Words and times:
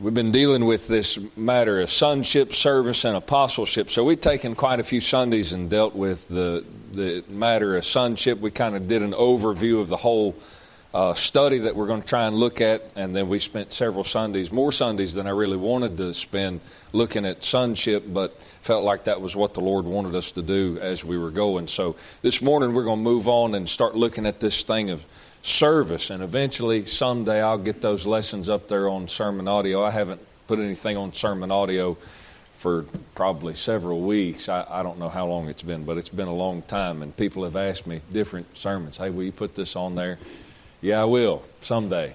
we've 0.00 0.14
been 0.14 0.32
dealing 0.32 0.64
with 0.64 0.86
this 0.88 1.18
matter 1.36 1.80
of 1.80 1.90
sonship, 1.90 2.54
service, 2.54 3.04
and 3.04 3.16
apostleship. 3.16 3.90
So 3.90 4.04
we've 4.04 4.20
taken 4.20 4.54
quite 4.54 4.80
a 4.80 4.84
few 4.84 5.00
Sundays 5.00 5.52
and 5.52 5.68
dealt 5.68 5.94
with 5.94 6.28
the 6.28 6.64
the 6.92 7.22
matter 7.28 7.76
of 7.76 7.84
sonship. 7.84 8.40
We 8.40 8.50
kind 8.50 8.74
of 8.74 8.88
did 8.88 9.02
an 9.02 9.12
overview 9.12 9.80
of 9.80 9.88
the 9.88 9.96
whole 9.96 10.34
uh, 10.94 11.12
study 11.12 11.58
that 11.58 11.76
we're 11.76 11.86
going 11.86 12.00
to 12.00 12.08
try 12.08 12.26
and 12.26 12.36
look 12.36 12.62
at, 12.62 12.82
and 12.96 13.14
then 13.14 13.28
we 13.28 13.38
spent 13.38 13.74
several 13.74 14.04
Sundays, 14.04 14.50
more 14.50 14.72
Sundays 14.72 15.12
than 15.12 15.26
I 15.26 15.30
really 15.30 15.58
wanted 15.58 15.98
to 15.98 16.14
spend, 16.14 16.60
looking 16.92 17.26
at 17.26 17.44
sonship, 17.44 18.04
but 18.08 18.40
felt 18.62 18.84
like 18.84 19.04
that 19.04 19.20
was 19.20 19.36
what 19.36 19.52
the 19.52 19.60
Lord 19.60 19.84
wanted 19.84 20.14
us 20.14 20.30
to 20.30 20.42
do 20.42 20.78
as 20.80 21.04
we 21.04 21.18
were 21.18 21.30
going. 21.30 21.68
So 21.68 21.96
this 22.22 22.40
morning 22.40 22.72
we're 22.72 22.84
going 22.84 23.00
to 23.00 23.04
move 23.04 23.28
on 23.28 23.54
and 23.54 23.68
start 23.68 23.96
looking 23.96 24.24
at 24.24 24.40
this 24.40 24.64
thing 24.64 24.88
of 24.88 25.04
service. 25.42 26.10
And 26.10 26.22
eventually, 26.22 26.84
someday, 26.84 27.40
I'll 27.40 27.58
get 27.58 27.80
those 27.80 28.06
lessons 28.06 28.48
up 28.48 28.68
there 28.68 28.88
on 28.88 29.08
sermon 29.08 29.48
audio. 29.48 29.82
I 29.82 29.90
haven't 29.90 30.20
put 30.46 30.58
anything 30.58 30.96
on 30.96 31.12
sermon 31.12 31.50
audio 31.50 31.96
for 32.58 32.84
probably 33.14 33.54
several 33.54 34.00
weeks. 34.00 34.48
I, 34.48 34.66
I, 34.68 34.82
don't 34.82 34.98
know 34.98 35.08
how 35.08 35.26
long 35.28 35.48
it's 35.48 35.62
been, 35.62 35.84
but 35.84 35.96
it's 35.96 36.08
been 36.08 36.26
a 36.26 36.34
long 36.34 36.62
time. 36.62 37.02
And 37.02 37.16
people 37.16 37.44
have 37.44 37.54
asked 37.54 37.86
me 37.86 38.00
different 38.12 38.56
sermons, 38.56 38.96
hey, 38.96 39.10
will 39.10 39.22
you 39.22 39.32
put 39.32 39.54
this 39.54 39.76
on 39.76 39.94
there? 39.94 40.18
Yeah, 40.80 41.02
I 41.02 41.04
will 41.04 41.44
someday. 41.60 42.14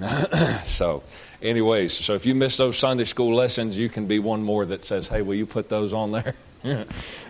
so, 0.64 1.04
anyways, 1.40 1.92
so 1.92 2.14
if 2.14 2.26
you 2.26 2.34
miss 2.34 2.56
those 2.56 2.78
Sunday 2.78 3.04
school 3.04 3.34
lessons, 3.34 3.78
you 3.78 3.88
can 3.88 4.06
be 4.06 4.18
one 4.18 4.42
more 4.42 4.64
that 4.66 4.84
says, 4.84 5.06
hey, 5.06 5.22
will 5.22 5.36
you 5.36 5.46
put 5.46 5.68
those 5.68 5.92
on 5.92 6.10
there? 6.10 6.34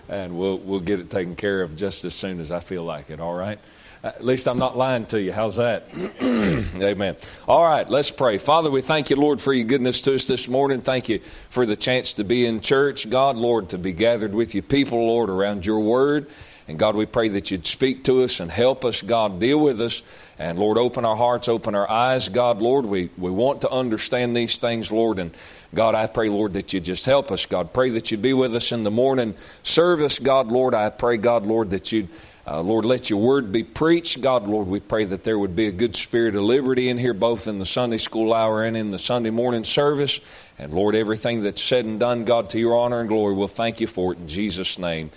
and 0.09 0.39
we'll, 0.39 0.59
we'll 0.59 0.80
get 0.80 0.98
it 0.98 1.11
taken 1.11 1.37
care 1.37 1.62
of 1.62 1.77
just 1.77 2.06
as 2.06 2.14
soon 2.14 2.41
as 2.41 2.50
I 2.50 2.61
feel 2.61 2.84
like 2.84 3.11
it, 3.11 3.20
all 3.20 3.34
right? 3.34 3.59
At 4.02 4.24
least 4.24 4.48
I'm 4.48 4.59
not 4.59 4.78
lying 4.78 5.04
to 5.06 5.20
you. 5.20 5.30
How's 5.30 5.56
that? 5.56 5.84
Amen. 6.22 7.16
All 7.46 7.62
right, 7.62 7.88
let's 7.88 8.10
pray. 8.10 8.38
Father, 8.38 8.70
we 8.70 8.80
thank 8.80 9.10
you, 9.10 9.16
Lord, 9.16 9.42
for 9.42 9.52
your 9.52 9.66
goodness 9.66 10.00
to 10.02 10.14
us 10.14 10.27
this 10.27 10.48
morning. 10.48 10.80
Thank 10.80 11.10
you 11.10 11.18
for 11.50 11.66
the 11.66 11.77
chance 11.77 12.14
to 12.14 12.24
be 12.24 12.46
in 12.46 12.62
church. 12.62 13.10
God, 13.10 13.36
Lord, 13.36 13.69
to 13.70 13.78
be 13.78 13.92
gathered 13.92 14.33
with 14.33 14.55
you 14.55 14.62
people, 14.62 15.06
Lord, 15.06 15.28
around 15.28 15.66
your 15.66 15.80
word. 15.80 16.28
And 16.66 16.78
God, 16.78 16.94
we 16.94 17.05
pray 17.05 17.28
that 17.28 17.50
you'd 17.50 17.66
speak 17.66 18.05
to 18.05 18.22
us 18.22 18.41
and 18.41 18.50
help 18.50 18.86
us. 18.86 19.02
God, 19.02 19.38
deal 19.38 19.60
with 19.60 19.83
us. 19.83 20.03
And 20.38 20.58
Lord, 20.58 20.78
open 20.78 21.05
our 21.05 21.16
hearts, 21.16 21.48
open 21.48 21.75
our 21.75 21.91
eyes. 21.91 22.30
God, 22.30 22.62
Lord, 22.62 22.86
we, 22.86 23.10
we 23.19 23.30
want 23.30 23.60
to 23.62 23.70
understand 23.70 24.34
these 24.34 24.56
things, 24.56 24.91
Lord. 24.91 25.19
And 25.19 25.32
God, 25.75 25.94
I 25.94 26.06
pray, 26.06 26.30
Lord, 26.30 26.55
that 26.55 26.72
you 26.72 26.80
just 26.80 27.05
help 27.05 27.30
us. 27.30 27.44
God, 27.44 27.75
pray 27.75 27.91
that 27.91 28.10
you'd 28.10 28.22
be 28.22 28.32
with 28.32 28.56
us 28.56 28.72
in 28.72 28.84
the 28.84 28.91
morning 28.91 29.34
service. 29.62 30.19
God, 30.19 30.48
Lord, 30.48 30.72
I 30.72 30.88
pray, 30.88 31.19
God, 31.19 31.44
Lord, 31.44 31.69
that 31.70 31.92
you'd 31.92 32.08
uh, 32.46 32.60
Lord, 32.62 32.84
let 32.84 33.10
your 33.10 33.20
word 33.20 33.52
be 33.52 33.62
preached. 33.62 34.20
God, 34.22 34.48
Lord, 34.48 34.66
we 34.66 34.80
pray 34.80 35.05
that 35.05 35.24
there 35.24 35.38
would 35.38 35.55
be 35.55 35.66
a 35.66 35.72
good 35.72 35.94
spirit 35.94 36.34
of 36.34 36.42
liberty 36.42 36.88
in 36.88 36.98
here, 36.98 37.14
both 37.14 37.47
in 37.47 37.58
the 37.58 37.66
Sunday 37.66 37.98
school 37.98 38.32
hour 38.32 38.64
and 38.64 38.77
in 38.77 38.91
the 38.91 38.98
Sunday 38.98 39.30
morning 39.30 39.64
service. 39.64 40.20
And 40.58 40.72
Lord, 40.72 40.94
everything 40.94 41.42
that's 41.42 41.62
said 41.62 41.84
and 41.84 42.00
done, 42.00 42.24
God, 42.24 42.50
to 42.50 42.58
your 42.58 42.77
honor 42.77 43.00
and 43.00 43.08
glory, 43.08 43.34
we'll 43.34 43.48
thank 43.48 43.80
you 43.80 43.86
for 43.86 44.12
it 44.12 44.19
in 44.19 44.28
Jesus' 44.28 44.78
name. 44.78 45.10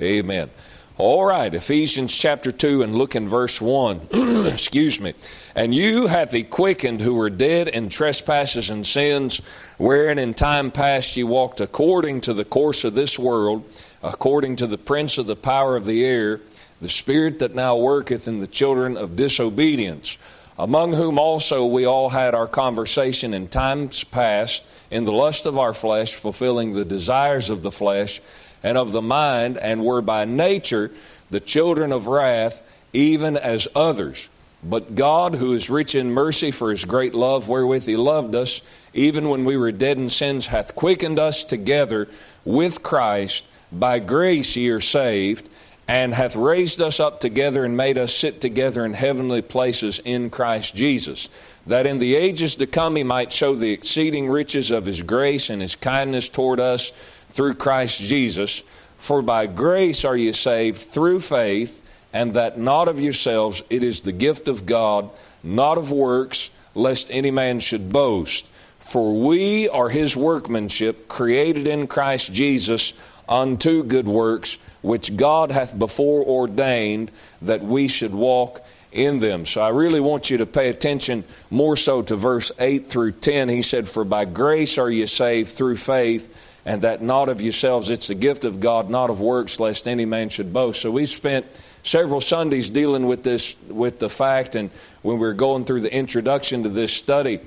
Amen. 0.00 0.50
All 0.96 1.24
right, 1.24 1.54
Ephesians 1.54 2.14
chapter 2.14 2.52
2 2.52 2.82
and 2.82 2.94
look 2.94 3.16
in 3.16 3.26
verse 3.26 3.58
1. 3.60 4.08
Excuse 4.46 5.00
me. 5.00 5.14
And 5.54 5.74
you 5.74 6.08
hath 6.08 6.32
he 6.32 6.42
quickened 6.42 7.00
who 7.00 7.14
were 7.14 7.30
dead 7.30 7.68
in 7.68 7.88
trespasses 7.88 8.68
and 8.68 8.86
sins, 8.86 9.40
wherein 9.78 10.18
in 10.18 10.34
time 10.34 10.70
past 10.70 11.16
ye 11.16 11.24
walked 11.24 11.60
according 11.60 12.20
to 12.22 12.34
the 12.34 12.44
course 12.44 12.84
of 12.84 12.94
this 12.94 13.18
world, 13.18 13.64
according 14.02 14.56
to 14.56 14.66
the 14.66 14.76
prince 14.76 15.16
of 15.16 15.26
the 15.26 15.36
power 15.36 15.74
of 15.74 15.86
the 15.86 16.04
air 16.04 16.40
the 16.80 16.88
spirit 16.88 17.38
that 17.40 17.54
now 17.54 17.76
worketh 17.76 18.26
in 18.26 18.40
the 18.40 18.46
children 18.46 18.96
of 18.96 19.16
disobedience, 19.16 20.18
among 20.58 20.92
whom 20.92 21.18
also 21.18 21.66
we 21.66 21.84
all 21.84 22.10
had 22.10 22.34
our 22.34 22.46
conversation 22.46 23.34
in 23.34 23.48
times 23.48 24.04
past 24.04 24.64
in 24.90 25.04
the 25.04 25.12
lust 25.12 25.46
of 25.46 25.58
our 25.58 25.74
flesh, 25.74 26.14
fulfilling 26.14 26.72
the 26.72 26.84
desires 26.84 27.50
of 27.50 27.62
the 27.62 27.70
flesh 27.70 28.20
and 28.62 28.76
of 28.76 28.92
the 28.92 29.02
mind, 29.02 29.56
and 29.56 29.84
were 29.84 30.02
by 30.02 30.24
nature 30.24 30.90
the 31.30 31.40
children 31.40 31.92
of 31.92 32.06
wrath, 32.06 32.62
even 32.92 33.36
as 33.36 33.68
others. 33.74 34.28
But 34.62 34.94
God, 34.94 35.36
who 35.36 35.54
is 35.54 35.70
rich 35.70 35.94
in 35.94 36.12
mercy 36.12 36.50
for 36.50 36.70
his 36.70 36.84
great 36.84 37.14
love 37.14 37.48
wherewith 37.48 37.86
he 37.86 37.96
loved 37.96 38.34
us, 38.34 38.60
even 38.92 39.30
when 39.30 39.44
we 39.44 39.56
were 39.56 39.72
dead 39.72 39.96
in 39.96 40.10
sins, 40.10 40.48
hath 40.48 40.74
quickened 40.74 41.18
us 41.18 41.44
together 41.44 42.08
with 42.44 42.82
Christ. 42.82 43.46
By 43.72 44.00
grace 44.00 44.56
ye 44.56 44.68
are 44.70 44.80
saved 44.80 45.48
and 45.90 46.14
hath 46.14 46.36
raised 46.36 46.80
us 46.80 47.00
up 47.00 47.18
together 47.18 47.64
and 47.64 47.76
made 47.76 47.98
us 47.98 48.14
sit 48.14 48.40
together 48.40 48.84
in 48.84 48.94
heavenly 48.94 49.42
places 49.42 49.98
in 50.04 50.30
Christ 50.30 50.72
Jesus, 50.72 51.28
that 51.66 51.84
in 51.84 51.98
the 51.98 52.14
ages 52.14 52.54
to 52.54 52.68
come 52.68 52.94
he 52.94 53.02
might 53.02 53.32
show 53.32 53.56
the 53.56 53.72
exceeding 53.72 54.28
riches 54.28 54.70
of 54.70 54.86
his 54.86 55.02
grace 55.02 55.50
and 55.50 55.60
his 55.60 55.74
kindness 55.74 56.28
toward 56.28 56.60
us 56.60 56.90
through 57.26 57.54
Christ 57.54 58.00
Jesus. 58.00 58.62
For 58.98 59.20
by 59.20 59.46
grace 59.46 60.04
are 60.04 60.16
ye 60.16 60.30
saved 60.30 60.78
through 60.78 61.22
faith, 61.22 61.82
and 62.12 62.34
that 62.34 62.56
not 62.56 62.86
of 62.86 63.00
yourselves, 63.00 63.64
it 63.68 63.82
is 63.82 64.02
the 64.02 64.12
gift 64.12 64.46
of 64.46 64.66
God, 64.66 65.10
not 65.42 65.76
of 65.76 65.90
works, 65.90 66.52
lest 66.72 67.10
any 67.10 67.32
man 67.32 67.58
should 67.58 67.92
boast. 67.92 68.46
For 68.78 69.12
we 69.12 69.68
are 69.68 69.88
his 69.88 70.16
workmanship, 70.16 71.08
created 71.08 71.66
in 71.66 71.88
Christ 71.88 72.32
Jesus 72.32 72.94
unto 73.28 73.82
good 73.82 74.06
works, 74.06 74.58
which 74.82 75.16
God 75.16 75.50
hath 75.50 75.78
before 75.78 76.24
ordained 76.24 77.10
that 77.42 77.62
we 77.62 77.88
should 77.88 78.14
walk 78.14 78.64
in 78.92 79.20
them. 79.20 79.46
So 79.46 79.60
I 79.60 79.68
really 79.68 80.00
want 80.00 80.30
you 80.30 80.38
to 80.38 80.46
pay 80.46 80.68
attention 80.68 81.24
more 81.50 81.76
so 81.76 82.02
to 82.02 82.16
verse 82.16 82.50
8 82.58 82.86
through 82.86 83.12
10. 83.12 83.48
He 83.48 83.62
said, 83.62 83.88
For 83.88 84.04
by 84.04 84.24
grace 84.24 84.78
are 84.78 84.90
ye 84.90 85.06
saved 85.06 85.50
through 85.50 85.76
faith, 85.76 86.34
and 86.64 86.82
that 86.82 87.02
not 87.02 87.28
of 87.28 87.40
yourselves, 87.40 87.90
it's 87.90 88.08
the 88.08 88.14
gift 88.14 88.44
of 88.44 88.60
God, 88.60 88.90
not 88.90 89.10
of 89.10 89.20
works, 89.20 89.60
lest 89.60 89.86
any 89.86 90.04
man 90.04 90.28
should 90.28 90.52
boast. 90.52 90.82
So 90.82 90.90
we 90.90 91.06
spent 91.06 91.46
several 91.82 92.20
Sundays 92.20 92.68
dealing 92.68 93.06
with 93.06 93.22
this, 93.22 93.56
with 93.68 93.98
the 93.98 94.10
fact, 94.10 94.54
and 94.54 94.70
when 95.02 95.16
we 95.16 95.26
were 95.26 95.34
going 95.34 95.64
through 95.64 95.80
the 95.80 95.94
introduction 95.94 96.64
to 96.64 96.68
this 96.68 96.92
study, 96.92 97.40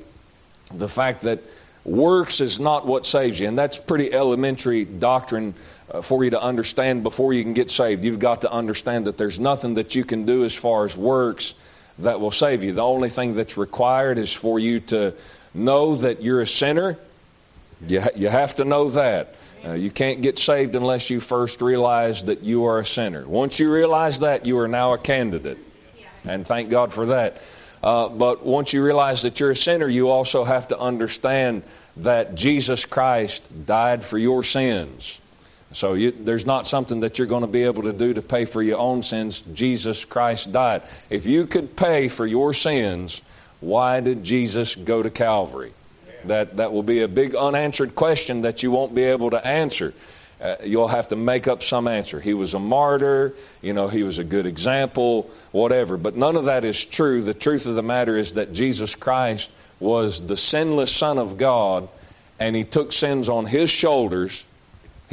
the 0.74 0.90
fact 0.90 1.22
that 1.24 1.40
works 1.84 2.40
is 2.40 2.60
not 2.60 2.86
what 2.86 3.06
saves 3.06 3.40
you. 3.40 3.48
And 3.48 3.58
that's 3.58 3.78
pretty 3.78 4.14
elementary 4.14 4.86
doctrine 4.86 5.54
for 6.02 6.24
you 6.24 6.32
to 6.32 6.42
understand 6.42 7.04
before 7.04 7.34
you 7.34 7.44
can 7.44 7.54
get 7.54 7.70
saved. 7.70 8.04
You've 8.04 8.20
got 8.20 8.42
to 8.42 8.52
understand 8.52 9.06
that 9.06 9.18
there's 9.18 9.40
nothing 9.40 9.76
that 9.76 9.96
you 9.96 10.04
can 10.04 10.26
do 10.26 10.44
as 10.44 10.56
far 10.56 10.86
as 10.86 10.98
works 10.98 11.56
that 12.00 12.20
will 12.20 12.32
save 12.32 12.64
you. 12.64 12.74
The 12.74 12.82
only 12.82 13.10
thing 13.10 13.36
that's 13.36 13.58
required 13.58 14.18
is 14.18 14.34
for 14.34 14.60
you 14.60 14.80
to 14.80 15.14
know 15.54 15.96
that 15.96 16.22
you're 16.22 16.42
a 16.42 16.48
sinner. 16.48 16.98
You, 17.86 18.02
ha- 18.02 18.10
you 18.16 18.30
have 18.30 18.56
to 18.56 18.66
know 18.66 18.90
that. 18.90 19.36
Uh, 19.66 19.74
you 19.74 19.92
can't 19.92 20.22
get 20.22 20.40
saved 20.40 20.76
unless 20.76 21.10
you 21.10 21.20
first 21.20 21.62
realize 21.62 22.26
that 22.26 22.44
you 22.44 22.66
are 22.66 22.80
a 22.80 22.86
sinner. 22.86 23.26
Once 23.26 23.60
you 23.60 23.72
realize 23.72 24.20
that, 24.20 24.46
you 24.46 24.58
are 24.58 24.68
now 24.68 24.94
a 24.94 24.98
candidate. 24.98 25.58
And 26.26 26.46
thank 26.46 26.70
God 26.70 26.92
for 26.92 27.08
that. 27.08 27.42
Uh, 27.82 28.10
but 28.10 28.46
once 28.46 28.74
you 28.74 28.84
realize 28.84 29.22
that 29.22 29.40
you're 29.40 29.52
a 29.52 29.56
sinner, 29.56 29.88
you 29.88 30.10
also 30.10 30.44
have 30.44 30.70
to 30.70 30.80
understand 30.80 31.64
that 31.98 32.34
Jesus 32.34 32.86
Christ 32.86 33.66
died 33.66 34.04
for 34.04 34.18
your 34.18 34.42
sins. 34.42 35.22
So 35.74 35.94
you, 35.96 36.12
there's 36.12 36.46
not 36.46 36.68
something 36.68 37.02
that 37.02 37.18
you're 37.18 37.28
going 37.28 37.42
to 37.42 37.48
be 37.48 37.64
able 37.64 37.84
to 37.84 37.94
do 37.94 38.14
to 38.14 38.22
pay 38.22 38.46
for 38.46 38.62
your 38.62 38.78
own 38.78 39.04
sins. 39.04 39.42
Jesus 39.54 40.06
Christ 40.06 40.52
died. 40.54 40.84
If 41.10 41.26
you 41.26 41.48
could 41.48 41.76
pay 41.76 42.10
for 42.10 42.26
your 42.26 42.54
sins, 42.54 43.22
why 43.60 44.00
did 44.00 44.24
Jesus 44.24 44.76
go 44.76 45.02
to 45.02 45.10
Calvary? 45.10 45.74
That, 46.26 46.58
that 46.58 46.72
will 46.72 46.84
be 46.84 47.00
a 47.02 47.08
big 47.08 47.36
unanswered 47.36 47.96
question 47.96 48.42
that 48.42 48.64
you 48.64 48.72
won't 48.72 48.96
be 48.96 49.04
able 49.04 49.32
to 49.32 49.46
answer. 49.46 49.94
Uh, 50.40 50.56
you'll 50.64 50.90
have 50.90 51.08
to 51.08 51.16
make 51.16 51.48
up 51.48 51.64
some 51.64 51.88
answer. 51.88 52.20
He 52.20 52.34
was 52.34 52.54
a 52.54 52.60
martyr, 52.60 53.34
you 53.62 53.74
know, 53.74 53.88
he 53.88 54.04
was 54.04 54.20
a 54.20 54.24
good 54.24 54.46
example, 54.46 55.30
whatever. 55.52 55.98
But 55.98 56.16
none 56.18 56.36
of 56.36 56.46
that 56.46 56.66
is 56.66 56.84
true. 56.84 57.22
The 57.22 57.34
truth 57.34 57.66
of 57.66 57.76
the 57.76 57.84
matter 57.84 58.18
is 58.18 58.34
that 58.34 58.54
Jesus 58.54 58.94
Christ 58.94 59.50
was 59.80 60.28
the 60.28 60.36
sinless 60.36 60.92
Son 60.94 61.18
of 61.18 61.38
God, 61.38 61.88
and 62.40 62.56
he 62.56 62.64
took 62.64 62.92
sins 62.92 63.30
on 63.30 63.46
his 63.46 63.70
shoulders. 63.70 64.46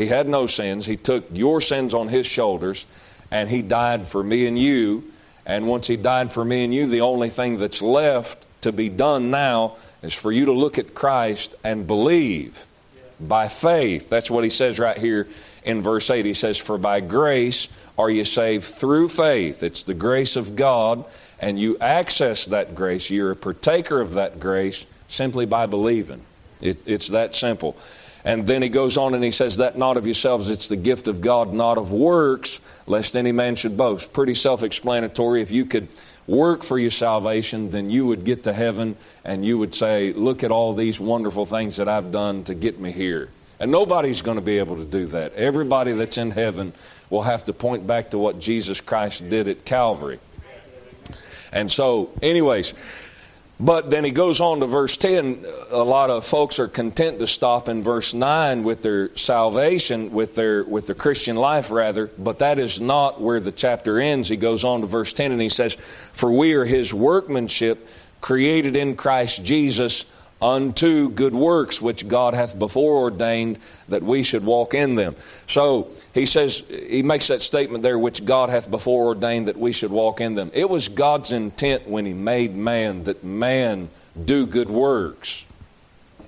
He 0.00 0.06
had 0.06 0.30
no 0.30 0.46
sins. 0.46 0.86
He 0.86 0.96
took 0.96 1.26
your 1.30 1.60
sins 1.60 1.92
on 1.92 2.08
his 2.08 2.26
shoulders, 2.26 2.86
and 3.30 3.50
he 3.50 3.60
died 3.60 4.06
for 4.06 4.24
me 4.24 4.46
and 4.46 4.58
you. 4.58 5.12
And 5.44 5.68
once 5.68 5.88
he 5.88 5.96
died 5.98 6.32
for 6.32 6.42
me 6.42 6.64
and 6.64 6.72
you, 6.72 6.86
the 6.86 7.02
only 7.02 7.28
thing 7.28 7.58
that's 7.58 7.82
left 7.82 8.46
to 8.62 8.72
be 8.72 8.88
done 8.88 9.30
now 9.30 9.76
is 10.02 10.14
for 10.14 10.32
you 10.32 10.46
to 10.46 10.52
look 10.52 10.78
at 10.78 10.94
Christ 10.94 11.54
and 11.62 11.86
believe 11.86 12.64
by 13.20 13.48
faith. 13.48 14.08
That's 14.08 14.30
what 14.30 14.42
he 14.42 14.48
says 14.48 14.78
right 14.78 14.96
here 14.96 15.28
in 15.64 15.82
verse 15.82 16.08
8. 16.08 16.24
He 16.24 16.32
says, 16.32 16.56
For 16.56 16.78
by 16.78 17.00
grace 17.00 17.68
are 17.98 18.08
you 18.08 18.24
saved 18.24 18.64
through 18.64 19.10
faith. 19.10 19.62
It's 19.62 19.82
the 19.82 19.92
grace 19.92 20.34
of 20.34 20.56
God, 20.56 21.04
and 21.38 21.60
you 21.60 21.76
access 21.76 22.46
that 22.46 22.74
grace. 22.74 23.10
You're 23.10 23.32
a 23.32 23.36
partaker 23.36 24.00
of 24.00 24.14
that 24.14 24.40
grace 24.40 24.86
simply 25.08 25.44
by 25.44 25.66
believing. 25.66 26.22
It, 26.62 26.78
it's 26.86 27.08
that 27.08 27.34
simple. 27.34 27.76
And 28.24 28.46
then 28.46 28.62
he 28.62 28.68
goes 28.68 28.96
on 28.98 29.14
and 29.14 29.24
he 29.24 29.30
says, 29.30 29.56
That 29.56 29.78
not 29.78 29.96
of 29.96 30.06
yourselves, 30.06 30.50
it's 30.50 30.68
the 30.68 30.76
gift 30.76 31.08
of 31.08 31.20
God, 31.20 31.52
not 31.52 31.78
of 31.78 31.92
works, 31.92 32.60
lest 32.86 33.16
any 33.16 33.32
man 33.32 33.56
should 33.56 33.76
boast. 33.76 34.12
Pretty 34.12 34.34
self 34.34 34.62
explanatory. 34.62 35.42
If 35.42 35.50
you 35.50 35.64
could 35.64 35.88
work 36.26 36.62
for 36.62 36.78
your 36.78 36.90
salvation, 36.90 37.70
then 37.70 37.90
you 37.90 38.06
would 38.06 38.24
get 38.24 38.44
to 38.44 38.52
heaven 38.52 38.96
and 39.24 39.44
you 39.44 39.58
would 39.58 39.74
say, 39.74 40.12
Look 40.12 40.44
at 40.44 40.50
all 40.50 40.74
these 40.74 41.00
wonderful 41.00 41.46
things 41.46 41.76
that 41.76 41.88
I've 41.88 42.12
done 42.12 42.44
to 42.44 42.54
get 42.54 42.78
me 42.78 42.92
here. 42.92 43.30
And 43.58 43.70
nobody's 43.70 44.22
going 44.22 44.36
to 44.38 44.42
be 44.42 44.58
able 44.58 44.76
to 44.76 44.84
do 44.84 45.06
that. 45.06 45.34
Everybody 45.34 45.92
that's 45.92 46.16
in 46.16 46.30
heaven 46.30 46.72
will 47.10 47.22
have 47.22 47.44
to 47.44 47.52
point 47.52 47.86
back 47.86 48.10
to 48.10 48.18
what 48.18 48.38
Jesus 48.38 48.80
Christ 48.80 49.28
did 49.28 49.48
at 49.48 49.64
Calvary. 49.64 50.18
And 51.52 51.70
so, 51.70 52.10
anyways, 52.22 52.74
but 53.60 53.90
then 53.90 54.04
he 54.04 54.10
goes 54.10 54.40
on 54.40 54.60
to 54.60 54.66
verse 54.66 54.96
10. 54.96 55.44
A 55.70 55.84
lot 55.84 56.08
of 56.08 56.24
folks 56.24 56.58
are 56.58 56.66
content 56.66 57.18
to 57.18 57.26
stop 57.26 57.68
in 57.68 57.82
verse 57.82 58.14
9 58.14 58.64
with 58.64 58.80
their 58.80 59.14
salvation, 59.14 60.12
with 60.12 60.34
their, 60.34 60.64
with 60.64 60.86
their 60.86 60.94
Christian 60.94 61.36
life, 61.36 61.70
rather. 61.70 62.06
But 62.18 62.38
that 62.38 62.58
is 62.58 62.80
not 62.80 63.20
where 63.20 63.38
the 63.38 63.52
chapter 63.52 64.00
ends. 64.00 64.28
He 64.28 64.38
goes 64.38 64.64
on 64.64 64.80
to 64.80 64.86
verse 64.86 65.12
10 65.12 65.30
and 65.30 65.42
he 65.42 65.50
says, 65.50 65.76
For 66.14 66.32
we 66.32 66.54
are 66.54 66.64
his 66.64 66.94
workmanship, 66.94 67.86
created 68.22 68.76
in 68.76 68.96
Christ 68.96 69.44
Jesus 69.44 70.06
unto 70.42 71.10
good 71.10 71.34
works 71.34 71.82
which 71.82 72.08
God 72.08 72.34
hath 72.34 72.58
before 72.58 72.96
ordained 72.96 73.58
that 73.88 74.02
we 74.02 74.22
should 74.22 74.44
walk 74.44 74.74
in 74.74 74.94
them. 74.94 75.14
So 75.46 75.90
he 76.14 76.26
says, 76.26 76.60
he 76.88 77.02
makes 77.02 77.28
that 77.28 77.42
statement 77.42 77.82
there, 77.82 77.98
which 77.98 78.24
God 78.24 78.50
hath 78.50 78.70
before 78.70 79.06
ordained 79.06 79.48
that 79.48 79.58
we 79.58 79.72
should 79.72 79.90
walk 79.90 80.20
in 80.20 80.34
them. 80.34 80.50
It 80.54 80.70
was 80.70 80.88
God's 80.88 81.32
intent 81.32 81.86
when 81.88 82.06
he 82.06 82.14
made 82.14 82.54
man 82.54 83.04
that 83.04 83.22
man 83.22 83.90
do 84.24 84.46
good 84.46 84.70
works. 84.70 85.46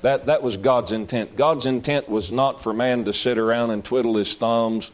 That, 0.03 0.27
that 0.27 0.43
was 0.43 0.57
God's 0.57 0.93
intent. 0.93 1.37
God's 1.37 1.65
intent 1.65 2.09
was 2.09 2.33
not 2.33 2.61
for 2.61 2.73
man 2.73 3.05
to 3.05 3.13
sit 3.13 3.39
around 3.39 3.71
and 3.71 3.85
twiddle 3.85 4.17
his 4.17 4.37
thumbs. 4.37 4.91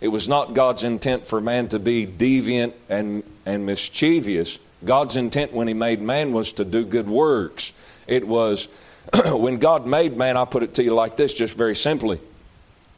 It 0.00 0.08
was 0.08 0.28
not 0.28 0.54
God's 0.54 0.84
intent 0.84 1.26
for 1.26 1.40
man 1.40 1.68
to 1.68 1.78
be 1.78 2.06
deviant 2.06 2.72
and, 2.88 3.22
and 3.46 3.64
mischievous. 3.64 4.58
God's 4.84 5.16
intent 5.16 5.52
when 5.52 5.68
he 5.68 5.74
made 5.74 6.00
man 6.00 6.32
was 6.32 6.52
to 6.52 6.64
do 6.64 6.84
good 6.84 7.08
works. 7.08 7.72
It 8.08 8.26
was 8.26 8.68
when 9.26 9.58
God 9.58 9.86
made 9.86 10.16
man, 10.16 10.36
I'll 10.36 10.46
put 10.46 10.62
it 10.62 10.74
to 10.74 10.82
you 10.82 10.94
like 10.94 11.16
this, 11.16 11.32
just 11.32 11.56
very 11.56 11.76
simply, 11.76 12.20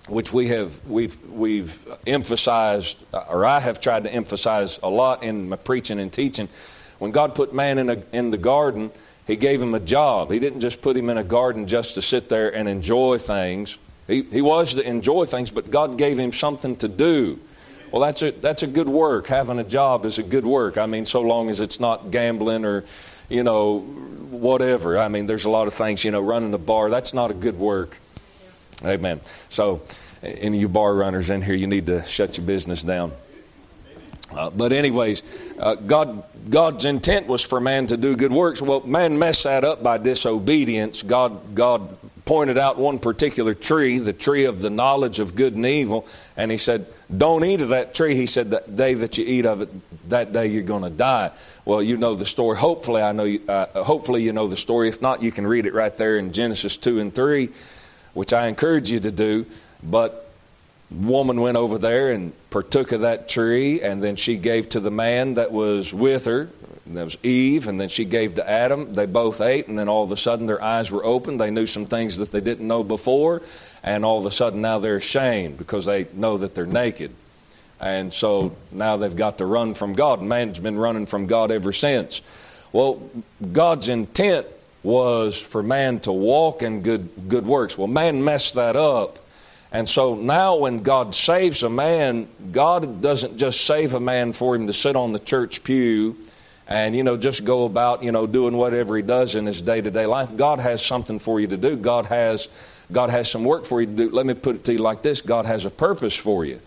which 0.09 0.33
we 0.33 0.49
have 0.49 0.85
we've 0.87 1.17
we've 1.31 1.87
emphasized, 2.07 2.97
or 3.29 3.45
I 3.45 3.61
have 3.61 3.81
tried 3.81 4.05
to 4.05 4.13
emphasize 4.13 4.79
a 4.83 4.89
lot 4.89 5.23
in 5.23 5.49
my 5.49 5.57
preaching 5.57 6.01
and 6.01 6.13
teaching. 6.13 6.49
When 6.99 7.11
God 7.11 7.35
put 7.35 7.55
man 7.55 7.79
in 7.79 7.91
a, 7.91 8.03
in 8.13 8.31
the 8.31 8.39
garden, 8.39 8.91
He 9.27 9.37
gave 9.37 9.61
him 9.61 9.75
a 9.75 9.81
job. 9.81 10.31
He 10.31 10.39
didn't 10.39 10.61
just 10.61 10.83
put 10.83 10.97
him 10.97 11.11
in 11.11 11.19
a 11.19 11.25
garden 11.25 11.67
just 11.67 11.95
to 11.97 12.03
sit 12.03 12.29
there 12.29 12.55
and 12.55 12.69
enjoy 12.69 13.19
things. 13.19 13.79
He, 14.07 14.23
he 14.23 14.43
was 14.43 14.75
to 14.75 14.87
enjoy 14.87 15.25
things, 15.25 15.51
but 15.51 15.71
God 15.71 15.97
gave 15.97 16.19
him 16.19 16.33
something 16.33 16.77
to 16.77 16.89
do. 16.89 17.39
Well, 17.93 18.03
that's 18.03 18.23
a, 18.23 18.31
that's 18.33 18.63
a 18.63 18.67
good 18.67 18.89
work. 18.89 19.29
Having 19.29 19.59
a 19.59 19.65
job 19.65 20.05
is 20.05 20.19
a 20.19 20.23
good 20.23 20.45
work. 20.45 20.79
I 20.79 20.87
mean, 20.87 21.07
so 21.07 21.21
long 21.21 21.49
as 21.49 21.61
it's 21.61 21.81
not 21.81 22.11
gambling 22.11 22.65
or, 22.65 22.85
you 23.31 23.43
know, 23.43 23.79
whatever. 23.79 24.99
I 24.99 25.09
mean, 25.09 25.27
there's 25.27 25.45
a 25.45 25.51
lot 25.51 25.67
of 25.67 25.75
things, 25.75 26.05
you 26.05 26.11
know, 26.11 26.21
running 26.21 26.53
a 26.53 26.59
bar, 26.59 26.91
that's 26.91 27.15
not 27.15 27.31
a 27.31 27.35
good 27.35 27.59
work. 27.59 27.97
Amen. 28.85 29.21
So, 29.49 29.83
any 30.23 30.59
of 30.59 30.61
you 30.61 30.69
bar 30.69 30.95
runners 30.95 31.31
in 31.31 31.41
here, 31.43 31.55
you 31.55 31.67
need 31.67 31.87
to 31.87 32.05
shut 32.05 32.37
your 32.37 32.47
business 32.47 32.83
down. 32.83 33.13
Uh, 34.31 34.51
but 34.51 34.73
anyways, 34.73 35.23
uh, 35.59 35.75
God, 35.75 36.23
God's 36.49 36.85
intent 36.85 37.27
was 37.27 37.43
for 37.43 37.61
man 37.61 37.87
to 37.89 37.97
do 37.97 38.15
good 38.15 38.33
works. 38.33 38.63
Well, 38.63 38.81
man 38.81 39.19
messed 39.19 39.45
that 39.45 39.65
up 39.65 39.83
by 39.83 39.99
disobedience. 39.99 41.03
God, 41.03 41.55
God 41.55 41.97
pointed 42.31 42.57
out 42.57 42.79
one 42.79 43.01
particular 43.01 43.55
tree, 43.55 43.99
the 43.99 44.13
tree 44.13 44.45
of 44.45 44.63
the 44.63 44.71
knowledge 44.71 45.19
of 45.19 45.35
good 45.35 45.57
and 45.57 45.67
evil, 45.67 46.07
and 46.37 46.53
he 46.53 46.57
said, 46.57 46.87
Don't 47.19 47.43
eat 47.43 47.61
of 47.61 47.71
that 47.71 47.93
tree. 47.93 48.15
He 48.15 48.27
said, 48.27 48.53
That 48.53 48.77
day 48.77 48.95
that 48.95 49.19
you 49.19 49.25
eat 49.27 49.47
of 49.47 49.63
it, 49.63 50.09
that 50.11 50.33
day 50.33 50.47
you're 50.47 50.63
going 50.63 50.85
to 50.85 50.91
die. 50.91 51.33
Well, 51.65 51.83
you 51.83 51.97
know 51.97 52.15
the 52.15 52.25
story. 52.25 52.57
Hopefully, 52.57 53.03
I 53.03 53.11
know. 53.11 53.25
You, 53.25 53.43
uh, 53.49 53.83
hopefully, 53.83 54.23
you 54.23 54.33
know 54.33 54.47
the 54.47 54.55
story. 54.55 54.89
If 54.89 55.03
not, 55.03 55.25
you 55.25 55.33
can 55.33 55.45
read 55.45 55.67
it 55.67 55.75
right 55.75 55.93
there 55.93 56.19
in 56.19 56.33
Genesis 56.33 56.77
two 56.77 57.01
and 57.01 57.13
three, 57.13 57.49
which 58.15 58.33
I 58.33 58.47
encourage 58.47 58.93
you 58.93 59.01
to 59.01 59.11
do. 59.11 59.45
But 59.83 60.31
woman 60.89 61.41
went 61.41 61.57
over 61.57 61.79
there 61.79 62.13
and 62.13 62.33
partook 62.51 62.93
of 62.93 63.01
that 63.01 63.29
tree, 63.29 63.83
and 63.83 64.01
then 64.01 64.15
she 64.15 64.37
gave 64.37 64.69
to 64.69 64.79
the 64.79 64.93
man 64.93 65.35
that 65.35 65.51
was 65.51 65.93
with 65.93 66.27
her, 66.27 66.49
there 66.87 67.05
was 67.05 67.19
Eve, 67.23 67.69
and 67.69 67.81
then 67.81 67.89
she 67.89 68.05
gave 68.05 68.37
to 68.37 68.51
Adam. 68.51 68.95
They 68.95 69.07
both 69.07 69.41
ate, 69.41 69.69
and 69.69 69.79
then 69.79 69.89
all 69.89 70.03
of 70.03 70.13
a 70.13 70.17
sudden 70.17 70.47
their 70.47 70.63
eyes 70.63 70.91
were 70.91 71.05
opened. 71.05 71.41
They 71.41 71.51
knew 71.51 71.67
some 71.67 71.87
things 71.87 72.17
that 72.17 72.33
they 72.33 72.41
didn't 72.41 72.67
know 72.67 72.83
before, 72.83 73.43
and 73.83 74.05
all 74.05 74.19
of 74.19 74.27
a 74.27 74.31
sudden 74.31 74.61
now 74.61 74.79
they're 74.79 74.97
ashamed 74.97 75.59
because 75.59 75.85
they 75.85 76.07
know 76.15 76.39
that 76.39 76.55
they're 76.55 76.67
naked. 76.67 77.13
And 77.81 78.13
so 78.13 78.57
now 78.73 78.97
they've 78.97 79.15
got 79.15 79.39
to 79.39 79.47
run 79.47 79.75
from 79.75 79.95
God. 79.95 80.21
Man's 80.21 80.59
been 80.59 80.79
running 80.79 81.07
from 81.07 81.27
God 81.27 81.51
ever 81.51 81.73
since. 81.73 82.23
Well, 82.73 83.11
God's 83.53 83.89
intent 83.89 84.47
was 84.83 85.41
for 85.41 85.63
man 85.63 86.01
to 86.01 86.13
walk 86.13 86.63
in 86.63 86.83
good, 86.83 87.09
good 87.29 87.47
works. 87.47 87.77
Well, 87.77 87.89
man 87.89 88.25
messed 88.25 88.55
that 88.55 88.77
up. 88.77 89.19
And 89.73 89.89
so 89.89 90.15
now, 90.17 90.57
when 90.57 90.83
God 90.83 91.15
saves 91.15 91.63
a 91.63 91.71
man, 91.71 92.27
God 92.51 93.01
doesn't 93.01 93.37
just 93.37 93.61
save 93.61 93.95
a 93.95 94.01
man 94.01 94.33
for 94.33 94.57
him 94.57 94.67
to 94.67 94.73
sit 94.73 94.97
on 94.97 95.13
the 95.13 95.21
church 95.21 95.63
pew 95.63 96.17
and 96.71 96.95
you 96.95 97.03
know 97.03 97.17
just 97.17 97.45
go 97.45 97.65
about 97.65 98.03
you 98.03 98.13
know 98.13 98.27
doing 98.27 98.57
whatever 98.57 98.97
he 98.97 99.03
does 99.03 99.35
in 99.35 99.45
his 99.45 99.61
day-to-day 99.61 100.07
life. 100.07 100.35
God 100.37 100.61
has 100.61 100.85
something 100.85 101.19
for 101.19 101.41
you 101.41 101.49
to 101.49 101.57
do. 101.57 101.77
God 101.77 102.07
has 102.07 102.49
god 102.91 103.11
has 103.11 103.31
some 103.31 103.45
work 103.45 103.67
for 103.67 103.81
you 103.81 103.87
to 103.87 103.93
do. 103.93 104.11
Let 104.11 104.25
me 104.25 104.35
put 104.35 104.57
it 104.57 104.65
to 104.65 104.73
you 104.73 104.79
like 104.79 105.03
this. 105.03 105.21
God 105.21 105.45
has 105.45 105.67
a 105.67 105.71
purpose 105.71 106.17
for 106.17 106.45
you. 106.45 106.61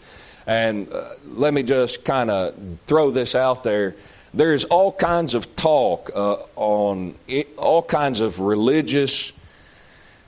And 0.45 0.91
uh, 0.91 1.13
let 1.25 1.53
me 1.53 1.63
just 1.63 2.03
kind 2.03 2.29
of 2.29 2.53
throw 2.85 3.11
this 3.11 3.33
out 3.33 3.63
there. 3.63 3.95
There's 4.33 4.65
all 4.65 4.91
kinds 4.91 5.35
of 5.35 5.55
talk 5.55 6.11
uh, 6.13 6.37
on 6.55 7.15
it, 7.27 7.47
all 7.57 7.81
kinds 7.81 8.19
of 8.19 8.39
religious 8.39 9.31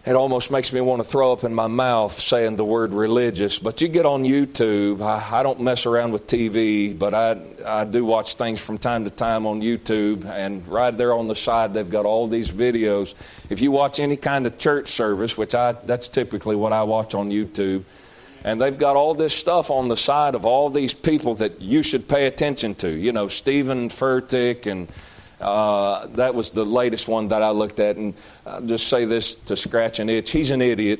it 0.05 0.13
almost 0.13 0.51
makes 0.51 0.71
me 0.71 0.81
want 0.81 1.01
to 1.01 1.07
throw 1.07 1.31
up 1.31 1.43
in 1.43 1.53
my 1.53 1.65
mouth 1.65 2.11
saying 2.11 2.57
the 2.57 2.65
word 2.65 2.93
religious. 2.93 3.57
But 3.57 3.81
you 3.81 3.87
get 3.87 4.05
on 4.05 4.23
YouTube. 4.23 5.01
I, 5.01 5.39
I, 5.39 5.41
don't 5.41 5.61
mess 5.61 5.87
around 5.87 6.11
with 6.11 6.27
TV, 6.27 6.97
but 6.97 7.15
I, 7.15 7.37
I 7.65 7.85
do 7.85 8.05
watch 8.05 8.35
things 8.35 8.61
from 8.61 8.77
time 8.77 9.05
to 9.05 9.09
time 9.09 9.47
on 9.47 9.61
YouTube. 9.61 10.23
And 10.25 10.67
right 10.67 10.95
there 10.95 11.11
on 11.11 11.25
the 11.25 11.35
side, 11.35 11.73
they've 11.73 11.89
got 11.89 12.05
all 12.05 12.27
these 12.27 12.51
videos. 12.51 13.15
If 13.49 13.61
you 13.61 13.71
watch 13.71 13.99
any 13.99 14.15
kind 14.15 14.45
of 14.45 14.59
church 14.59 14.89
service, 14.89 15.39
which 15.39 15.55
I, 15.55 15.71
that's 15.71 16.07
typically 16.07 16.55
what 16.55 16.71
I 16.71 16.83
watch 16.83 17.15
on 17.15 17.31
YouTube, 17.31 17.83
and 18.43 18.61
they've 18.61 18.77
got 18.77 18.95
all 18.95 19.15
this 19.15 19.33
stuff 19.33 19.71
on 19.71 19.87
the 19.87 19.97
side 19.97 20.35
of 20.35 20.45
all 20.45 20.69
these 20.69 20.93
people 20.93 21.33
that 21.35 21.61
you 21.61 21.81
should 21.81 22.07
pay 22.07 22.27
attention 22.27 22.75
to. 22.75 22.89
You 22.89 23.11
know, 23.11 23.27
Stephen 23.27 23.89
Furtick 23.89 24.67
and 24.67 24.87
uh, 25.39 26.07
that 26.07 26.33
was 26.33 26.51
the 26.51 26.65
latest 26.65 27.07
one 27.07 27.27
that 27.29 27.41
I 27.41 27.49
looked 27.49 27.79
at, 27.79 27.97
and 27.97 28.13
I'll 28.45 28.61
just 28.61 28.87
say 28.87 29.05
this 29.05 29.35
to 29.35 29.55
scratch 29.55 29.99
an 29.99 30.09
itch. 30.09 30.31
He's 30.31 30.51
an 30.51 30.61
idiot. 30.61 30.99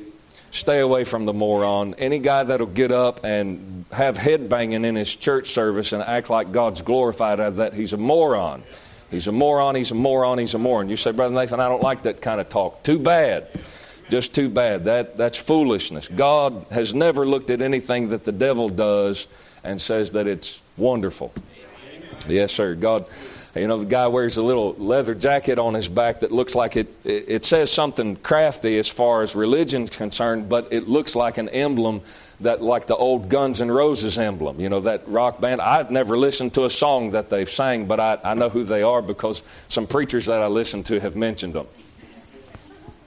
Stay 0.50 0.80
away 0.80 1.04
from 1.04 1.26
the 1.26 1.32
moron. 1.32 1.94
Any 1.94 2.18
guy 2.18 2.44
that'll 2.44 2.66
get 2.66 2.90
up 2.90 3.24
and 3.24 3.84
have 3.92 4.16
head 4.16 4.48
banging 4.48 4.84
in 4.84 4.94
his 4.94 5.14
church 5.14 5.48
service 5.48 5.92
and 5.92 6.02
act 6.02 6.30
like 6.30 6.52
God's 6.52 6.82
glorified 6.82 7.40
out 7.40 7.48
of 7.48 7.56
that, 7.56 7.74
he's 7.74 7.92
a 7.92 7.98
moron. 7.98 8.62
He's 9.10 9.28
a 9.28 9.32
moron, 9.32 9.74
he's 9.74 9.90
a 9.90 9.94
moron, 9.94 10.38
he's 10.38 10.54
a 10.54 10.58
moron. 10.58 10.88
You 10.88 10.96
say, 10.96 11.12
Brother 11.12 11.34
Nathan, 11.34 11.60
I 11.60 11.68
don't 11.68 11.82
like 11.82 12.02
that 12.02 12.20
kind 12.20 12.40
of 12.40 12.48
talk. 12.48 12.82
Too 12.82 12.98
bad. 12.98 13.48
Just 14.08 14.34
too 14.34 14.48
bad. 14.48 14.84
That, 14.84 15.16
that's 15.16 15.38
foolishness. 15.38 16.08
God 16.08 16.66
has 16.70 16.94
never 16.94 17.26
looked 17.26 17.50
at 17.50 17.60
anything 17.60 18.08
that 18.10 18.24
the 18.24 18.32
devil 18.32 18.68
does 18.68 19.28
and 19.62 19.80
says 19.80 20.12
that 20.12 20.26
it's 20.26 20.62
wonderful. 20.76 21.32
Yes, 22.28 22.52
sir. 22.52 22.74
God 22.74 23.06
you 23.60 23.68
know, 23.68 23.78
the 23.78 23.86
guy 23.86 24.06
wears 24.08 24.36
a 24.36 24.42
little 24.42 24.74
leather 24.74 25.14
jacket 25.14 25.58
on 25.58 25.74
his 25.74 25.88
back 25.88 26.20
that 26.20 26.32
looks 26.32 26.54
like 26.54 26.76
it, 26.76 26.88
it 27.04 27.44
says 27.44 27.70
something 27.70 28.16
crafty 28.16 28.78
as 28.78 28.88
far 28.88 29.22
as 29.22 29.34
religion's 29.34 29.90
concerned, 29.90 30.48
but 30.48 30.72
it 30.72 30.88
looks 30.88 31.14
like 31.14 31.38
an 31.38 31.48
emblem 31.48 32.02
that, 32.40 32.62
like 32.62 32.86
the 32.86 32.96
old 32.96 33.28
Guns 33.28 33.60
N' 33.60 33.70
Roses 33.70 34.18
emblem, 34.18 34.60
you 34.60 34.68
know, 34.68 34.80
that 34.80 35.08
rock 35.08 35.40
band. 35.40 35.60
I've 35.60 35.90
never 35.90 36.18
listened 36.18 36.54
to 36.54 36.64
a 36.64 36.70
song 36.70 37.12
that 37.12 37.30
they've 37.30 37.48
sang, 37.48 37.86
but 37.86 37.98
I, 37.98 38.18
I 38.22 38.34
know 38.34 38.48
who 38.48 38.64
they 38.64 38.82
are 38.82 39.00
because 39.00 39.42
some 39.68 39.86
preachers 39.86 40.26
that 40.26 40.42
I 40.42 40.48
listen 40.48 40.82
to 40.84 41.00
have 41.00 41.16
mentioned 41.16 41.54
them. 41.54 41.66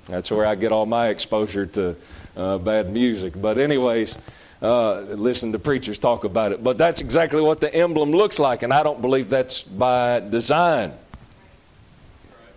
That's 0.07 0.31
where 0.31 0.45
I 0.45 0.55
get 0.55 0.71
all 0.71 0.87
my 0.87 1.09
exposure 1.09 1.67
to 1.67 1.95
uh, 2.35 2.57
bad 2.57 2.89
music. 2.89 3.33
But, 3.39 3.59
anyways, 3.59 4.17
uh, 4.61 5.01
listen 5.01 5.51
to 5.53 5.59
preachers 5.59 5.97
talk 5.97 6.23
about 6.23 6.51
it. 6.51 6.63
But 6.63 6.77
that's 6.77 7.01
exactly 7.01 7.41
what 7.41 7.61
the 7.61 7.73
emblem 7.73 8.11
looks 8.11 8.39
like, 8.39 8.63
and 8.63 8.73
I 8.73 8.83
don't 8.83 9.01
believe 9.01 9.29
that's 9.29 9.63
by 9.63 10.19
design. 10.19 10.93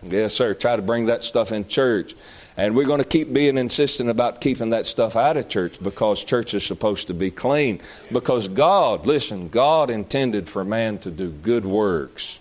Yes, 0.02 0.34
sir. 0.34 0.54
Try 0.54 0.76
to 0.76 0.82
bring 0.82 1.06
that 1.06 1.22
stuff 1.22 1.52
in 1.52 1.68
church. 1.68 2.14
And 2.56 2.76
we're 2.76 2.86
going 2.86 2.98
to 2.98 3.08
keep 3.08 3.32
being 3.32 3.56
insistent 3.56 4.10
about 4.10 4.40
keeping 4.40 4.70
that 4.70 4.86
stuff 4.86 5.16
out 5.16 5.36
of 5.36 5.48
church 5.48 5.82
because 5.82 6.22
church 6.22 6.52
is 6.54 6.66
supposed 6.66 7.06
to 7.06 7.14
be 7.14 7.30
clean. 7.30 7.80
Because 8.10 8.48
God, 8.48 9.06
listen, 9.06 9.48
God 9.48 9.88
intended 9.88 10.50
for 10.50 10.64
man 10.64 10.98
to 10.98 11.10
do 11.10 11.30
good 11.30 11.64
works. 11.64 12.40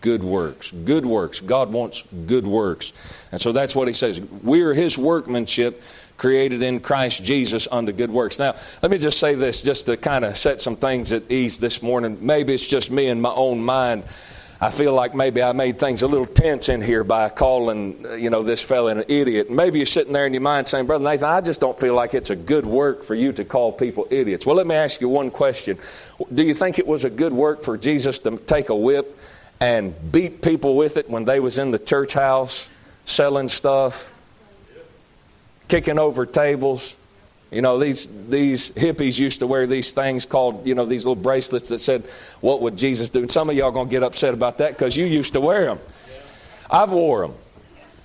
Good 0.00 0.22
works. 0.22 0.70
Good 0.70 1.06
works. 1.06 1.40
God 1.40 1.72
wants 1.72 2.02
good 2.26 2.46
works. 2.46 2.92
And 3.30 3.40
so 3.40 3.52
that's 3.52 3.76
what 3.76 3.86
he 3.86 3.94
says. 3.94 4.20
We're 4.20 4.74
his 4.74 4.96
workmanship 4.96 5.82
created 6.18 6.62
in 6.62 6.80
Christ 6.80 7.24
Jesus 7.24 7.66
unto 7.70 7.92
good 7.92 8.10
works. 8.10 8.38
Now, 8.38 8.56
let 8.82 8.90
me 8.90 8.98
just 8.98 9.18
say 9.18 9.34
this 9.34 9.62
just 9.62 9.86
to 9.86 9.96
kind 9.96 10.24
of 10.24 10.36
set 10.36 10.60
some 10.60 10.76
things 10.76 11.12
at 11.12 11.30
ease 11.30 11.58
this 11.58 11.80
morning. 11.80 12.18
Maybe 12.20 12.52
it's 12.52 12.66
just 12.66 12.90
me 12.90 13.06
in 13.06 13.20
my 13.20 13.30
own 13.30 13.64
mind. 13.64 14.04
I 14.60 14.70
feel 14.70 14.92
like 14.92 15.14
maybe 15.14 15.40
I 15.40 15.52
made 15.52 15.78
things 15.78 16.02
a 16.02 16.08
little 16.08 16.26
tense 16.26 16.68
in 16.68 16.82
here 16.82 17.04
by 17.04 17.28
calling, 17.28 18.04
uh, 18.04 18.14
you 18.14 18.28
know, 18.28 18.42
this 18.42 18.60
fellow 18.60 18.88
an 18.88 19.04
idiot. 19.06 19.48
Maybe 19.48 19.78
you're 19.78 19.86
sitting 19.86 20.12
there 20.12 20.26
in 20.26 20.32
your 20.32 20.42
mind 20.42 20.66
saying, 20.66 20.86
Brother 20.86 21.04
Nathan, 21.04 21.28
I 21.28 21.40
just 21.40 21.60
don't 21.60 21.78
feel 21.78 21.94
like 21.94 22.12
it's 22.12 22.30
a 22.30 22.36
good 22.36 22.66
work 22.66 23.04
for 23.04 23.14
you 23.14 23.32
to 23.34 23.44
call 23.44 23.70
people 23.70 24.08
idiots. 24.10 24.44
Well, 24.44 24.56
let 24.56 24.66
me 24.66 24.74
ask 24.74 25.00
you 25.00 25.08
one 25.08 25.30
question. 25.30 25.78
Do 26.34 26.42
you 26.42 26.54
think 26.54 26.80
it 26.80 26.86
was 26.88 27.04
a 27.04 27.10
good 27.10 27.32
work 27.32 27.62
for 27.62 27.78
Jesus 27.78 28.18
to 28.20 28.36
take 28.36 28.68
a 28.68 28.74
whip 28.74 29.16
and 29.60 29.94
beat 30.10 30.42
people 30.42 30.76
with 30.76 30.96
it 30.96 31.08
when 31.08 31.24
they 31.24 31.38
was 31.38 31.60
in 31.60 31.70
the 31.70 31.78
church 31.78 32.14
house 32.14 32.68
selling 33.04 33.48
stuff, 33.48 34.12
kicking 35.68 35.98
over 35.98 36.26
tables? 36.26 36.96
You 37.50 37.62
know, 37.62 37.78
these, 37.78 38.08
these 38.28 38.70
hippies 38.72 39.18
used 39.18 39.40
to 39.40 39.46
wear 39.46 39.66
these 39.66 39.92
things 39.92 40.26
called, 40.26 40.66
you 40.66 40.74
know, 40.74 40.84
these 40.84 41.06
little 41.06 41.22
bracelets 41.22 41.70
that 41.70 41.78
said, 41.78 42.04
What 42.40 42.60
would 42.60 42.76
Jesus 42.76 43.08
do? 43.08 43.20
And 43.20 43.30
some 43.30 43.48
of 43.48 43.56
y'all 43.56 43.70
going 43.70 43.86
to 43.86 43.90
get 43.90 44.02
upset 44.02 44.34
about 44.34 44.58
that 44.58 44.72
because 44.72 44.96
you 44.96 45.06
used 45.06 45.32
to 45.32 45.40
wear 45.40 45.64
them. 45.64 45.78
I've 46.70 46.90
wore 46.90 47.22
them. 47.22 47.34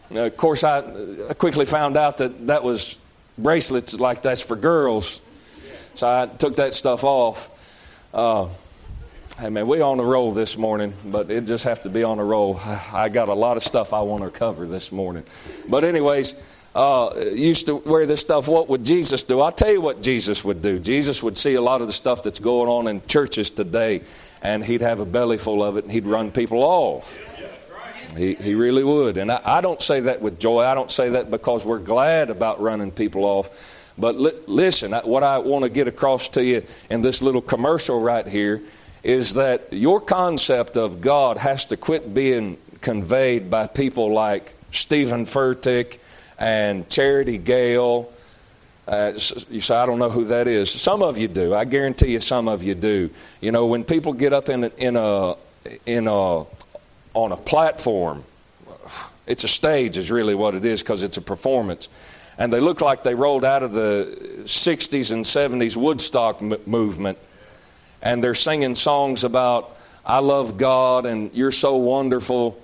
Now, 0.09 0.25
of 0.25 0.37
course, 0.37 0.63
I, 0.63 0.81
quickly 1.37 1.65
found 1.65 1.97
out 1.97 2.19
that 2.19 2.47
that 2.47 2.63
was 2.63 2.97
bracelets 3.37 3.99
like 3.99 4.21
that's 4.21 4.41
for 4.41 4.55
girls. 4.55 5.21
So 5.95 6.07
I 6.07 6.27
took 6.27 6.55
that 6.57 6.73
stuff 6.73 7.03
off. 7.03 7.49
Uh, 8.13 8.47
hey, 9.39 9.49
man, 9.49 9.67
we 9.67 9.81
on 9.81 9.99
a 9.99 10.03
roll 10.03 10.31
this 10.31 10.57
morning, 10.57 10.93
but 11.05 11.29
it 11.29 11.45
just 11.45 11.65
have 11.65 11.81
to 11.83 11.89
be 11.89 12.03
on 12.03 12.19
a 12.19 12.23
roll. 12.23 12.59
I 12.93 13.09
got 13.09 13.27
a 13.27 13.33
lot 13.33 13.57
of 13.57 13.63
stuff 13.63 13.91
I 13.91 14.01
want 14.01 14.23
to 14.23 14.29
cover 14.29 14.65
this 14.65 14.91
morning. 14.91 15.23
But, 15.67 15.83
anyways, 15.83 16.35
uh, 16.75 17.13
used 17.33 17.67
to 17.67 17.75
wear 17.75 18.05
this 18.05 18.21
stuff, 18.21 18.47
what 18.47 18.67
would 18.69 18.83
Jesus 18.83 19.23
do? 19.23 19.41
I'll 19.41 19.51
tell 19.51 19.71
you 19.71 19.81
what 19.81 20.01
Jesus 20.01 20.43
would 20.43 20.61
do. 20.61 20.79
Jesus 20.79 21.21
would 21.21 21.37
see 21.37 21.53
a 21.53 21.61
lot 21.61 21.81
of 21.81 21.87
the 21.87 21.93
stuff 21.93 22.23
that's 22.23 22.39
going 22.39 22.69
on 22.69 22.87
in 22.87 23.05
churches 23.07 23.51
today, 23.51 24.01
and 24.41 24.63
he'd 24.65 24.81
have 24.81 24.99
a 24.99 25.05
belly 25.05 25.37
full 25.37 25.63
of 25.63 25.77
it, 25.77 25.83
and 25.83 25.93
he'd 25.93 26.07
run 26.07 26.31
people 26.31 26.63
off. 26.63 27.19
He, 28.17 28.35
he 28.35 28.55
really 28.55 28.83
would. 28.83 29.17
And 29.17 29.31
I, 29.31 29.41
I 29.43 29.61
don't 29.61 29.81
say 29.81 30.01
that 30.01 30.21
with 30.21 30.39
joy. 30.39 30.63
I 30.63 30.75
don't 30.75 30.91
say 30.91 31.09
that 31.09 31.31
because 31.31 31.65
we're 31.65 31.79
glad 31.79 32.29
about 32.29 32.61
running 32.61 32.91
people 32.91 33.23
off. 33.23 33.49
But 33.97 34.15
li- 34.19 34.39
listen, 34.47 34.91
what 34.91 35.23
I 35.23 35.39
want 35.39 35.63
to 35.63 35.69
get 35.69 35.87
across 35.87 36.29
to 36.29 36.43
you 36.43 36.63
in 36.89 37.01
this 37.01 37.21
little 37.21 37.41
commercial 37.41 37.99
right 37.99 38.27
here 38.27 38.61
is 39.03 39.33
that 39.33 39.67
your 39.71 39.99
concept 39.99 40.77
of 40.77 41.01
God 41.01 41.37
has 41.37 41.65
to 41.65 41.77
quit 41.77 42.13
being 42.13 42.57
conveyed 42.81 43.49
by 43.49 43.67
people 43.67 44.11
like 44.11 44.53
Stephen 44.71 45.25
Furtick 45.25 45.99
and 46.43 46.89
Charity 46.89 47.37
Gayle. 47.37 48.11
Uh, 48.85 49.13
you 49.49 49.61
say, 49.61 49.75
I 49.75 49.85
don't 49.85 49.97
know 49.97 50.09
who 50.09 50.25
that 50.25 50.45
is. 50.45 50.69
Some 50.69 51.01
of 51.01 51.17
you 51.17 51.29
do. 51.29 51.53
I 51.53 51.63
guarantee 51.63 52.11
you 52.11 52.19
some 52.19 52.49
of 52.49 52.61
you 52.61 52.75
do. 52.75 53.09
You 53.39 53.53
know, 53.53 53.65
when 53.65 53.85
people 53.85 54.11
get 54.11 54.33
up 54.33 54.49
in 54.49 54.65
a, 54.65 54.71
in 54.77 54.97
a, 54.97 55.35
in 55.85 56.07
a, 56.07 56.43
on 57.13 57.31
a 57.31 57.37
platform, 57.37 58.25
it's 59.25 59.45
a 59.45 59.47
stage, 59.47 59.97
is 59.97 60.11
really 60.11 60.35
what 60.35 60.53
it 60.53 60.65
is, 60.65 60.83
because 60.83 61.01
it's 61.01 61.15
a 61.15 61.21
performance. 61.21 61.87
And 62.37 62.51
they 62.51 62.59
look 62.59 62.81
like 62.81 63.03
they 63.03 63.15
rolled 63.15 63.45
out 63.45 63.63
of 63.63 63.71
the 63.71 64.43
60s 64.43 65.13
and 65.13 65.23
70s 65.23 65.77
Woodstock 65.77 66.41
m- 66.41 66.57
movement, 66.65 67.17
and 68.01 68.21
they're 68.21 68.35
singing 68.35 68.75
songs 68.75 69.23
about, 69.23 69.77
I 70.05 70.19
love 70.19 70.57
God 70.57 71.05
and 71.05 71.33
you're 71.33 71.53
so 71.53 71.77
wonderful. 71.77 72.61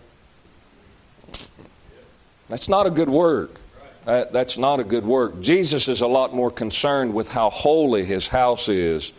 That's 2.49 2.67
not 2.67 2.85
a 2.85 2.89
good 2.89 3.09
word. 3.09 3.51
That, 4.09 4.31
that's 4.31 4.57
not 4.57 4.79
a 4.79 4.83
good 4.83 5.05
work. 5.05 5.39
Jesus 5.39 5.87
is 5.87 6.01
a 6.01 6.07
lot 6.07 6.33
more 6.33 6.49
concerned 6.49 7.13
with 7.13 7.29
how 7.29 7.51
holy 7.51 8.03
his 8.03 8.27
house 8.27 8.67
is 8.67 9.13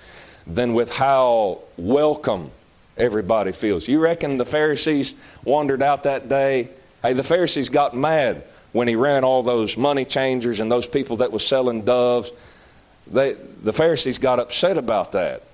than 0.49 0.75
with 0.75 0.93
how 0.93 1.61
welcome 1.77 2.51
everybody 2.97 3.53
feels. 3.53 3.87
You 3.87 4.01
reckon 4.01 4.37
the 4.37 4.45
Pharisees 4.45 5.15
wandered 5.45 5.81
out 5.81 6.03
that 6.03 6.29
day? 6.29 6.71
Hey, 7.03 7.13
the 7.13 7.23
Pharisees 7.23 7.69
got 7.69 7.97
mad 7.97 8.43
when 8.73 8.89
he 8.89 8.97
ran 8.97 9.23
all 9.23 9.45
those 9.45 9.77
money 9.77 10.05
changers 10.05 10.59
and 10.59 10.69
those 10.69 10.89
people 10.89 11.19
that 11.19 11.31
was 11.31 11.47
selling 11.47 11.85
doves. 11.85 12.33
They, 13.07 13.35
the 13.63 13.73
Pharisees 13.73 14.19
got 14.19 14.41
upset 14.41 14.77
about 14.77 15.13
that. 15.13 15.45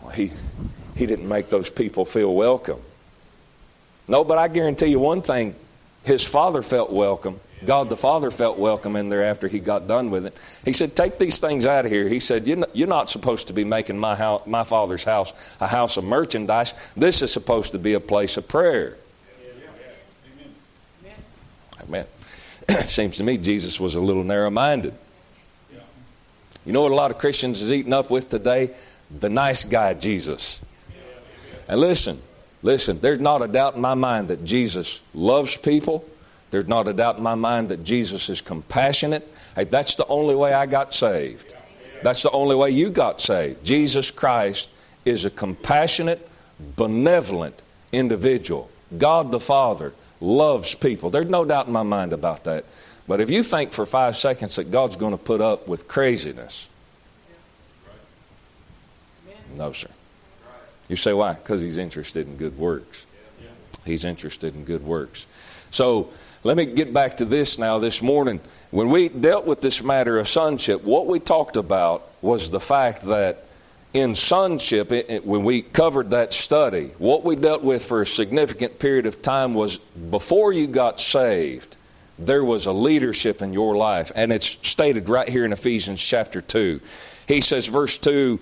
Well, 0.00 0.12
he, 0.12 0.32
he 0.96 1.04
didn't 1.04 1.28
make 1.28 1.50
those 1.50 1.68
people 1.68 2.06
feel 2.06 2.34
welcome. 2.34 2.80
No, 4.08 4.24
but 4.24 4.38
I 4.38 4.48
guarantee 4.48 4.86
you 4.86 4.98
one 4.98 5.20
thing 5.20 5.54
his 6.04 6.24
father 6.24 6.62
felt 6.62 6.90
welcome 6.90 7.38
God 7.64 7.88
the 7.88 7.96
Father 7.96 8.30
felt 8.30 8.58
welcome 8.58 8.96
in 8.96 9.08
there 9.08 9.24
after 9.24 9.48
he 9.48 9.58
got 9.58 9.86
done 9.86 10.10
with 10.10 10.26
it. 10.26 10.36
He 10.64 10.72
said, 10.72 10.96
Take 10.96 11.18
these 11.18 11.40
things 11.40 11.66
out 11.66 11.86
of 11.86 11.92
here. 11.92 12.08
He 12.08 12.20
said, 12.20 12.46
You're 12.46 12.88
not 12.88 13.08
supposed 13.08 13.46
to 13.46 13.52
be 13.52 13.64
making 13.64 13.98
my, 13.98 14.14
house, 14.14 14.42
my 14.46 14.64
Father's 14.64 15.04
house 15.04 15.32
a 15.60 15.66
house 15.66 15.96
of 15.96 16.04
merchandise. 16.04 16.74
This 16.96 17.22
is 17.22 17.32
supposed 17.32 17.72
to 17.72 17.78
be 17.78 17.94
a 17.94 18.00
place 18.00 18.36
of 18.36 18.48
prayer. 18.48 18.96
Amen. 21.82 22.06
It 22.68 22.88
seems 22.88 23.18
to 23.18 23.24
me 23.24 23.36
Jesus 23.38 23.78
was 23.78 23.94
a 23.94 24.00
little 24.00 24.24
narrow 24.24 24.50
minded. 24.50 24.94
You 26.64 26.72
know 26.72 26.82
what 26.82 26.92
a 26.92 26.94
lot 26.94 27.10
of 27.10 27.18
Christians 27.18 27.60
is 27.60 27.72
eating 27.72 27.92
up 27.92 28.10
with 28.10 28.30
today? 28.30 28.70
The 29.20 29.28
nice 29.28 29.64
guy, 29.64 29.94
Jesus. 29.94 30.60
And 31.68 31.78
listen, 31.78 32.20
listen, 32.62 33.00
there's 33.00 33.20
not 33.20 33.42
a 33.42 33.48
doubt 33.48 33.74
in 33.74 33.82
my 33.82 33.94
mind 33.94 34.28
that 34.28 34.44
Jesus 34.44 35.02
loves 35.12 35.56
people 35.56 36.06
there's 36.54 36.68
not 36.68 36.86
a 36.86 36.92
doubt 36.92 37.16
in 37.16 37.22
my 37.24 37.34
mind 37.34 37.70
that 37.70 37.82
Jesus 37.82 38.30
is 38.30 38.40
compassionate. 38.40 39.28
Hey, 39.56 39.64
that's 39.64 39.96
the 39.96 40.06
only 40.06 40.36
way 40.36 40.52
I 40.54 40.66
got 40.66 40.94
saved. 40.94 41.52
That's 42.04 42.22
the 42.22 42.30
only 42.30 42.54
way 42.54 42.70
you 42.70 42.90
got 42.90 43.20
saved. 43.20 43.64
Jesus 43.64 44.12
Christ 44.12 44.70
is 45.04 45.24
a 45.24 45.30
compassionate, 45.30 46.28
benevolent 46.76 47.60
individual. 47.90 48.70
God 48.96 49.32
the 49.32 49.40
Father 49.40 49.94
loves 50.20 50.76
people. 50.76 51.10
There's 51.10 51.26
no 51.26 51.44
doubt 51.44 51.66
in 51.66 51.72
my 51.72 51.82
mind 51.82 52.12
about 52.12 52.44
that. 52.44 52.66
But 53.08 53.20
if 53.20 53.30
you 53.30 53.42
think 53.42 53.72
for 53.72 53.84
five 53.84 54.16
seconds 54.16 54.54
that 54.54 54.70
God's 54.70 54.94
going 54.94 55.10
to 55.10 55.18
put 55.18 55.40
up 55.40 55.66
with 55.66 55.88
craziness, 55.88 56.68
no, 59.56 59.72
sir. 59.72 59.90
You 60.86 60.94
say 60.94 61.14
why? 61.14 61.32
Because 61.32 61.60
he's 61.60 61.78
interested 61.78 62.28
in 62.28 62.36
good 62.36 62.56
works. 62.56 63.06
He's 63.84 64.04
interested 64.04 64.54
in 64.54 64.64
good 64.64 64.84
works. 64.84 65.26
So 65.72 66.10
let 66.44 66.58
me 66.58 66.66
get 66.66 66.92
back 66.92 67.16
to 67.16 67.24
this 67.24 67.58
now 67.58 67.78
this 67.78 68.02
morning. 68.02 68.38
When 68.70 68.90
we 68.90 69.08
dealt 69.08 69.46
with 69.46 69.62
this 69.62 69.82
matter 69.82 70.18
of 70.18 70.28
sonship, 70.28 70.84
what 70.84 71.06
we 71.06 71.18
talked 71.18 71.56
about 71.56 72.06
was 72.20 72.50
the 72.50 72.60
fact 72.60 73.02
that 73.04 73.46
in 73.94 74.14
sonship, 74.14 74.92
it, 74.92 75.08
it, 75.08 75.26
when 75.26 75.42
we 75.42 75.62
covered 75.62 76.10
that 76.10 76.34
study, 76.34 76.90
what 76.98 77.24
we 77.24 77.34
dealt 77.34 77.62
with 77.62 77.82
for 77.82 78.02
a 78.02 78.06
significant 78.06 78.78
period 78.78 79.06
of 79.06 79.22
time 79.22 79.54
was 79.54 79.78
before 79.78 80.52
you 80.52 80.66
got 80.66 81.00
saved, 81.00 81.78
there 82.18 82.44
was 82.44 82.66
a 82.66 82.72
leadership 82.72 83.40
in 83.40 83.54
your 83.54 83.74
life. 83.74 84.12
And 84.14 84.30
it's 84.30 84.58
stated 84.68 85.08
right 85.08 85.28
here 85.28 85.46
in 85.46 85.52
Ephesians 85.52 86.04
chapter 86.04 86.42
2. 86.42 86.78
He 87.26 87.40
says, 87.40 87.68
verse 87.68 87.96
2 87.96 88.38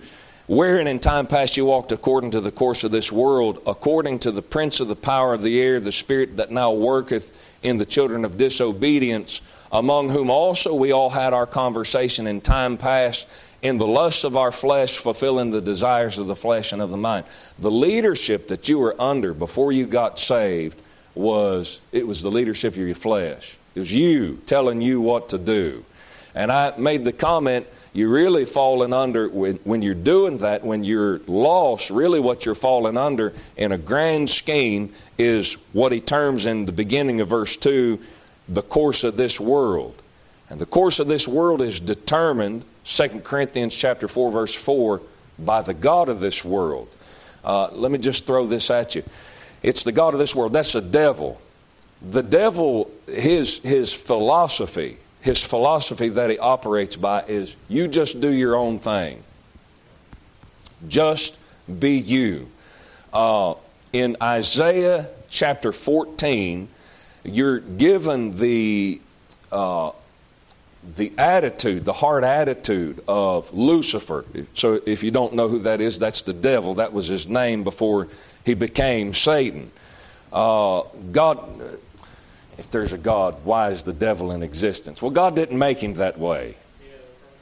Wherein 0.52 0.86
in 0.86 0.98
time 0.98 1.28
past 1.28 1.56
you 1.56 1.64
walked 1.64 1.92
according 1.92 2.32
to 2.32 2.40
the 2.42 2.50
course 2.50 2.84
of 2.84 2.90
this 2.90 3.10
world, 3.10 3.62
according 3.66 4.18
to 4.18 4.30
the 4.30 4.42
prince 4.42 4.80
of 4.80 4.88
the 4.88 4.94
power 4.94 5.32
of 5.32 5.40
the 5.40 5.58
air, 5.58 5.80
the 5.80 5.90
spirit 5.90 6.36
that 6.36 6.50
now 6.50 6.72
worketh 6.72 7.34
in 7.62 7.78
the 7.78 7.86
children 7.86 8.22
of 8.26 8.36
disobedience, 8.36 9.40
among 9.72 10.10
whom 10.10 10.28
also 10.28 10.74
we 10.74 10.92
all 10.92 11.08
had 11.08 11.32
our 11.32 11.46
conversation 11.46 12.26
in 12.26 12.42
time 12.42 12.76
past 12.76 13.26
in 13.62 13.78
the 13.78 13.86
lusts 13.86 14.24
of 14.24 14.36
our 14.36 14.52
flesh, 14.52 14.98
fulfilling 14.98 15.52
the 15.52 15.62
desires 15.62 16.18
of 16.18 16.26
the 16.26 16.36
flesh 16.36 16.70
and 16.70 16.82
of 16.82 16.90
the 16.90 16.98
mind. 16.98 17.24
The 17.58 17.70
leadership 17.70 18.48
that 18.48 18.68
you 18.68 18.78
were 18.78 18.94
under 19.00 19.32
before 19.32 19.72
you 19.72 19.86
got 19.86 20.18
saved 20.18 20.78
was 21.14 21.80
it 21.92 22.06
was 22.06 22.20
the 22.20 22.30
leadership 22.30 22.74
of 22.74 22.78
your 22.78 22.94
flesh. 22.94 23.56
It 23.74 23.80
was 23.80 23.94
you 23.94 24.42
telling 24.44 24.82
you 24.82 25.00
what 25.00 25.30
to 25.30 25.38
do. 25.38 25.86
And 26.34 26.50
I 26.50 26.76
made 26.76 27.04
the 27.04 27.12
comment 27.12 27.66
you're 27.94 28.08
really 28.08 28.46
falling 28.46 28.94
under, 28.94 29.28
when, 29.28 29.56
when 29.64 29.82
you're 29.82 29.94
doing 29.94 30.38
that, 30.38 30.64
when 30.64 30.82
you're 30.82 31.20
lost, 31.26 31.90
really 31.90 32.20
what 32.20 32.46
you're 32.46 32.54
falling 32.54 32.96
under 32.96 33.34
in 33.56 33.70
a 33.72 33.78
grand 33.78 34.30
scheme 34.30 34.94
is 35.18 35.54
what 35.74 35.92
he 35.92 36.00
terms 36.00 36.46
in 36.46 36.64
the 36.64 36.72
beginning 36.72 37.20
of 37.20 37.28
verse 37.28 37.56
2 37.56 37.98
the 38.48 38.62
course 38.62 39.04
of 39.04 39.16
this 39.16 39.38
world. 39.38 40.00
And 40.50 40.60
the 40.60 40.66
course 40.66 40.98
of 40.98 41.06
this 41.06 41.26
world 41.26 41.62
is 41.62 41.80
determined, 41.80 42.64
2 42.84 43.20
Corinthians 43.20 43.76
chapter 43.76 44.08
4, 44.08 44.32
verse 44.32 44.54
4, 44.54 45.00
by 45.38 45.62
the 45.62 45.74
God 45.74 46.08
of 46.08 46.20
this 46.20 46.44
world. 46.44 46.88
Uh, 47.44 47.68
let 47.72 47.90
me 47.90 47.98
just 47.98 48.26
throw 48.26 48.46
this 48.46 48.70
at 48.70 48.94
you. 48.94 49.04
It's 49.62 49.84
the 49.84 49.92
God 49.92 50.12
of 50.12 50.20
this 50.20 50.34
world. 50.34 50.52
That's 50.52 50.72
the 50.72 50.80
devil. 50.80 51.40
The 52.02 52.22
devil, 52.22 52.90
his, 53.06 53.60
his 53.60 53.94
philosophy, 53.94 54.98
his 55.22 55.42
philosophy 55.42 56.08
that 56.10 56.30
he 56.30 56.38
operates 56.38 56.96
by 56.96 57.22
is 57.22 57.56
you 57.68 57.88
just 57.88 58.20
do 58.20 58.30
your 58.30 58.56
own 58.56 58.78
thing. 58.78 59.22
Just 60.88 61.40
be 61.78 61.96
you. 61.96 62.50
Uh, 63.12 63.54
in 63.92 64.16
Isaiah 64.20 65.08
chapter 65.30 65.70
14, 65.70 66.68
you're 67.24 67.60
given 67.60 68.36
the 68.36 69.00
uh, 69.52 69.92
the 70.96 71.12
attitude, 71.16 71.84
the 71.84 71.92
hard 71.92 72.24
attitude 72.24 73.00
of 73.06 73.52
Lucifer. 73.54 74.24
So 74.54 74.80
if 74.84 75.04
you 75.04 75.12
don't 75.12 75.34
know 75.34 75.48
who 75.48 75.60
that 75.60 75.80
is, 75.80 76.00
that's 76.00 76.22
the 76.22 76.32
devil. 76.32 76.74
That 76.74 76.92
was 76.92 77.06
his 77.06 77.28
name 77.28 77.62
before 77.62 78.08
he 78.44 78.54
became 78.54 79.12
Satan. 79.12 79.70
Uh, 80.32 80.82
God, 81.12 81.38
if 82.58 82.70
there's 82.70 82.92
a 82.92 82.98
God, 82.98 83.36
why 83.44 83.70
is 83.70 83.82
the 83.82 83.92
devil 83.92 84.30
in 84.32 84.42
existence? 84.42 85.00
Well, 85.00 85.10
God 85.10 85.34
didn't 85.34 85.58
make 85.58 85.78
him 85.78 85.94
that 85.94 86.18
way. 86.18 86.56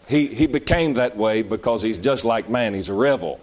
He, 0.08 0.26
he 0.26 0.46
became 0.46 0.94
that 0.94 1.16
way 1.16 1.42
because 1.42 1.82
he's 1.82 1.98
just 1.98 2.24
like 2.24 2.48
man, 2.48 2.74
he's 2.74 2.88
a 2.88 2.94
rebel. 2.94 3.40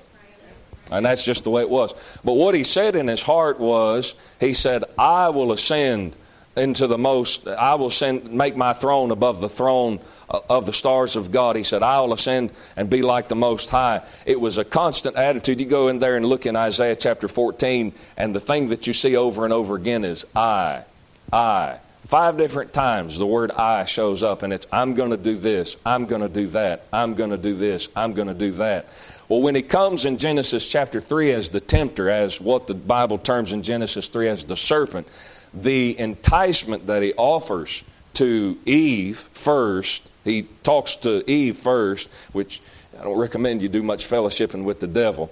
And 0.92 1.06
that's 1.06 1.26
just 1.26 1.44
the 1.44 1.50
way 1.50 1.62
it 1.62 1.70
was. 1.70 1.94
But 2.24 2.34
what 2.34 2.56
he 2.56 2.64
said 2.64 2.96
in 2.96 3.08
his 3.08 3.22
heart 3.22 3.60
was, 3.60 4.16
he 4.40 4.54
said, 4.54 4.86
I 4.98 5.30
will 5.30 5.52
ascend 5.52 6.16
into 6.58 6.88
the 6.88 6.98
most, 6.98 7.48
I 7.48 7.76
will 7.76 7.90
send, 7.90 8.32
make 8.32 8.56
my 8.56 8.74
throne 8.74 9.12
above 9.12 9.42
the 9.42 9.50
throne 9.50 10.00
uh, 10.30 10.40
of 10.50 10.66
the 10.66 10.74
stars 10.74 11.16
of 11.16 11.32
God. 11.32 11.56
He 11.56 11.64
said, 11.64 11.84
I 11.84 12.02
will 12.02 12.14
ascend 12.14 12.52
and 12.76 12.90
be 12.90 13.02
like 13.02 13.28
the 13.28 13.36
Most 13.36 13.70
High. 13.70 14.02
It 14.26 14.42
was 14.42 14.58
a 14.58 14.66
constant 14.66 15.16
attitude. 15.16 15.60
You 15.60 15.68
go 15.68 15.88
in 15.88 16.00
there 16.00 16.16
and 16.16 16.26
look 16.26 16.46
in 16.46 16.56
Isaiah 16.56 16.96
chapter 16.96 17.28
14, 17.28 17.94
and 18.18 18.36
the 18.36 18.40
thing 18.40 18.70
that 18.70 18.88
you 18.88 18.94
see 18.94 19.16
over 19.16 19.44
and 19.44 19.54
over 19.54 19.76
again 19.76 20.04
is 20.04 20.26
I, 20.36 20.84
I. 21.32 21.80
Five 22.08 22.38
different 22.38 22.72
times 22.72 23.18
the 23.18 23.26
word 23.26 23.52
I 23.52 23.84
shows 23.84 24.24
up, 24.24 24.42
and 24.42 24.54
it's 24.54 24.66
I'm 24.72 24.94
going 24.94 25.10
to 25.10 25.18
do 25.18 25.36
this, 25.36 25.76
I'm 25.86 26.06
going 26.06 26.22
to 26.22 26.30
do 26.30 26.48
that, 26.48 26.84
I'm 26.94 27.16
going 27.16 27.32
to 27.32 27.38
do 27.38 27.54
this, 27.54 27.90
I'm 27.98 28.14
going 28.14 28.30
to 28.30 28.34
do 28.34 28.52
that. 28.54 28.88
Well, 29.28 29.42
when 29.42 29.56
he 29.56 29.62
comes 29.62 30.06
in 30.06 30.18
Genesis 30.18 30.70
chapter 30.70 31.02
3 31.02 31.32
as 31.32 31.50
the 31.50 31.60
tempter, 31.60 32.10
as 32.10 32.40
what 32.40 32.68
the 32.68 32.74
Bible 32.74 33.18
terms 33.18 33.52
in 33.52 33.62
Genesis 33.62 34.08
3 34.08 34.30
as 34.30 34.46
the 34.46 34.56
serpent, 34.56 35.06
the 35.54 36.00
enticement 36.00 36.88
that 36.88 37.04
he 37.04 37.14
offers 37.16 37.84
to 38.14 38.58
Eve 38.66 39.18
first, 39.34 40.08
he 40.24 40.44
talks 40.64 40.96
to 40.98 41.30
Eve 41.30 41.58
first, 41.58 42.10
which 42.32 42.62
I 42.98 43.04
don't 43.04 43.18
recommend 43.18 43.62
you 43.62 43.68
do 43.68 43.84
much 43.84 44.06
fellowshipping 44.06 44.64
with 44.64 44.80
the 44.80 44.88
devil. 44.88 45.30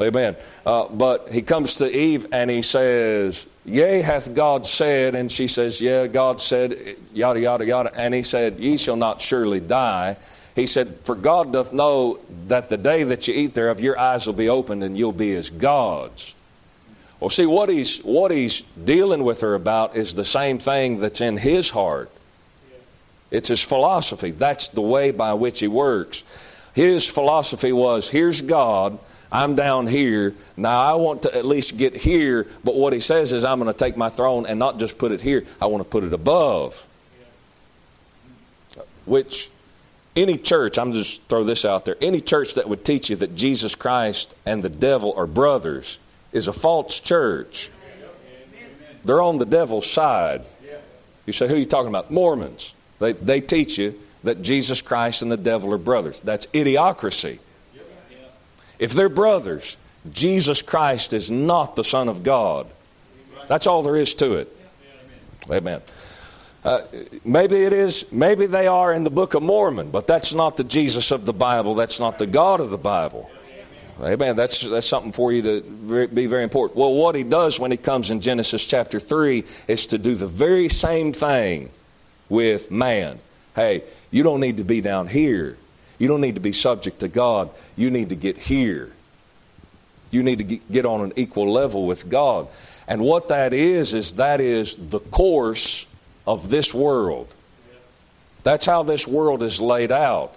Amen. 0.00 0.36
Uh, 0.64 0.88
but 0.88 1.32
he 1.32 1.42
comes 1.42 1.76
to 1.76 1.90
Eve 1.90 2.26
and 2.32 2.50
he 2.50 2.62
says, 2.62 3.46
Yea, 3.64 4.00
hath 4.00 4.34
God 4.34 4.66
said, 4.66 5.14
and 5.14 5.30
she 5.30 5.46
says, 5.46 5.80
Yeah, 5.80 6.06
God 6.06 6.40
said, 6.40 6.96
yada, 7.12 7.40
yada, 7.40 7.66
yada. 7.66 7.92
And 7.94 8.14
he 8.14 8.22
said, 8.22 8.58
Ye 8.58 8.76
shall 8.76 8.96
not 8.96 9.20
surely 9.20 9.60
die. 9.60 10.16
He 10.54 10.66
said, 10.66 11.00
For 11.02 11.14
God 11.14 11.52
doth 11.52 11.72
know 11.72 12.18
that 12.46 12.68
the 12.68 12.76
day 12.76 13.04
that 13.04 13.28
you 13.28 13.34
eat 13.34 13.54
thereof, 13.54 13.80
your 13.80 13.98
eyes 13.98 14.26
will 14.26 14.34
be 14.34 14.48
opened 14.48 14.82
and 14.82 14.96
you'll 14.96 15.12
be 15.12 15.34
as 15.34 15.50
gods. 15.50 16.34
Well, 17.20 17.30
see, 17.30 17.46
what 17.46 17.68
he's, 17.68 17.98
what 17.98 18.30
he's 18.30 18.62
dealing 18.62 19.24
with 19.24 19.40
her 19.40 19.54
about 19.54 19.96
is 19.96 20.14
the 20.14 20.24
same 20.24 20.58
thing 20.58 20.98
that's 21.00 21.20
in 21.20 21.36
his 21.36 21.70
heart. 21.70 22.10
It's 23.30 23.48
his 23.48 23.62
philosophy. 23.62 24.30
That's 24.30 24.68
the 24.68 24.80
way 24.80 25.10
by 25.10 25.34
which 25.34 25.60
he 25.60 25.68
works. 25.68 26.24
His 26.74 27.06
philosophy 27.06 27.72
was 27.72 28.08
here's 28.08 28.40
God, 28.40 28.98
I'm 29.30 29.54
down 29.54 29.86
here. 29.86 30.34
Now 30.56 30.80
I 30.80 30.94
want 30.94 31.22
to 31.22 31.36
at 31.36 31.44
least 31.44 31.76
get 31.76 31.94
here, 31.94 32.46
but 32.64 32.74
what 32.74 32.92
he 32.92 33.00
says 33.00 33.32
is 33.32 33.44
I'm 33.44 33.60
going 33.60 33.72
to 33.72 33.78
take 33.78 33.96
my 33.96 34.08
throne 34.08 34.46
and 34.46 34.58
not 34.58 34.78
just 34.78 34.98
put 34.98 35.12
it 35.12 35.20
here, 35.20 35.44
I 35.60 35.66
want 35.66 35.82
to 35.82 35.88
put 35.88 36.04
it 36.04 36.12
above. 36.12 36.86
Which 39.04 39.50
any 40.16 40.36
church, 40.36 40.78
I'm 40.78 40.92
just 40.92 41.22
throw 41.24 41.44
this 41.44 41.64
out 41.64 41.84
there, 41.84 41.96
any 42.00 42.20
church 42.20 42.54
that 42.54 42.68
would 42.68 42.84
teach 42.84 43.10
you 43.10 43.16
that 43.16 43.34
Jesus 43.34 43.74
Christ 43.74 44.34
and 44.46 44.62
the 44.62 44.68
devil 44.68 45.14
are 45.16 45.26
brothers 45.26 46.00
is 46.32 46.48
a 46.48 46.52
false 46.52 47.00
church. 47.00 47.70
They're 49.04 49.22
on 49.22 49.38
the 49.38 49.46
devil's 49.46 49.90
side. 49.90 50.44
You 51.24 51.32
say, 51.32 51.46
who 51.46 51.54
are 51.54 51.58
you 51.58 51.66
talking 51.66 51.88
about? 51.88 52.10
Mormons. 52.10 52.74
They, 52.98 53.12
they 53.12 53.40
teach 53.42 53.78
you 53.78 53.98
that 54.24 54.42
Jesus 54.42 54.82
Christ 54.82 55.22
and 55.22 55.30
the 55.30 55.36
devil 55.36 55.72
are 55.72 55.78
brothers. 55.78 56.20
That's 56.22 56.46
idiocracy. 56.48 57.38
If 58.78 58.92
they're 58.92 59.08
brothers, 59.08 59.76
Jesus 60.12 60.62
Christ 60.62 61.12
is 61.12 61.30
not 61.30 61.76
the 61.76 61.84
Son 61.84 62.08
of 62.08 62.22
God. 62.22 62.66
That's 63.46 63.66
all 63.66 63.82
there 63.82 63.96
is 63.96 64.14
to 64.14 64.34
it. 64.34 64.54
Amen. 65.50 65.80
Uh, 66.64 66.80
maybe 67.24 67.56
it 67.56 67.72
is, 67.72 68.10
maybe 68.12 68.46
they 68.46 68.66
are 68.66 68.92
in 68.92 69.04
the 69.04 69.10
Book 69.10 69.34
of 69.34 69.42
Mormon, 69.42 69.90
but 69.90 70.06
that's 70.06 70.34
not 70.34 70.56
the 70.56 70.64
Jesus 70.64 71.10
of 71.10 71.24
the 71.24 71.32
Bible. 71.32 71.74
That's 71.74 71.98
not 71.98 72.18
the 72.18 72.26
God 72.26 72.60
of 72.60 72.70
the 72.70 72.78
Bible. 72.78 73.30
Amen. 74.00 74.36
That's, 74.36 74.60
that's 74.60 74.86
something 74.86 75.10
for 75.10 75.32
you 75.32 75.42
to 75.42 76.08
be 76.08 76.26
very 76.26 76.44
important. 76.44 76.78
Well, 76.78 76.94
what 76.94 77.14
he 77.14 77.24
does 77.24 77.58
when 77.58 77.70
he 77.70 77.76
comes 77.76 78.10
in 78.10 78.20
Genesis 78.20 78.64
chapter 78.64 79.00
3 79.00 79.44
is 79.66 79.86
to 79.86 79.98
do 79.98 80.14
the 80.14 80.26
very 80.26 80.68
same 80.68 81.12
thing 81.12 81.70
with 82.28 82.70
man. 82.70 83.18
Hey, 83.56 83.82
you 84.10 84.22
don't 84.22 84.40
need 84.40 84.58
to 84.58 84.64
be 84.64 84.80
down 84.80 85.08
here. 85.08 85.56
You 85.98 86.08
don't 86.08 86.20
need 86.20 86.36
to 86.36 86.40
be 86.40 86.52
subject 86.52 87.00
to 87.00 87.08
God. 87.08 87.50
You 87.76 87.90
need 87.90 88.10
to 88.10 88.16
get 88.16 88.38
here. 88.38 88.92
You 90.10 90.22
need 90.22 90.38
to 90.38 90.44
get 90.44 90.86
on 90.86 91.02
an 91.02 91.12
equal 91.16 91.52
level 91.52 91.86
with 91.86 92.08
God. 92.08 92.48
And 92.86 93.02
what 93.02 93.28
that 93.28 93.52
is, 93.52 93.94
is 93.94 94.12
that 94.12 94.40
is 94.40 94.74
the 94.76 95.00
course 95.00 95.86
of 96.26 96.48
this 96.48 96.72
world. 96.72 97.34
That's 98.44 98.64
how 98.64 98.82
this 98.82 99.06
world 99.06 99.42
is 99.42 99.60
laid 99.60 99.92
out. 99.92 100.34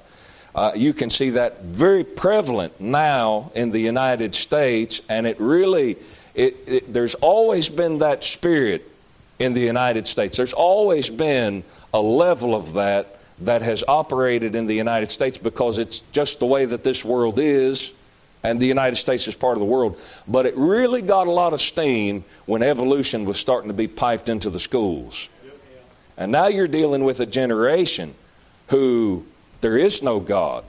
Uh, 0.54 0.74
you 0.76 0.92
can 0.92 1.10
see 1.10 1.30
that 1.30 1.62
very 1.62 2.04
prevalent 2.04 2.82
now 2.82 3.52
in 3.56 3.72
the 3.72 3.80
United 3.80 4.36
States, 4.36 5.02
and 5.08 5.26
it 5.26 5.40
really, 5.40 5.98
it, 6.36 6.58
it, 6.68 6.94
there's 6.94 7.16
always 7.16 7.70
been 7.70 8.00
that 8.00 8.24
spirit 8.24 8.90
in 9.40 9.54
the 9.54 9.62
United 9.62 10.08
States. 10.08 10.36
There's 10.36 10.52
always 10.52 11.10
been 11.10 11.64
a 11.94 12.02
level 12.02 12.54
of 12.54 12.74
that 12.74 13.21
that 13.42 13.62
has 13.62 13.84
operated 13.88 14.56
in 14.56 14.68
the 14.68 14.74
United 14.74 15.12
States 15.12 15.38
because 15.38 15.78
it's 15.78 16.02
just 16.12 16.40
the 16.40 16.46
way 16.46 16.66
that 16.66 16.84
this 16.84 17.04
world 17.04 17.40
is, 17.40 17.94
and 18.44 18.60
the 18.60 18.66
United 18.66 18.96
States 18.96 19.28
is 19.28 19.36
part 19.36 19.54
of 19.54 19.60
the 19.60 19.66
world. 19.66 20.00
But 20.28 20.46
it 20.46 20.56
really 20.56 21.02
got 21.02 21.28
a 21.28 21.32
lot 21.32 21.54
of 21.54 21.62
steam 21.62 22.24
when 22.46 22.64
evolution 22.64 23.26
was 23.26 23.40
starting 23.40 23.70
to 23.70 23.74
be 23.74 23.88
piped 23.88 24.30
into 24.30 24.50
the 24.50 24.60
schools. 24.60 25.30
And 26.18 26.32
now 26.32 26.48
you're 26.48 26.68
dealing 26.68 27.04
with 27.04 27.20
a 27.20 27.26
generation 27.26 28.14
who 28.68 29.26
there 29.62 29.78
is 29.78 30.02
no 30.02 30.20
God. 30.20 30.64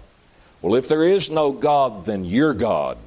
Well, 0.60 0.74
if 0.74 0.88
there 0.88 1.02
is 1.02 1.30
no 1.30 1.52
God, 1.52 2.04
then 2.04 2.24
you're 2.24 2.54
God. 2.54 2.98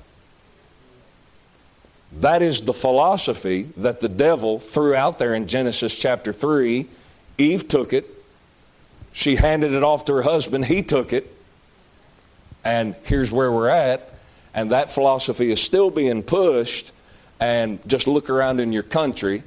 That 2.19 2.41
is 2.41 2.61
the 2.61 2.73
philosophy 2.73 3.69
that 3.77 3.99
the 3.99 4.09
devil 4.09 4.59
threw 4.59 4.95
out 4.95 5.19
there 5.19 5.33
in 5.33 5.47
Genesis 5.47 5.97
chapter 5.97 6.31
3. 6.31 6.87
Eve 7.37 7.67
took 7.67 7.93
it. 7.93 8.09
She 9.15 9.37
handed 9.37 9.73
it 9.73 9.81
off 9.81 10.03
to 10.05 10.13
her 10.13 10.23
husband. 10.23 10.65
He 10.65 10.83
took 10.83 11.13
it. 11.13 11.33
And 12.65 12.95
here's 13.03 13.31
where 13.31 13.49
we're 13.49 13.69
at. 13.69 14.11
And 14.53 14.71
that 14.71 14.91
philosophy 14.91 15.51
is 15.51 15.61
still 15.61 15.89
being 15.89 16.21
pushed. 16.21 16.91
And 17.39 17.79
just 17.87 18.07
look 18.07 18.29
around 18.29 18.59
in 18.59 18.73
your 18.73 18.83
country 18.83 19.43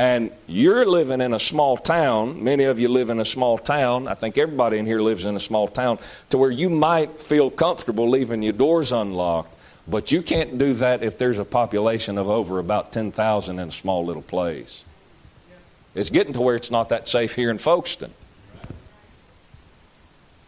and 0.00 0.30
you're 0.46 0.86
living 0.86 1.20
in 1.20 1.34
a 1.34 1.38
small 1.38 1.76
town, 1.76 2.42
many 2.42 2.64
of 2.64 2.78
you 2.78 2.88
live 2.88 3.10
in 3.10 3.20
a 3.20 3.24
small 3.24 3.58
town. 3.58 4.08
I 4.08 4.14
think 4.14 4.38
everybody 4.38 4.78
in 4.78 4.86
here 4.86 5.02
lives 5.02 5.26
in 5.26 5.36
a 5.36 5.40
small 5.40 5.68
town, 5.68 5.98
to 6.30 6.38
where 6.38 6.50
you 6.50 6.70
might 6.70 7.18
feel 7.18 7.50
comfortable 7.50 8.08
leaving 8.08 8.42
your 8.42 8.54
doors 8.54 8.92
unlocked, 8.92 9.54
but 9.86 10.10
you 10.10 10.22
can't 10.22 10.56
do 10.56 10.72
that 10.74 11.02
if 11.02 11.18
there's 11.18 11.38
a 11.38 11.44
population 11.44 12.16
of 12.16 12.30
over 12.30 12.58
about 12.58 12.92
10,000 12.92 13.58
in 13.58 13.68
a 13.68 13.70
small 13.70 14.02
little 14.06 14.22
place. 14.22 14.84
It's 15.94 16.08
getting 16.08 16.32
to 16.32 16.40
where 16.40 16.54
it's 16.54 16.70
not 16.70 16.88
that 16.88 17.06
safe 17.06 17.34
here 17.34 17.50
in 17.50 17.58
Folkston. 17.58 18.12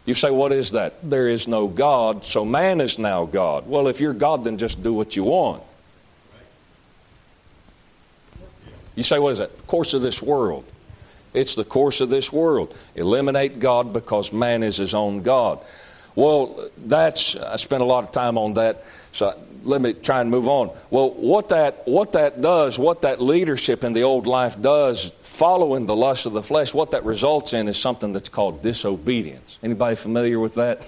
You 0.05 0.13
say, 0.13 0.31
what 0.31 0.51
is 0.51 0.71
that? 0.71 0.95
There 1.09 1.29
is 1.29 1.47
no 1.47 1.67
God, 1.67 2.25
so 2.25 2.43
man 2.43 2.81
is 2.81 2.99
now 2.99 3.25
God. 3.25 3.67
Well, 3.67 3.87
if 3.87 4.01
you're 4.01 4.13
God, 4.13 4.43
then 4.43 4.57
just 4.57 4.83
do 4.83 4.93
what 4.93 5.15
you 5.15 5.23
want. 5.23 5.63
You 8.95 9.03
say, 9.03 9.17
what 9.17 9.29
is 9.31 9.37
that? 9.37 9.55
The 9.55 9.61
course 9.63 9.93
of 9.93 10.01
this 10.01 10.21
world. 10.21 10.65
It's 11.33 11.55
the 11.55 11.63
course 11.63 12.01
of 12.01 12.09
this 12.09 12.31
world. 12.31 12.75
Eliminate 12.95 13.59
God 13.59 13.91
because 13.91 14.31
man 14.31 14.61
is 14.61 14.77
his 14.77 14.93
own 14.93 15.23
God. 15.23 15.59
Well, 16.15 16.69
that's, 16.77 17.35
I 17.35 17.55
spent 17.55 17.81
a 17.81 17.85
lot 17.85 18.03
of 18.03 18.11
time 18.11 18.37
on 18.37 18.53
that, 18.53 18.83
so 19.13 19.39
let 19.63 19.79
me 19.79 19.93
try 19.93 20.19
and 20.19 20.29
move 20.29 20.47
on. 20.47 20.71
Well, 20.89 21.11
what 21.11 21.49
that, 21.49 21.87
what 21.87 22.13
that 22.13 22.41
does, 22.41 22.77
what 22.77 23.03
that 23.03 23.21
leadership 23.21 23.83
in 23.83 23.93
the 23.93 24.03
old 24.03 24.27
life 24.27 24.61
does, 24.61 25.11
following 25.21 25.85
the 25.85 25.95
lust 25.95 26.25
of 26.25 26.33
the 26.33 26.43
flesh, 26.43 26.73
what 26.73 26.91
that 26.91 27.05
results 27.05 27.53
in 27.53 27.67
is 27.67 27.77
something 27.77 28.11
that's 28.11 28.29
called 28.29 28.61
disobedience. 28.61 29.59
Anybody 29.63 29.95
familiar 29.95 30.39
with 30.39 30.55
that? 30.55 30.85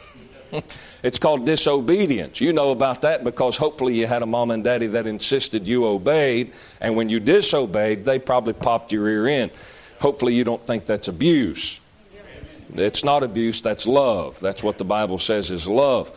it's 1.04 1.20
called 1.20 1.46
disobedience. 1.46 2.42
You 2.42 2.52
know 2.52 2.72
about 2.72 3.02
that 3.04 3.24
because 3.24 3.58
hopefully 3.58 3.96
you 3.96 4.08
had 4.08 4.22
a 4.22 4.26
mom 4.26 4.52
and 4.52 4.64
daddy 4.64 4.88
that 4.88 5.08
insisted 5.08 5.68
you 5.68 5.86
obeyed, 5.86 6.52
and 6.82 6.96
when 6.96 7.10
you 7.10 7.20
disobeyed, 7.20 8.06
they 8.06 8.20
probably 8.20 8.54
popped 8.54 8.92
your 8.92 9.08
ear 9.08 9.28
in. 9.28 9.52
Hopefully 10.00 10.34
you 10.34 10.44
don't 10.44 10.66
think 10.66 10.86
that's 10.86 11.08
abuse. 11.08 11.80
It's 12.74 13.06
not 13.06 13.24
abuse, 13.24 13.62
that's 13.62 13.88
love. 13.88 14.40
That's 14.42 14.62
what 14.62 14.78
the 14.78 14.84
Bible 14.84 15.20
says 15.20 15.50
is 15.50 15.68
love. 15.68 16.12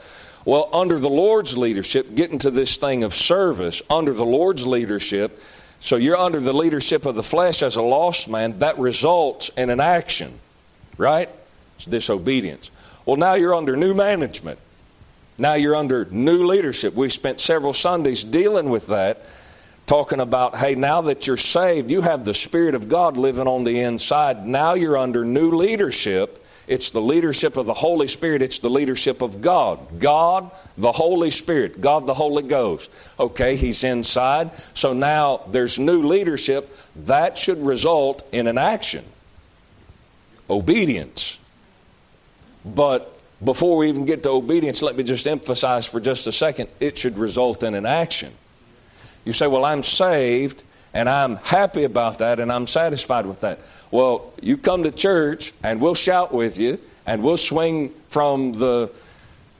Well, 0.49 0.71
under 0.73 0.99
the 0.99 1.11
Lord's 1.11 1.59
leadership, 1.59 2.15
getting 2.15 2.39
to 2.39 2.51
this 2.51 2.79
thing 2.79 3.05
of 3.05 3.13
service, 3.13 3.83
under 3.91 4.15
the 4.15 4.25
Lord's 4.25 4.67
leadership, 4.67 5.43
so 5.79 5.97
you're 5.97 6.17
under 6.17 6.41
the 6.41 6.55
leadership 6.55 7.05
of 7.05 7.17
the 7.17 7.23
flesh 7.23 7.63
as 7.63 7.77
a 7.77 7.83
lost 7.83 8.31
man, 8.31 8.59
that 8.61 8.79
results 8.79 9.51
in 9.59 9.69
an 9.69 9.79
action, 9.79 10.41
right? 10.97 11.29
It's 11.77 11.85
disobedience. 11.85 12.71
Well, 13.05 13.17
now 13.17 13.35
you're 13.35 13.55
under 13.55 13.77
new 13.77 13.93
management. 13.93 14.59
Now 15.37 15.53
you're 15.53 15.77
under 15.77 16.07
new 16.07 16.47
leadership. 16.47 16.95
We 16.95 17.11
spent 17.11 17.41
several 17.41 17.75
Sundays 17.75 18.25
dealing 18.25 18.71
with 18.71 18.87
that, 18.87 19.25
talking 19.85 20.19
about, 20.19 20.57
hey, 20.57 20.75
now 20.75 21.03
that 21.03 21.27
you're 21.27 21.37
saved, 21.37 21.91
you 21.91 22.01
have 22.01 22.25
the 22.25 22.33
Spirit 22.33 22.75
of 22.75 22.89
God 22.89 23.19
living 23.19 23.49
on 23.49 23.65
the 23.65 23.81
inside. 23.81 24.47
Now 24.47 24.73
you're 24.73 24.97
under 24.97 25.27
new 25.27 25.51
leadership. 25.51 26.38
It's 26.69 26.91
the 26.91 27.01
leadership 27.01 27.57
of 27.57 27.65
the 27.65 27.75
Holy 27.75 28.07
Spirit. 28.07 28.43
It's 28.43 28.59
the 28.59 28.69
leadership 28.69 29.23
of 29.23 29.41
God. 29.41 29.99
God, 29.99 30.51
the 30.77 30.93
Holy 30.93 31.31
Spirit. 31.31 31.81
God, 31.81 32.07
the 32.07 32.15
Holy 32.15 32.43
Ghost. 32.43 32.91
Okay, 33.19 33.57
He's 33.57 33.83
inside. 33.83 34.51
So 34.75 34.93
now 34.93 35.41
there's 35.49 35.79
new 35.79 36.07
leadership. 36.07 36.71
That 36.95 37.39
should 37.39 37.59
result 37.65 38.23
in 38.33 38.47
an 38.47 38.59
action 38.59 39.05
obedience. 40.51 41.39
But 42.65 43.19
before 43.43 43.79
we 43.79 43.89
even 43.89 44.05
get 44.05 44.23
to 44.25 44.31
obedience, 44.31 44.83
let 44.83 44.97
me 44.97 45.05
just 45.05 45.27
emphasize 45.27 45.87
for 45.87 46.01
just 46.01 46.27
a 46.27 46.33
second 46.33 46.69
it 46.81 46.99
should 46.99 47.17
result 47.17 47.63
in 47.63 47.75
an 47.75 47.87
action. 47.87 48.33
You 49.25 49.33
say, 49.33 49.47
Well, 49.47 49.65
I'm 49.65 49.83
saved 49.83 50.65
and 50.95 51.09
I'm 51.09 51.37
happy 51.37 51.85
about 51.85 52.19
that 52.19 52.41
and 52.41 52.53
I'm 52.53 52.67
satisfied 52.67 53.27
with 53.27 53.41
that. 53.41 53.61
Well, 53.91 54.33
you 54.41 54.57
come 54.57 54.83
to 54.85 54.91
church 54.91 55.53
and 55.63 55.81
we'll 55.81 55.95
shout 55.95 56.33
with 56.33 56.59
you 56.59 56.79
and 57.07 57.23
we'll 57.23 57.37
swing 57.37 57.91
from 58.09 58.53
the, 58.53 58.91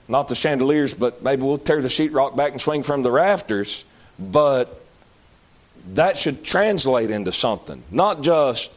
not 0.07 0.27
the 0.27 0.35
chandeliers, 0.35 0.93
but 0.93 1.23
maybe 1.23 1.43
we'll 1.43 1.57
tear 1.57 1.81
the 1.81 1.87
sheetrock 1.87 2.35
back 2.35 2.51
and 2.51 2.61
swing 2.61 2.83
from 2.83 3.03
the 3.03 3.11
rafters. 3.11 3.85
But 4.17 4.81
that 5.93 6.17
should 6.17 6.43
translate 6.43 7.11
into 7.11 7.31
something, 7.31 7.83
not 7.91 8.21
just 8.21 8.71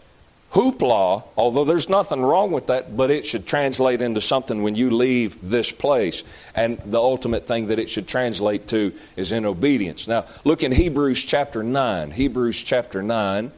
hoopla, 0.52 1.24
although 1.36 1.64
there's 1.64 1.88
nothing 1.88 2.22
wrong 2.22 2.52
with 2.52 2.66
that, 2.66 2.96
but 2.96 3.10
it 3.10 3.24
should 3.24 3.46
translate 3.46 4.02
into 4.02 4.20
something 4.20 4.62
when 4.62 4.74
you 4.74 4.90
leave 4.90 5.38
this 5.40 5.72
place. 5.72 6.24
And 6.54 6.78
the 6.78 7.00
ultimate 7.00 7.46
thing 7.46 7.68
that 7.68 7.78
it 7.78 7.88
should 7.88 8.06
translate 8.06 8.66
to 8.68 8.92
is 9.16 9.32
in 9.32 9.46
obedience. 9.46 10.06
Now, 10.06 10.26
look 10.44 10.62
in 10.62 10.72
Hebrews 10.72 11.24
chapter 11.24 11.62
9. 11.62 12.10
Hebrews 12.12 12.62
chapter 12.62 13.02
9. 13.02 13.50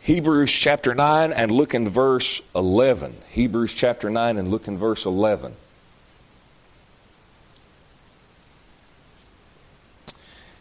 Hebrews 0.00 0.50
chapter 0.50 0.94
9 0.94 1.32
and 1.32 1.50
look 1.50 1.74
in 1.74 1.88
verse 1.88 2.42
11. 2.54 3.16
Hebrews 3.30 3.72
chapter 3.72 4.10
9 4.10 4.36
and 4.36 4.50
look 4.50 4.68
in 4.68 4.76
verse 4.76 5.06
11. 5.06 5.56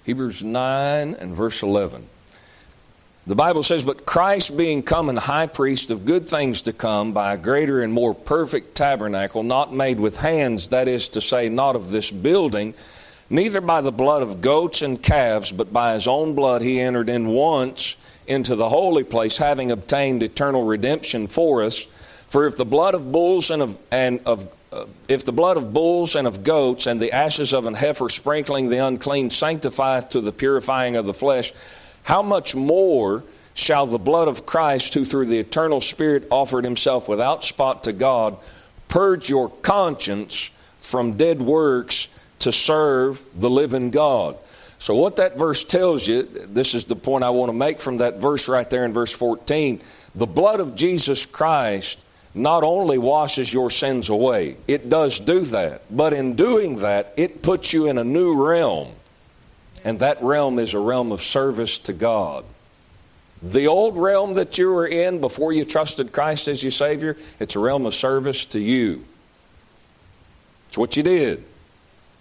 Hebrews 0.06 0.44
9 0.44 1.14
and 1.14 1.36
verse 1.36 1.62
11. 1.62 2.08
The 3.26 3.36
Bible 3.36 3.64
says, 3.64 3.86
But 3.86 4.06
Christ 4.06 4.58
being 4.58 4.84
come 4.84 5.08
and 5.08 5.18
high 5.18 5.48
priest 5.48 5.92
of 5.92 6.06
good 6.06 6.28
things 6.28 6.64
to 6.64 6.74
come 6.74 7.14
by 7.14 7.34
a 7.34 7.38
greater 7.38 7.82
and 7.82 7.94
more 7.94 8.14
perfect 8.14 8.76
tabernacle, 8.76 9.44
not 9.44 9.74
made 9.74 9.98
with 9.98 10.18
hands, 10.18 10.68
that 10.70 10.90
is 10.90 11.08
to 11.10 11.22
say, 11.22 11.48
not 11.48 11.78
of 11.78 11.90
this 11.90 12.12
building, 12.12 12.76
neither 13.30 13.62
by 13.62 13.80
the 13.80 13.94
blood 13.94 14.24
of 14.24 14.42
goats 14.42 14.82
and 14.82 15.02
calves, 15.02 15.54
but 15.54 15.72
by 15.72 15.94
his 15.94 16.06
own 16.06 16.36
blood 16.36 16.62
he 16.62 16.82
entered 16.82 17.08
in 17.08 17.30
once 17.30 17.96
into 18.28 18.58
the 18.58 18.68
holy 18.68 19.06
place, 19.06 19.38
having 19.38 19.72
obtained 19.72 20.22
eternal 20.22 20.66
redemption 20.66 21.28
for 21.28 21.64
us. 21.64 21.86
For 22.28 22.46
if 22.46 22.58
the 22.58 22.66
blood 22.66 22.94
of 22.94 23.14
bulls 23.14 23.52
and 23.52 23.62
of, 23.62 23.80
and 23.90 24.20
of 24.26 24.52
uh, 24.74 24.86
if 25.08 25.24
the 25.24 25.32
blood 25.32 25.56
of 25.56 25.72
bulls 25.72 26.16
and 26.16 26.28
of 26.28 26.44
goats 26.44 26.88
and 26.88 27.00
the 27.00 27.12
ashes 27.12 27.54
of 27.54 27.68
an 27.68 27.76
heifer 27.76 28.10
sprinkling 28.10 28.70
the 28.70 28.80
unclean 28.80 29.30
sanctifieth 29.30 30.10
to 30.10 30.20
the 30.20 30.32
purifying 30.32 30.96
of 30.96 31.06
the 31.06 31.14
flesh, 31.14 31.54
how 32.04 32.22
much 32.22 32.56
more 32.56 33.24
shall 33.54 33.86
the 33.86 34.00
blood 34.00 34.28
of 34.28 34.46
Christ, 34.46 34.94
who 34.94 35.06
through 35.06 35.28
the 35.28 35.40
eternal 35.40 35.82
Spirit 35.82 36.28
offered 36.30 36.64
himself 36.64 37.08
without 37.08 37.44
spot 37.44 37.84
to 37.86 37.94
God, 37.94 38.38
purge 38.88 39.30
your 39.30 39.50
conscience 39.50 40.52
from 40.78 41.18
dead 41.18 41.42
works 41.42 42.10
to 42.40 42.52
serve 42.52 43.24
the 43.36 43.50
living 43.50 43.90
God? 43.90 44.38
So, 44.80 44.96
what 44.96 45.16
that 45.18 45.38
verse 45.38 45.64
tells 45.64 46.08
you, 46.08 46.24
this 46.24 46.74
is 46.74 46.86
the 46.86 46.96
point 46.96 47.24
I 47.24 47.30
want 47.30 47.50
to 47.50 47.58
make 47.58 47.80
from 47.80 47.98
that 47.98 48.20
verse 48.20 48.50
right 48.50 48.70
there 48.70 48.84
in 48.84 48.92
verse 48.92 49.14
14. 49.14 49.82
The 50.16 50.26
blood 50.26 50.60
of 50.60 50.76
Jesus 50.76 51.26
Christ 51.26 52.00
not 52.36 52.64
only 52.64 52.98
washes 52.98 53.54
your 53.54 53.70
sins 53.70 54.10
away, 54.10 54.58
it 54.68 54.90
does 54.90 55.20
do 55.20 55.42
that, 55.42 55.84
but 55.90 56.14
in 56.14 56.36
doing 56.36 56.80
that, 56.80 57.14
it 57.16 57.44
puts 57.44 57.72
you 57.72 57.88
in 57.88 57.98
a 57.98 58.04
new 58.04 58.44
realm 58.44 58.90
and 59.84 60.00
that 60.00 60.22
realm 60.22 60.60
is 60.60 60.74
a 60.74 60.80
realm 60.80 61.12
of 61.12 61.22
service 61.22 61.78
to 61.80 61.94
God. 61.94 62.46
The 63.42 63.68
old 63.68 63.98
realm 63.98 64.36
that 64.36 64.58
you 64.58 64.72
were 64.72 64.88
in 64.88 65.20
before 65.20 65.52
you 65.52 65.66
trusted 65.66 66.14
Christ 66.14 66.48
as 66.48 66.64
your 66.64 66.72
Savior, 66.72 67.18
it's 67.40 67.56
a 67.58 67.60
realm 67.60 67.86
of 67.86 67.94
service 67.94 68.46
to 68.46 68.60
you. 68.60 69.04
It's 70.70 70.78
what 70.78 70.96
you 70.96 71.04
did. 71.04 71.44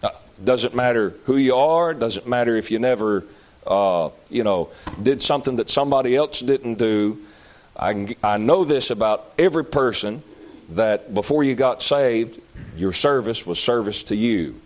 Uh, 0.02 0.10
doesn't 0.42 0.74
matter 0.74 1.14
who 1.24 1.36
you 1.36 1.54
are, 1.54 1.94
doesn't 1.94 2.26
matter 2.26 2.56
if 2.56 2.72
you 2.72 2.80
never, 2.80 3.24
uh, 3.66 4.10
you 4.30 4.42
know, 4.42 4.70
did 5.00 5.22
something 5.22 5.56
that 5.56 5.70
somebody 5.70 6.16
else 6.16 6.40
didn't 6.40 6.74
do. 6.74 7.18
I, 7.76 8.16
I 8.22 8.36
know 8.38 8.64
this 8.64 8.90
about 8.90 9.32
every 9.38 9.64
person 9.64 10.24
that 10.70 11.14
before 11.14 11.44
you 11.44 11.54
got 11.54 11.82
saved, 11.82 12.40
your 12.76 12.92
service 12.92 13.46
was 13.46 13.60
service 13.60 14.02
to 14.04 14.16
you. 14.16 14.60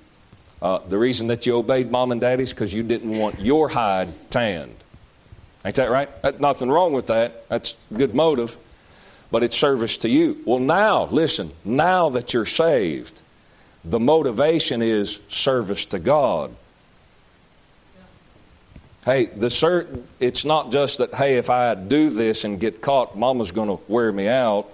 Uh, 0.66 0.80
the 0.88 0.98
reason 0.98 1.28
that 1.28 1.46
you 1.46 1.56
obeyed 1.56 1.92
mom 1.92 2.10
and 2.10 2.20
daddy 2.20 2.42
is 2.42 2.52
because 2.52 2.74
you 2.74 2.82
didn't 2.82 3.16
want 3.16 3.38
your 3.38 3.68
hide 3.68 4.08
tanned. 4.30 4.74
Ain't 5.64 5.76
that 5.76 5.90
right? 5.90 6.10
That's 6.22 6.40
nothing 6.40 6.68
wrong 6.68 6.92
with 6.92 7.06
that. 7.06 7.48
That's 7.48 7.76
good 7.96 8.16
motive, 8.16 8.56
but 9.30 9.44
it's 9.44 9.56
service 9.56 9.96
to 9.98 10.08
you. 10.08 10.42
Well, 10.44 10.58
now, 10.58 11.04
listen, 11.04 11.52
now 11.64 12.08
that 12.08 12.34
you're 12.34 12.44
saved, 12.44 13.22
the 13.84 14.00
motivation 14.00 14.82
is 14.82 15.20
service 15.28 15.84
to 15.84 16.00
God. 16.00 16.50
Hey, 19.04 19.26
the 19.26 19.46
cert, 19.46 20.02
it's 20.18 20.44
not 20.44 20.72
just 20.72 20.98
that, 20.98 21.14
hey, 21.14 21.36
if 21.36 21.48
I 21.48 21.76
do 21.76 22.10
this 22.10 22.42
and 22.42 22.58
get 22.58 22.80
caught, 22.80 23.16
mama's 23.16 23.52
going 23.52 23.68
to 23.68 23.80
wear 23.86 24.10
me 24.10 24.26
out 24.26 24.68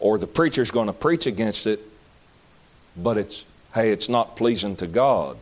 or 0.00 0.18
the 0.18 0.26
preacher's 0.26 0.70
going 0.70 0.88
to 0.88 0.92
preach 0.92 1.24
against 1.26 1.66
it, 1.66 1.80
but 2.94 3.16
it's 3.16 3.46
hey, 3.74 3.90
it's 3.90 4.08
not 4.08 4.36
pleasing 4.36 4.76
to 4.76 4.86
God. 4.86 5.36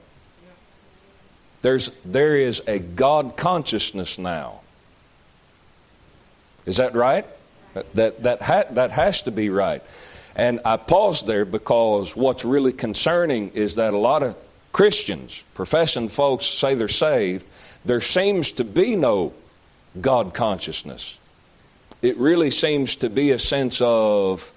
There's, 1.63 1.91
there 2.05 2.37
is 2.37 2.63
a 2.67 2.79
God 2.79 3.37
consciousness 3.37 4.19
now. 4.19 4.61
Is 6.67 6.77
that 6.77 6.95
right? 6.95 7.27
That, 7.95 8.23
that, 8.23 8.43
ha- 8.43 8.65
that 8.71 8.91
has 8.93 9.23
to 9.23 9.31
be 9.31 9.51
right. 9.51 9.83
And 10.37 10.61
I 10.65 10.77
pause 10.77 11.25
there 11.25 11.45
because 11.45 12.15
what's 12.15 12.45
really 12.45 12.73
concerning 12.73 13.51
is 13.51 13.75
that 13.75 13.93
a 13.93 13.99
lot 13.99 14.23
of 14.23 14.37
Christians, 14.73 15.45
professing 15.55 16.09
folks, 16.09 16.47
say 16.47 16.75
they're 16.75 16.89
saved. 16.89 17.45
There 17.85 18.01
seems 18.01 18.53
to 18.53 18.65
be 18.65 18.95
no 18.95 19.33
God 20.01 20.35
consciousness. 20.35 21.19
It 22.03 22.17
really 22.19 22.51
seems 22.51 22.97
to 22.97 23.11
be 23.11 23.33
a 23.33 23.39
sense 23.39 23.81
of 23.81 24.53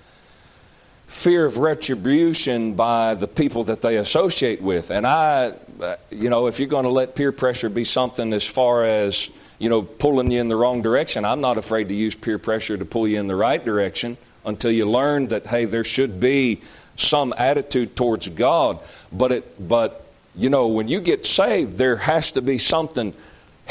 fear 1.12 1.46
of 1.46 1.58
retribution 1.58 2.74
by 2.74 3.14
the 3.14 3.28
people 3.28 3.66
that 3.66 3.82
they 3.82 3.98
associate 3.98 4.62
with. 4.62 4.90
And 4.92 5.06
I, 5.06 5.54
uh, 5.82 5.98
you 6.10 6.30
know, 6.30 6.48
if 6.48 6.58
you're 6.58 6.70
going 6.70 6.86
to 6.86 6.90
let 6.90 7.16
peer 7.16 7.34
pressure 7.34 7.70
be 7.70 7.84
something 7.84 8.32
as 8.32 8.48
far 8.48 8.86
as, 8.86 9.30
you 9.60 9.68
know, 9.68 9.82
pulling 9.82 10.32
you 10.32 10.40
in 10.40 10.48
the 10.48 10.56
wrong 10.56 10.82
direction, 10.82 11.26
I'm 11.26 11.42
not 11.42 11.58
afraid 11.58 11.90
to 11.90 11.94
use 11.94 12.16
peer 12.16 12.40
pressure 12.40 12.78
to 12.78 12.86
pull 12.86 13.10
you 13.10 13.20
in 13.20 13.28
the 13.28 13.36
right 13.36 13.64
direction 13.64 14.16
until 14.46 14.72
you 14.72 14.90
learn 14.90 15.28
that, 15.28 15.48
hey, 15.48 15.66
there 15.66 15.84
should 15.84 16.22
be 16.22 16.62
some 16.96 17.34
attitude 17.38 17.98
towards 17.98 18.30
God. 18.30 18.80
But 19.12 19.34
it, 19.34 19.68
but, 19.68 20.06
you 20.34 20.50
know, 20.50 20.68
when 20.68 20.88
you 20.88 21.02
get 21.02 21.26
saved, 21.26 21.78
there 21.78 21.98
has 21.98 22.32
to 22.32 22.42
be 22.42 22.58
something 22.58 23.14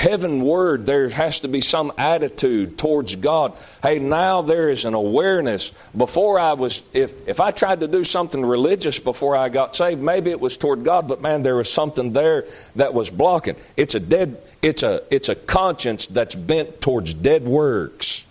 heavenward, 0.01 0.87
there 0.87 1.11
has 1.11 1.41
to 1.41 1.49
be 1.49 1.61
some 1.61 1.93
attitude 1.99 2.79
towards 2.79 3.17
God. 3.17 3.53
Hey, 3.83 3.99
now 3.99 4.41
there 4.41 4.71
is 4.71 4.87
an 4.87 4.95
awareness. 4.95 5.73
Before 5.95 6.39
I 6.39 6.55
was, 6.55 6.83
if, 6.95 7.13
if 7.29 7.39
I 7.39 7.51
tried 7.51 7.81
to 7.81 7.89
do 7.89 8.03
something 8.03 8.43
religious 8.43 8.99
before 8.99 9.37
I 9.37 9.51
got 9.51 9.77
saved, 9.77 10.01
maybe 10.01 10.31
it 10.31 10.41
was 10.41 10.57
toward 10.57 10.85
God, 10.85 11.07
but 11.07 11.21
man, 11.21 11.43
there 11.43 11.55
was 11.55 11.71
something 11.71 12.15
there 12.15 12.47
that 12.77 12.95
was 12.95 13.11
blocking. 13.11 13.57
It's 13.77 13.95
a 13.95 14.01
dead, 14.01 14.41
it's 14.63 14.83
a, 14.83 15.03
it's 15.11 15.29
a 15.29 15.35
conscience 15.35 16.07
that's 16.07 16.35
bent 16.35 16.81
towards 16.81 17.13
dead 17.13 17.45
works. 17.45 18.25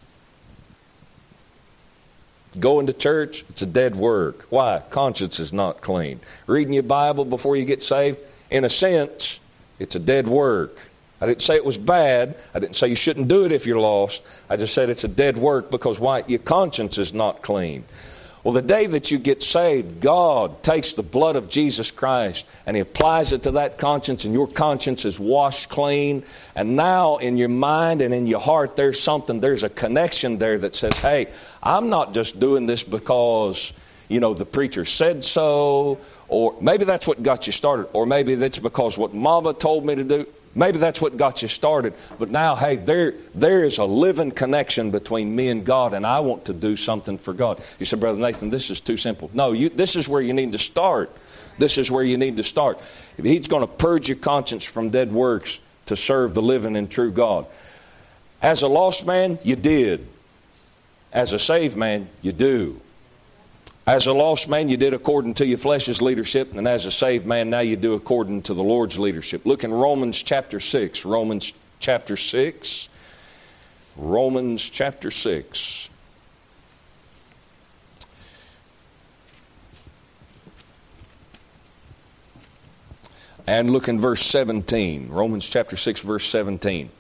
Going 2.60 2.88
to 2.88 2.93
church, 2.93 3.45
it's 3.47 3.62
a 3.62 3.67
dead 3.67 3.95
work. 3.95 4.47
Why? 4.49 4.82
Conscience 4.89 5.39
is 5.39 5.53
not 5.53 5.82
clean. 5.82 6.19
Reading 6.47 6.73
your 6.73 6.82
Bible 6.82 7.25
before 7.25 7.55
you 7.55 7.63
get 7.63 7.84
saved, 7.84 8.17
in 8.49 8.65
a 8.65 8.69
sense, 8.69 9.39
it's 9.77 9.95
a 9.95 9.99
dead 9.99 10.27
work. 10.27 10.75
I 11.21 11.25
didn't 11.25 11.41
say 11.41 11.55
it 11.55 11.65
was 11.65 11.77
bad. 11.77 12.38
I 12.53 12.60
didn't 12.60 12.75
say 12.75 12.88
you 12.88 12.95
shouldn't 12.95 13.27
do 13.27 13.45
it 13.45 13.51
if 13.51 13.65
you're 13.65 13.79
lost. 13.79 14.23
I 14.49 14.55
just 14.55 14.73
said 14.73 14.89
it's 14.89 15.03
a 15.03 15.10
dead 15.10 15.38
work 15.38 15.69
because 15.69 15.99
why? 15.99 16.23
Your 16.27 16.39
conscience 16.39 16.97
is 16.97 17.13
not 17.13 17.41
clean. 17.41 17.84
Well, 18.41 18.53
the 18.53 18.62
day 18.62 18.86
that 18.86 19.12
you 19.12 19.17
get 19.17 19.43
saved, 19.43 19.99
God 19.99 20.63
takes 20.63 20.93
the 20.93 21.03
blood 21.03 21.36
of 21.36 21.49
Jesus 21.49 21.91
Christ 21.91 22.47
and 22.65 22.77
He 22.77 22.82
applies 22.82 23.34
it 23.34 23.43
to 23.43 23.51
that 23.51 23.77
conscience, 23.77 24.23
and 24.23 24.34
your 24.34 24.47
conscience 24.47 25.03
is 25.03 25.19
washed 25.19 25.67
clean. 25.67 26.23
And 26.55 26.77
now, 26.77 27.17
in 27.17 27.38
your 27.38 27.49
mind 27.49 28.01
and 28.01 28.13
in 28.13 28.27
your 28.27 28.39
heart, 28.39 28.77
there's 28.77 28.99
something, 28.99 29.41
there's 29.41 29.63
a 29.63 29.69
connection 29.69 30.38
there 30.38 30.58
that 30.58 30.73
says, 30.73 30.97
hey, 30.99 31.27
I'm 31.62 31.89
not 31.89 32.13
just 32.13 32.39
doing 32.39 32.65
this 32.65 32.82
because, 32.82 33.73
you 34.08 34.21
know, 34.21 34.34
the 34.34 34.45
preacher 34.45 34.86
said 34.86 35.25
so, 35.25 35.99
or 36.29 36.55
maybe 36.62 36.86
that's 36.86 37.08
what 37.10 37.21
got 37.21 37.45
you 37.45 37.51
started, 37.51 37.88
or 37.91 38.05
maybe 38.05 38.36
that's 38.36 38.60
because 38.60 38.97
what 38.97 39.13
mama 39.13 39.53
told 39.53 39.86
me 39.86 39.95
to 39.95 40.03
do. 40.05 40.25
Maybe 40.55 40.79
that's 40.79 41.01
what 41.01 41.15
got 41.15 41.41
you 41.41 41.47
started. 41.47 41.93
But 42.17 42.31
now, 42.31 42.55
hey, 42.55 42.75
there, 42.75 43.13
there 43.35 43.63
is 43.63 43.77
a 43.77 43.85
living 43.85 44.31
connection 44.31 44.91
between 44.91 45.35
me 45.35 45.49
and 45.49 45.65
God, 45.65 45.93
and 45.93 46.05
I 46.05 46.19
want 46.21 46.45
to 46.45 46.53
do 46.53 46.75
something 46.75 47.17
for 47.17 47.33
God. 47.33 47.62
You 47.77 47.85
said, 47.85 47.99
Brother 47.99 48.19
Nathan, 48.19 48.49
this 48.49 48.69
is 48.69 48.79
too 48.79 48.97
simple. 48.97 49.29
No, 49.33 49.51
you, 49.51 49.69
this 49.69 49.95
is 49.95 50.09
where 50.09 50.21
you 50.21 50.33
need 50.33 50.51
to 50.53 50.57
start. 50.57 51.15
This 51.59 51.77
is 51.77 51.91
where 51.91 52.03
you 52.03 52.17
need 52.17 52.38
to 52.38 52.43
start. 52.43 52.79
If 53.17 53.25
He's 53.25 53.47
going 53.47 53.62
to 53.62 53.67
purge 53.67 54.07
your 54.07 54.17
conscience 54.17 54.65
from 54.65 54.89
dead 54.89 55.12
works 55.12 55.59
to 55.85 55.95
serve 55.95 56.33
the 56.33 56.41
living 56.41 56.75
and 56.75 56.89
true 56.89 57.12
God. 57.12 57.45
As 58.41 58.62
a 58.62 58.67
lost 58.67 59.05
man, 59.05 59.38
you 59.43 59.55
did. 59.55 60.07
As 61.12 61.33
a 61.33 61.39
saved 61.39 61.75
man, 61.75 62.09
you 62.21 62.31
do. 62.31 62.79
As 63.89 64.06
a 64.06 64.13
lost 64.13 64.47
man, 64.47 64.69
you 64.69 64.78
did 64.78 64.93
according 64.93 65.34
to 65.34 65.47
your 65.47 65.58
flesh's 65.58 65.99
leadership, 65.99 66.54
and 66.56 66.67
as 66.67 66.86
a 66.86 66.91
saved 66.91 67.25
man, 67.25 67.49
now 67.49 67.62
you 67.62 67.75
do 67.75 67.95
according 67.95 68.43
to 68.43 68.54
the 68.54 68.62
Lord's 68.62 68.99
leadership. 68.99 69.47
Look 69.47 69.63
in 69.63 69.73
Romans 69.73 70.21
chapter 70.21 70.60
6. 70.60 71.06
Romans 71.06 71.54
chapter 71.80 72.15
6. 72.15 72.88
Romans 73.97 74.69
chapter 74.69 75.10
6. 75.10 75.89
And 83.47 83.71
look 83.71 83.88
in 83.88 83.99
verse 83.99 84.21
17. 84.21 85.10
Romans 85.10 85.49
chapter 85.49 85.75
6, 85.75 86.02
verse 86.02 86.25
17. 86.25 86.91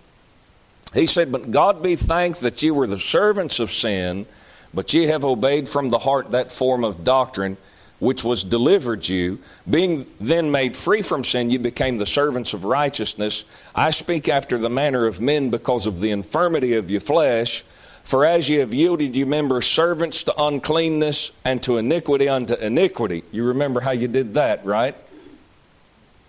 He 0.95 1.05
said, 1.05 1.31
But 1.31 1.51
God 1.51 1.83
be 1.83 1.95
thanked 1.95 2.39
that 2.39 2.63
you 2.63 2.73
were 2.73 2.87
the 2.87 2.99
servants 2.99 3.59
of 3.59 3.69
sin 3.69 4.25
but 4.73 4.93
ye 4.93 5.07
have 5.07 5.23
obeyed 5.25 5.67
from 5.67 5.89
the 5.89 5.99
heart 5.99 6.31
that 6.31 6.51
form 6.51 6.83
of 6.83 7.03
doctrine 7.03 7.57
which 7.99 8.23
was 8.23 8.43
delivered 8.43 9.07
you. 9.07 9.39
Being 9.69 10.05
then 10.19 10.51
made 10.51 10.75
free 10.75 11.01
from 11.01 11.23
sin, 11.23 11.49
you 11.49 11.59
became 11.59 11.97
the 11.97 12.05
servants 12.05 12.53
of 12.53 12.65
righteousness. 12.65 13.45
I 13.75 13.89
speak 13.89 14.29
after 14.29 14.57
the 14.57 14.69
manner 14.69 15.05
of 15.05 15.21
men 15.21 15.49
because 15.49 15.85
of 15.85 15.99
the 15.99 16.11
infirmity 16.11 16.73
of 16.73 16.89
your 16.89 17.01
flesh. 17.01 17.63
For 18.03 18.25
as 18.25 18.49
ye 18.49 18.57
have 18.57 18.73
yielded 18.73 19.15
you 19.15 19.25
members 19.25 19.67
servants 19.67 20.23
to 20.23 20.41
uncleanness 20.41 21.31
and 21.45 21.61
to 21.63 21.77
iniquity 21.77 22.27
unto 22.27 22.55
iniquity. 22.55 23.23
You 23.31 23.43
remember 23.45 23.81
how 23.81 23.91
you 23.91 24.07
did 24.07 24.33
that, 24.33 24.65
right? 24.65 24.95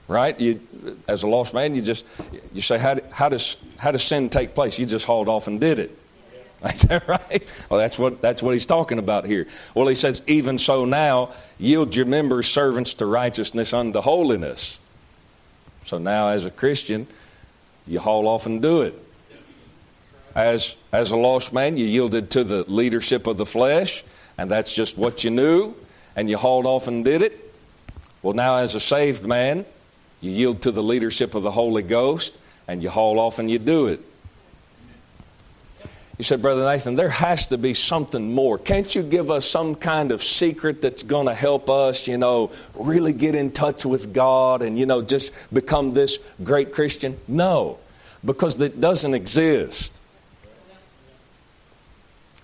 Right? 0.09 0.39
You, 0.39 0.61
as 1.07 1.23
a 1.23 1.29
lost 1.29 1.55
man, 1.55 1.77
you 1.77 1.83
just 1.83 2.05
you 2.53 2.63
say, 2.63 2.79
how, 2.79 2.99
how 3.13 3.29
does 3.29 3.57
how 3.79 3.93
does 3.93 4.03
sin 4.03 4.29
take 4.29 4.55
place? 4.55 4.79
You 4.79 4.85
just 4.85 5.07
hauled 5.07 5.29
off 5.29 5.47
and 5.47 5.61
did 5.61 5.79
it. 5.79 5.97
Is 6.75 6.83
that 6.83 7.09
right? 7.09 7.47
Well, 7.71 7.81
that's 7.81 7.99
what, 7.99 8.21
that's 8.21 8.43
what 8.43 8.53
he's 8.53 8.67
talking 8.67 8.99
about 8.99 9.25
here. 9.25 9.47
Well, 9.75 9.89
he 9.89 9.95
says, 9.95 10.23
even 10.27 10.59
so 10.59 10.85
now, 10.85 11.33
yield 11.59 11.97
your 11.97 12.07
members 12.07 12.49
servants 12.49 12.95
to 12.95 13.07
righteousness 13.07 13.73
unto 13.73 14.01
holiness. 14.01 14.79
So 15.83 15.99
now, 15.99 16.29
as 16.29 16.45
a 16.45 16.51
Christian, 16.51 17.07
you 17.87 17.99
haul 17.99 18.29
off 18.29 18.45
and 18.45 18.61
do 18.61 18.83
it. 18.83 18.95
As, 20.35 20.77
as 20.93 21.11
a 21.11 21.17
lost 21.17 21.53
man, 21.53 21.77
you 21.77 21.87
yielded 21.87 22.31
to 22.33 22.45
the 22.45 22.65
leadership 22.71 23.27
of 23.27 23.37
the 23.37 23.47
flesh, 23.47 24.05
and 24.37 24.51
that's 24.51 24.73
just 24.73 24.99
what 24.99 25.25
you 25.25 25.31
knew, 25.31 25.75
and 26.15 26.29
you 26.29 26.37
hauled 26.37 26.67
off 26.67 26.89
and 26.89 27.05
did 27.05 27.23
it. 27.23 27.53
Well, 28.23 28.35
now, 28.35 28.57
as 28.57 28.75
a 28.75 28.81
saved 28.81 29.27
man, 29.27 29.65
you 30.21 30.31
yield 30.31 30.63
to 30.63 30.71
the 30.71 30.83
leadership 30.83 31.35
of 31.35 31.43
the 31.43 31.51
Holy 31.51 31.83
Ghost, 31.83 32.39
and 32.69 32.83
you 32.83 32.91
haul 32.91 33.19
off 33.19 33.39
and 33.39 33.51
you 33.51 33.59
do 33.59 33.87
it. 33.87 34.01
You 36.21 36.25
said, 36.25 36.43
Brother 36.43 36.65
Nathan, 36.65 36.97
there 36.97 37.09
has 37.09 37.47
to 37.47 37.57
be 37.57 37.73
something 37.73 38.35
more. 38.35 38.59
Can't 38.59 38.95
you 38.95 39.03
give 39.03 39.31
us 39.31 39.47
some 39.47 39.75
kind 39.75 40.13
of 40.13 40.23
secret 40.23 40.83
that's 40.83 41.03
going 41.03 41.29
to 41.29 41.35
help 41.35 41.71
us, 41.71 42.07
you 42.07 42.19
know, 42.19 42.51
really 42.75 43.15
get 43.15 43.35
in 43.35 43.51
touch 43.53 43.87
with 43.87 44.13
God 44.13 44.61
and, 44.61 44.79
you 44.79 44.85
know, 44.85 45.01
just 45.01 45.33
become 45.51 45.95
this 45.95 46.19
great 46.45 46.75
Christian? 46.75 47.19
No, 47.27 47.79
because 48.23 48.61
it 48.61 48.83
doesn't 48.83 49.15
exist. 49.15 49.99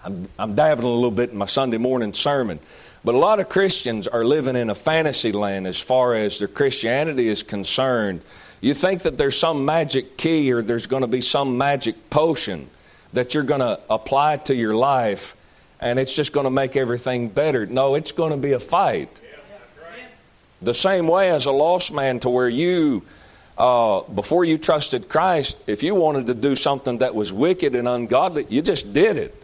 I'm, 0.02 0.26
I'm 0.38 0.54
dabbling 0.54 0.86
a 0.86 0.94
little 0.94 1.10
bit 1.10 1.32
in 1.32 1.36
my 1.36 1.44
Sunday 1.44 1.76
morning 1.76 2.14
sermon. 2.14 2.60
But 3.04 3.14
a 3.14 3.18
lot 3.18 3.40
of 3.40 3.50
Christians 3.50 4.08
are 4.08 4.24
living 4.24 4.56
in 4.56 4.70
a 4.70 4.74
fantasy 4.74 5.32
land 5.32 5.66
as 5.66 5.78
far 5.78 6.14
as 6.14 6.38
their 6.38 6.48
Christianity 6.48 7.28
is 7.28 7.42
concerned. 7.42 8.22
You 8.62 8.72
think 8.72 9.02
that 9.02 9.18
there's 9.18 9.38
some 9.38 9.66
magic 9.66 10.16
key 10.16 10.50
or 10.50 10.62
there's 10.62 10.86
going 10.86 11.02
to 11.02 11.06
be 11.06 11.20
some 11.20 11.58
magic 11.58 12.08
potion 12.08 12.70
that 13.12 13.34
you're 13.34 13.42
going 13.42 13.60
to 13.60 13.80
apply 13.88 14.38
to 14.38 14.54
your 14.54 14.74
life 14.74 15.36
and 15.80 15.98
it's 15.98 16.14
just 16.14 16.32
going 16.32 16.44
to 16.44 16.50
make 16.50 16.76
everything 16.76 17.28
better. 17.28 17.66
No, 17.66 17.94
it's 17.94 18.12
going 18.12 18.32
to 18.32 18.38
be 18.38 18.52
a 18.52 18.60
fight. 18.60 19.20
The 20.62 20.74
same 20.74 21.06
way 21.06 21.30
as 21.30 21.46
a 21.46 21.52
lost 21.52 21.92
man, 21.92 22.18
to 22.20 22.30
where 22.30 22.48
you, 22.48 23.02
uh, 23.58 24.00
before 24.02 24.44
you 24.44 24.56
trusted 24.56 25.08
Christ, 25.08 25.62
if 25.66 25.82
you 25.82 25.94
wanted 25.94 26.28
to 26.28 26.34
do 26.34 26.56
something 26.56 26.98
that 26.98 27.14
was 27.14 27.32
wicked 27.32 27.74
and 27.74 27.86
ungodly, 27.86 28.46
you 28.48 28.62
just 28.62 28.94
did 28.94 29.18
it. 29.18 29.34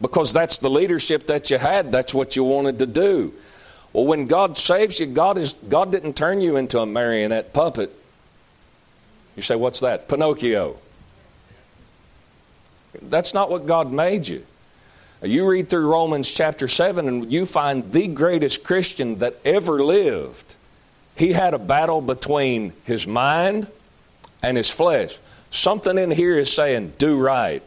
Because 0.00 0.32
that's 0.32 0.58
the 0.58 0.70
leadership 0.70 1.26
that 1.28 1.50
you 1.50 1.58
had, 1.58 1.92
that's 1.92 2.12
what 2.12 2.34
you 2.34 2.42
wanted 2.42 2.80
to 2.80 2.86
do. 2.86 3.32
Well, 3.92 4.06
when 4.06 4.26
God 4.26 4.56
saves 4.56 4.98
you, 4.98 5.06
God, 5.06 5.38
is, 5.38 5.52
God 5.52 5.92
didn't 5.92 6.16
turn 6.16 6.40
you 6.40 6.56
into 6.56 6.80
a 6.80 6.86
marionette 6.86 7.52
puppet. 7.52 7.94
You 9.36 9.42
say, 9.42 9.56
what's 9.56 9.80
that? 9.80 10.08
Pinocchio. 10.08 10.76
That's 13.02 13.34
not 13.34 13.50
what 13.50 13.66
God 13.66 13.92
made 13.92 14.28
you. 14.28 14.44
You 15.22 15.46
read 15.46 15.68
through 15.68 15.90
Romans 15.90 16.32
chapter 16.32 16.66
7 16.66 17.06
and 17.06 17.30
you 17.30 17.44
find 17.44 17.92
the 17.92 18.06
greatest 18.06 18.64
Christian 18.64 19.18
that 19.18 19.38
ever 19.44 19.84
lived. 19.84 20.56
He 21.14 21.34
had 21.34 21.52
a 21.52 21.58
battle 21.58 22.00
between 22.00 22.72
his 22.84 23.06
mind 23.06 23.66
and 24.42 24.56
his 24.56 24.70
flesh. 24.70 25.18
Something 25.50 25.98
in 25.98 26.10
here 26.10 26.38
is 26.38 26.50
saying, 26.50 26.94
do 26.96 27.18
right. 27.18 27.62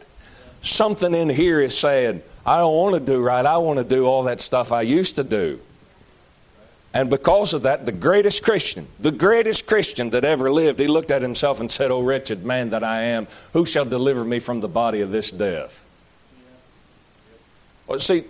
Something 0.62 1.14
in 1.14 1.28
here 1.28 1.60
is 1.60 1.78
saying, 1.78 2.22
I 2.44 2.58
don't 2.58 2.74
want 2.74 2.94
to 2.94 3.00
do 3.00 3.22
right. 3.22 3.44
I 3.44 3.58
want 3.58 3.78
to 3.78 3.84
do 3.84 4.06
all 4.06 4.24
that 4.24 4.40
stuff 4.40 4.72
I 4.72 4.82
used 4.82 5.16
to 5.16 5.24
do. 5.24 5.60
And 6.94 7.10
because 7.10 7.54
of 7.54 7.62
that, 7.62 7.86
the 7.86 7.92
greatest 7.92 8.44
Christian, 8.44 8.86
the 9.00 9.10
greatest 9.10 9.66
Christian 9.66 10.10
that 10.10 10.24
ever 10.24 10.50
lived, 10.52 10.78
he 10.78 10.86
looked 10.86 11.10
at 11.10 11.22
himself 11.22 11.58
and 11.58 11.68
said, 11.68 11.90
O 11.90 12.00
wretched 12.00 12.44
man 12.44 12.70
that 12.70 12.84
I 12.84 13.02
am, 13.02 13.26
who 13.52 13.66
shall 13.66 13.84
deliver 13.84 14.24
me 14.24 14.38
from 14.38 14.60
the 14.60 14.68
body 14.68 15.00
of 15.00 15.10
this 15.10 15.32
death? 15.32 15.84
Well, 17.88 17.98
see, 17.98 18.22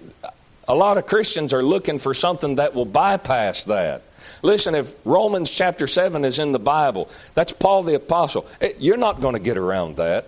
a 0.66 0.74
lot 0.74 0.96
of 0.96 1.06
Christians 1.06 1.52
are 1.52 1.62
looking 1.62 1.98
for 1.98 2.14
something 2.14 2.56
that 2.56 2.74
will 2.74 2.86
bypass 2.86 3.64
that. 3.64 4.02
Listen, 4.40 4.74
if 4.74 4.94
Romans 5.04 5.50
chapter 5.50 5.86
7 5.86 6.24
is 6.24 6.38
in 6.38 6.52
the 6.52 6.58
Bible, 6.58 7.10
that's 7.34 7.52
Paul 7.52 7.82
the 7.82 7.94
Apostle. 7.94 8.46
Eh, 8.62 8.72
you're 8.78 8.96
not 8.96 9.20
going 9.20 9.34
to 9.34 9.40
get 9.40 9.58
around 9.58 9.96
that. 9.96 10.26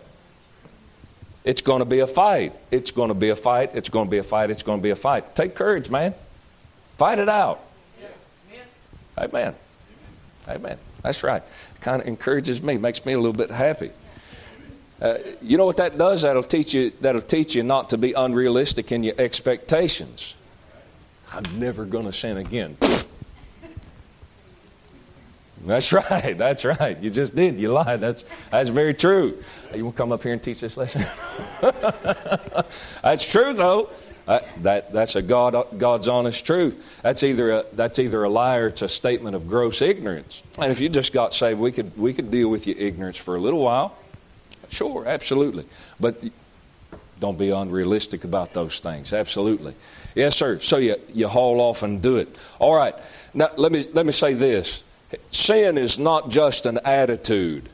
It's 1.42 1.62
going 1.62 1.78
to 1.78 1.86
be 1.86 2.00
a 2.00 2.06
fight. 2.06 2.52
It's 2.70 2.90
going 2.90 3.08
to 3.08 3.14
be 3.14 3.30
a 3.30 3.36
fight. 3.36 3.70
It's 3.72 3.88
going 3.88 4.08
to 4.08 4.10
be 4.10 4.18
a 4.18 4.24
fight. 4.24 4.50
It's 4.50 4.62
going 4.62 4.78
to 4.78 4.82
be 4.82 4.90
a 4.90 4.96
fight. 4.96 5.34
Take 5.34 5.54
courage, 5.54 5.88
man. 5.88 6.14
Fight 6.98 7.18
it 7.18 7.30
out. 7.30 7.65
Amen. 9.18 9.54
Amen. 10.48 10.78
That's 11.02 11.22
right. 11.22 11.42
Kind 11.80 12.02
of 12.02 12.08
encourages 12.08 12.62
me, 12.62 12.78
makes 12.78 13.04
me 13.04 13.12
a 13.12 13.18
little 13.18 13.32
bit 13.32 13.50
happy. 13.50 13.90
Uh, 15.00 15.18
you 15.42 15.58
know 15.58 15.66
what 15.66 15.76
that 15.76 15.98
does? 15.98 16.22
That'll 16.22 16.42
teach 16.42 16.72
you. 16.72 16.92
That'll 17.00 17.20
teach 17.20 17.54
you 17.54 17.62
not 17.62 17.90
to 17.90 17.98
be 17.98 18.12
unrealistic 18.12 18.92
in 18.92 19.02
your 19.04 19.14
expectations. 19.18 20.36
I'm 21.32 21.58
never 21.58 21.84
going 21.84 22.06
to 22.06 22.12
sin 22.12 22.38
again. 22.38 22.76
That's 25.66 25.92
right. 25.92 26.38
That's 26.38 26.64
right. 26.64 26.96
You 26.98 27.10
just 27.10 27.34
did. 27.34 27.58
You 27.58 27.72
lied. 27.72 28.00
That's 28.00 28.24
that's 28.50 28.70
very 28.70 28.94
true. 28.94 29.42
You 29.74 29.84
want 29.84 29.96
to 29.96 30.02
come 30.02 30.12
up 30.12 30.22
here 30.22 30.32
and 30.32 30.42
teach 30.42 30.60
this 30.60 30.76
lesson? 30.76 31.04
that's 33.02 33.30
true, 33.30 33.52
though. 33.52 33.90
That, 34.26 34.92
that's 34.92 35.14
a 35.14 35.22
God, 35.22 35.78
God's 35.78 36.08
honest 36.08 36.44
truth. 36.44 37.00
That's 37.02 37.22
either, 37.22 37.50
a, 37.50 37.64
that's 37.72 37.98
either 37.98 38.24
a 38.24 38.28
lie 38.28 38.56
or 38.58 38.66
it's 38.68 38.82
a 38.82 38.88
statement 38.88 39.36
of 39.36 39.46
gross 39.46 39.80
ignorance. 39.80 40.42
And 40.58 40.72
if 40.72 40.80
you 40.80 40.88
just 40.88 41.12
got 41.12 41.32
saved, 41.32 41.60
we 41.60 41.70
could, 41.70 41.96
we 41.96 42.12
could 42.12 42.30
deal 42.30 42.48
with 42.48 42.66
your 42.66 42.76
ignorance 42.76 43.18
for 43.18 43.36
a 43.36 43.40
little 43.40 43.60
while. 43.60 43.96
Sure, 44.68 45.06
absolutely. 45.06 45.64
But 46.00 46.22
don't 47.20 47.38
be 47.38 47.50
unrealistic 47.50 48.24
about 48.24 48.52
those 48.52 48.80
things. 48.80 49.12
Absolutely. 49.12 49.74
Yes, 50.14 50.36
sir. 50.36 50.58
So 50.58 50.78
you, 50.78 50.96
you 51.14 51.28
haul 51.28 51.60
off 51.60 51.82
and 51.82 52.02
do 52.02 52.16
it. 52.16 52.36
All 52.58 52.74
right. 52.74 52.94
Now, 53.32 53.50
let 53.56 53.70
me, 53.70 53.86
let 53.92 54.06
me 54.06 54.12
say 54.12 54.34
this 54.34 54.82
sin 55.30 55.78
is 55.78 55.98
not 55.98 56.30
just 56.30 56.66
an 56.66 56.80
attitude, 56.84 57.68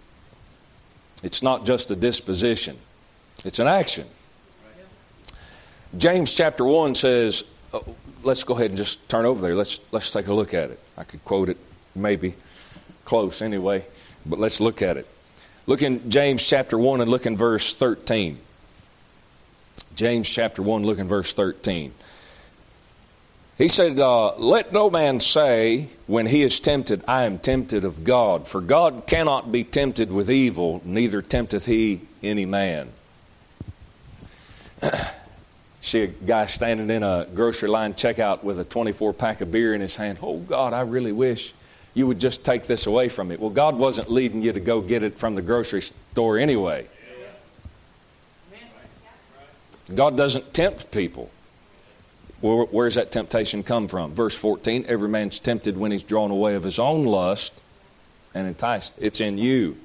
it's 1.22 1.42
not 1.42 1.64
just 1.64 1.90
a 1.90 1.96
disposition, 1.96 2.76
it's 3.44 3.58
an 3.58 3.68
action. 3.68 4.06
James 5.96 6.34
chapter 6.34 6.64
1 6.64 6.94
says, 6.94 7.44
uh, 7.74 7.80
let's 8.22 8.44
go 8.44 8.54
ahead 8.54 8.70
and 8.70 8.78
just 8.78 9.08
turn 9.10 9.26
over 9.26 9.42
there. 9.42 9.54
Let's, 9.54 9.80
let's 9.92 10.10
take 10.10 10.26
a 10.26 10.34
look 10.34 10.54
at 10.54 10.70
it. 10.70 10.80
I 10.96 11.04
could 11.04 11.22
quote 11.24 11.50
it, 11.50 11.58
maybe 11.94 12.34
close 13.04 13.42
anyway, 13.42 13.84
but 14.24 14.38
let's 14.38 14.58
look 14.60 14.80
at 14.80 14.96
it. 14.96 15.06
Look 15.66 15.82
in 15.82 16.10
James 16.10 16.46
chapter 16.46 16.78
1 16.78 17.02
and 17.02 17.10
look 17.10 17.26
in 17.26 17.36
verse 17.36 17.76
13. 17.76 18.38
James 19.94 20.28
chapter 20.28 20.62
1, 20.62 20.82
look 20.84 20.98
in 20.98 21.06
verse 21.06 21.34
13. 21.34 21.92
He 23.58 23.68
said, 23.68 24.00
uh, 24.00 24.34
Let 24.36 24.72
no 24.72 24.88
man 24.88 25.20
say 25.20 25.88
when 26.06 26.26
he 26.26 26.40
is 26.40 26.58
tempted, 26.58 27.04
I 27.06 27.24
am 27.24 27.38
tempted 27.38 27.84
of 27.84 28.02
God. 28.02 28.48
For 28.48 28.62
God 28.62 29.04
cannot 29.06 29.52
be 29.52 29.62
tempted 29.62 30.10
with 30.10 30.30
evil, 30.30 30.80
neither 30.84 31.20
tempteth 31.20 31.66
he 31.66 32.00
any 32.22 32.46
man. 32.46 32.88
See 35.82 36.04
a 36.04 36.06
guy 36.06 36.46
standing 36.46 36.90
in 36.90 37.02
a 37.02 37.26
grocery 37.34 37.68
line 37.68 37.94
checkout 37.94 38.44
with 38.44 38.60
a 38.60 38.64
24 38.64 39.12
pack 39.14 39.40
of 39.40 39.50
beer 39.50 39.74
in 39.74 39.80
his 39.80 39.96
hand. 39.96 40.18
Oh, 40.22 40.38
God, 40.38 40.72
I 40.72 40.82
really 40.82 41.10
wish 41.10 41.52
you 41.92 42.06
would 42.06 42.20
just 42.20 42.44
take 42.44 42.68
this 42.68 42.86
away 42.86 43.08
from 43.08 43.28
me. 43.28 43.36
Well, 43.36 43.50
God 43.50 43.76
wasn't 43.76 44.08
leading 44.08 44.42
you 44.42 44.52
to 44.52 44.60
go 44.60 44.80
get 44.80 45.02
it 45.02 45.18
from 45.18 45.34
the 45.34 45.42
grocery 45.42 45.82
store 45.82 46.38
anyway. 46.38 46.86
God 49.92 50.16
doesn't 50.16 50.54
tempt 50.54 50.92
people. 50.92 51.30
Where, 52.40 52.62
where's 52.66 52.94
that 52.94 53.10
temptation 53.10 53.64
come 53.64 53.88
from? 53.88 54.14
Verse 54.14 54.36
14 54.36 54.84
Every 54.86 55.08
man's 55.08 55.40
tempted 55.40 55.76
when 55.76 55.90
he's 55.90 56.04
drawn 56.04 56.30
away 56.30 56.54
of 56.54 56.62
his 56.62 56.78
own 56.78 57.04
lust 57.04 57.52
and 58.34 58.46
enticed. 58.46 58.94
It's 58.98 59.20
in 59.20 59.36
you. 59.36 59.76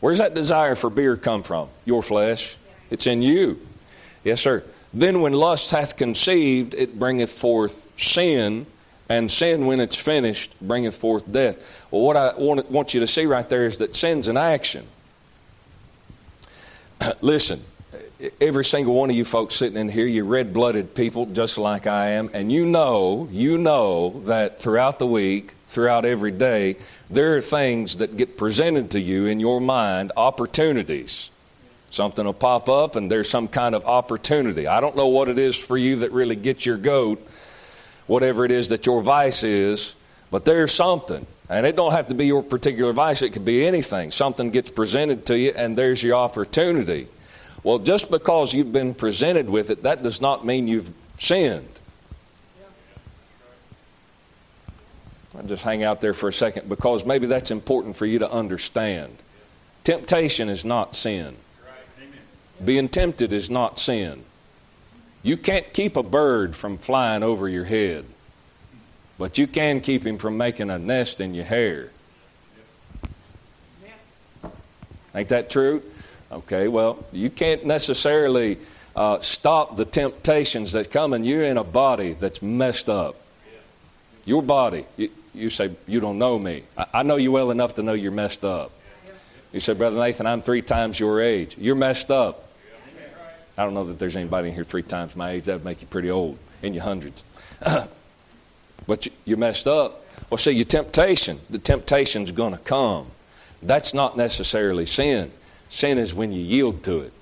Where's 0.00 0.18
that 0.18 0.34
desire 0.34 0.74
for 0.74 0.90
beer 0.90 1.16
come 1.16 1.42
from? 1.42 1.70
Your 1.86 2.02
flesh. 2.02 2.58
It's 2.90 3.06
in 3.06 3.22
you. 3.22 3.58
Yes, 4.22 4.42
sir. 4.42 4.62
Then 4.94 5.20
when 5.20 5.32
lust 5.32 5.72
hath 5.72 5.96
conceived, 5.96 6.72
it 6.72 6.98
bringeth 6.98 7.32
forth 7.32 7.88
sin, 8.00 8.66
and 9.08 9.30
sin, 9.30 9.66
when 9.66 9.80
it's 9.80 9.96
finished, 9.96 10.54
bringeth 10.62 10.96
forth 10.96 11.30
death. 11.30 11.86
Well, 11.90 12.02
what 12.02 12.16
I 12.16 12.34
want, 12.34 12.70
want 12.70 12.94
you 12.94 13.00
to 13.00 13.06
see 13.06 13.26
right 13.26 13.48
there 13.48 13.66
is 13.66 13.78
that 13.78 13.96
sin's 13.96 14.28
an 14.28 14.36
action. 14.36 14.86
Listen, 17.20 17.62
every 18.40 18.64
single 18.64 18.94
one 18.94 19.10
of 19.10 19.16
you 19.16 19.24
folks 19.24 19.56
sitting 19.56 19.76
in 19.76 19.88
here, 19.88 20.06
you 20.06 20.24
red 20.24 20.52
blooded 20.52 20.94
people 20.94 21.26
just 21.26 21.58
like 21.58 21.86
I 21.86 22.10
am, 22.10 22.30
and 22.32 22.50
you 22.50 22.64
know, 22.64 23.28
you 23.30 23.58
know 23.58 24.22
that 24.24 24.60
throughout 24.60 24.98
the 24.98 25.06
week, 25.06 25.54
throughout 25.66 26.04
every 26.04 26.30
day, 26.30 26.76
there 27.10 27.36
are 27.36 27.40
things 27.40 27.96
that 27.98 28.16
get 28.16 28.38
presented 28.38 28.92
to 28.92 29.00
you 29.00 29.26
in 29.26 29.40
your 29.40 29.60
mind, 29.60 30.12
opportunities. 30.16 31.30
Something 31.94 32.26
will 32.26 32.32
pop 32.32 32.68
up 32.68 32.96
and 32.96 33.08
there's 33.08 33.30
some 33.30 33.46
kind 33.46 33.72
of 33.72 33.86
opportunity. 33.86 34.66
I 34.66 34.80
don't 34.80 34.96
know 34.96 35.06
what 35.06 35.28
it 35.28 35.38
is 35.38 35.54
for 35.54 35.78
you 35.78 35.94
that 35.96 36.10
really 36.10 36.34
gets 36.34 36.66
your 36.66 36.76
goat, 36.76 37.24
whatever 38.08 38.44
it 38.44 38.50
is 38.50 38.70
that 38.70 38.84
your 38.84 39.00
vice 39.00 39.44
is, 39.44 39.94
but 40.32 40.44
there's 40.44 40.74
something. 40.74 41.24
And 41.48 41.64
it 41.64 41.76
don't 41.76 41.92
have 41.92 42.08
to 42.08 42.14
be 42.14 42.26
your 42.26 42.42
particular 42.42 42.92
vice, 42.92 43.22
it 43.22 43.30
could 43.30 43.44
be 43.44 43.64
anything. 43.64 44.10
Something 44.10 44.50
gets 44.50 44.70
presented 44.70 45.24
to 45.26 45.38
you 45.38 45.52
and 45.54 45.78
there's 45.78 46.02
your 46.02 46.16
opportunity. 46.16 47.06
Well, 47.62 47.78
just 47.78 48.10
because 48.10 48.52
you've 48.52 48.72
been 48.72 48.94
presented 48.94 49.48
with 49.48 49.70
it, 49.70 49.84
that 49.84 50.02
does 50.02 50.20
not 50.20 50.44
mean 50.44 50.66
you've 50.66 50.92
sinned. 51.16 51.80
I'll 55.36 55.44
just 55.44 55.62
hang 55.62 55.84
out 55.84 56.00
there 56.00 56.12
for 56.12 56.28
a 56.28 56.32
second 56.32 56.68
because 56.68 57.06
maybe 57.06 57.28
that's 57.28 57.52
important 57.52 57.94
for 57.94 58.04
you 58.04 58.18
to 58.18 58.28
understand. 58.28 59.16
Temptation 59.84 60.48
is 60.48 60.64
not 60.64 60.96
sin. 60.96 61.36
Being 62.64 62.88
tempted 62.88 63.32
is 63.32 63.50
not 63.50 63.78
sin. 63.78 64.24
You 65.22 65.36
can't 65.36 65.72
keep 65.72 65.96
a 65.96 66.02
bird 66.02 66.54
from 66.54 66.76
flying 66.76 67.22
over 67.22 67.48
your 67.48 67.64
head, 67.64 68.04
but 69.18 69.38
you 69.38 69.46
can 69.46 69.80
keep 69.80 70.06
him 70.06 70.18
from 70.18 70.36
making 70.36 70.70
a 70.70 70.78
nest 70.78 71.20
in 71.20 71.34
your 71.34 71.44
hair. 71.44 71.90
Ain't 75.14 75.28
that 75.28 75.48
true? 75.48 75.82
Okay, 76.30 76.68
well, 76.68 77.04
you 77.12 77.30
can't 77.30 77.64
necessarily 77.64 78.58
uh, 78.96 79.20
stop 79.20 79.76
the 79.76 79.84
temptations 79.84 80.72
that 80.72 80.90
come, 80.90 81.12
and 81.12 81.24
you're 81.24 81.44
in 81.44 81.56
a 81.56 81.64
body 81.64 82.12
that's 82.12 82.42
messed 82.42 82.88
up. 82.88 83.16
Your 84.24 84.42
body, 84.42 84.86
you, 84.96 85.10
you 85.34 85.50
say, 85.50 85.70
You 85.86 86.00
don't 86.00 86.18
know 86.18 86.38
me. 86.38 86.64
I, 86.76 86.86
I, 86.94 87.02
know 87.02 87.16
you 87.16 87.30
well 87.30 87.50
enough 87.50 87.74
to 87.76 87.82
know 87.82 87.92
you're 87.92 88.12
messed 88.12 88.44
up. 88.44 88.72
You 89.52 89.60
say, 89.60 89.74
Brother 89.74 89.96
Nathan, 89.96 90.26
I'm 90.26 90.42
three 90.42 90.62
times 90.62 90.98
your 90.98 91.20
age. 91.20 91.56
You're 91.58 91.76
messed 91.76 92.10
up. 92.10 92.43
I 93.56 93.64
don't 93.64 93.74
know 93.74 93.84
that 93.84 93.98
there's 93.98 94.16
anybody 94.16 94.48
in 94.48 94.54
here 94.54 94.64
three 94.64 94.82
times 94.82 95.14
my 95.14 95.30
age. 95.30 95.44
That 95.44 95.54
would 95.54 95.64
make 95.64 95.80
you 95.80 95.86
pretty 95.86 96.10
old, 96.10 96.38
in 96.62 96.74
your 96.74 96.82
hundreds. 96.82 97.24
but 98.86 99.06
you, 99.06 99.12
you're 99.24 99.38
messed 99.38 99.68
up. 99.68 100.04
Well, 100.30 100.38
see, 100.38 100.52
your 100.52 100.64
temptation, 100.64 101.38
the 101.50 101.58
temptation's 101.58 102.32
going 102.32 102.52
to 102.52 102.58
come. 102.58 103.06
That's 103.62 103.94
not 103.94 104.16
necessarily 104.16 104.86
sin. 104.86 105.30
Sin 105.68 105.98
is 105.98 106.14
when 106.14 106.32
you 106.32 106.40
yield 106.40 106.82
to 106.84 107.00
it. 107.00 107.12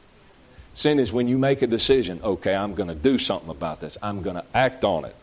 Sin 0.75 0.99
is 0.99 1.13
when 1.13 1.29
you 1.29 1.39
make 1.39 1.63
a 1.63 1.67
decision, 1.67 2.21
okay, 2.23 2.55
I'm 2.55 2.75
going 2.75 2.89
to 2.89 2.95
do 2.95 3.19
something 3.19 3.51
about 3.51 3.81
this. 3.81 3.99
I'm 4.03 4.23
going 4.23 4.37
to 4.37 4.45
act 4.55 4.85
on 4.85 5.05
it. 5.05 5.15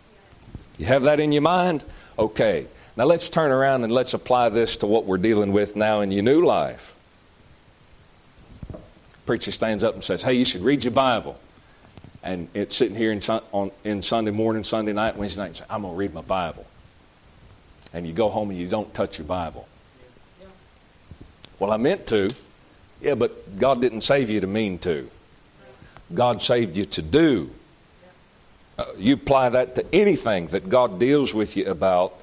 You 0.77 0.85
have 0.85 1.03
that 1.03 1.19
in 1.19 1.31
your 1.31 1.41
mind? 1.41 1.83
Okay. 2.17 2.67
Now 2.95 3.05
let's 3.05 3.29
turn 3.29 3.51
around 3.51 3.83
and 3.83 3.91
let's 3.91 4.13
apply 4.13 4.49
this 4.49 4.77
to 4.77 4.87
what 4.87 5.05
we're 5.05 5.17
dealing 5.17 5.51
with 5.51 5.75
now 5.75 6.01
in 6.01 6.11
your 6.11 6.23
new 6.23 6.45
life. 6.45 6.95
Preacher 9.29 9.51
stands 9.51 9.83
up 9.83 9.93
and 9.93 10.03
says, 10.03 10.23
Hey, 10.23 10.33
you 10.33 10.43
should 10.43 10.63
read 10.63 10.83
your 10.83 10.91
Bible. 10.91 11.39
And 12.23 12.47
it's 12.55 12.75
sitting 12.75 12.95
here 12.95 13.11
in, 13.11 13.21
on, 13.51 13.69
in 13.83 14.01
Sunday 14.01 14.31
morning, 14.31 14.63
Sunday 14.63 14.91
night, 14.91 15.17
Wednesday 15.17 15.41
night, 15.41 15.47
and 15.49 15.57
say, 15.57 15.65
I'm 15.69 15.83
going 15.83 15.93
to 15.93 15.97
read 15.99 16.15
my 16.15 16.21
Bible. 16.21 16.65
And 17.93 18.07
you 18.07 18.13
go 18.13 18.29
home 18.29 18.49
and 18.49 18.57
you 18.57 18.67
don't 18.67 18.91
touch 18.91 19.19
your 19.19 19.27
Bible. 19.27 19.67
Well, 21.59 21.71
I 21.71 21.77
meant 21.77 22.07
to. 22.07 22.31
Yeah, 23.01 23.13
but 23.13 23.59
God 23.59 23.81
didn't 23.81 24.01
save 24.01 24.31
you 24.31 24.41
to 24.41 24.47
mean 24.47 24.79
to. 24.79 25.07
God 26.11 26.41
saved 26.41 26.75
you 26.75 26.85
to 26.85 27.03
do. 27.03 27.51
Uh, 28.79 28.85
you 28.97 29.13
apply 29.13 29.49
that 29.49 29.75
to 29.75 29.85
anything 29.93 30.47
that 30.47 30.69
God 30.69 30.99
deals 30.99 31.35
with 31.35 31.55
you 31.55 31.67
about. 31.67 32.19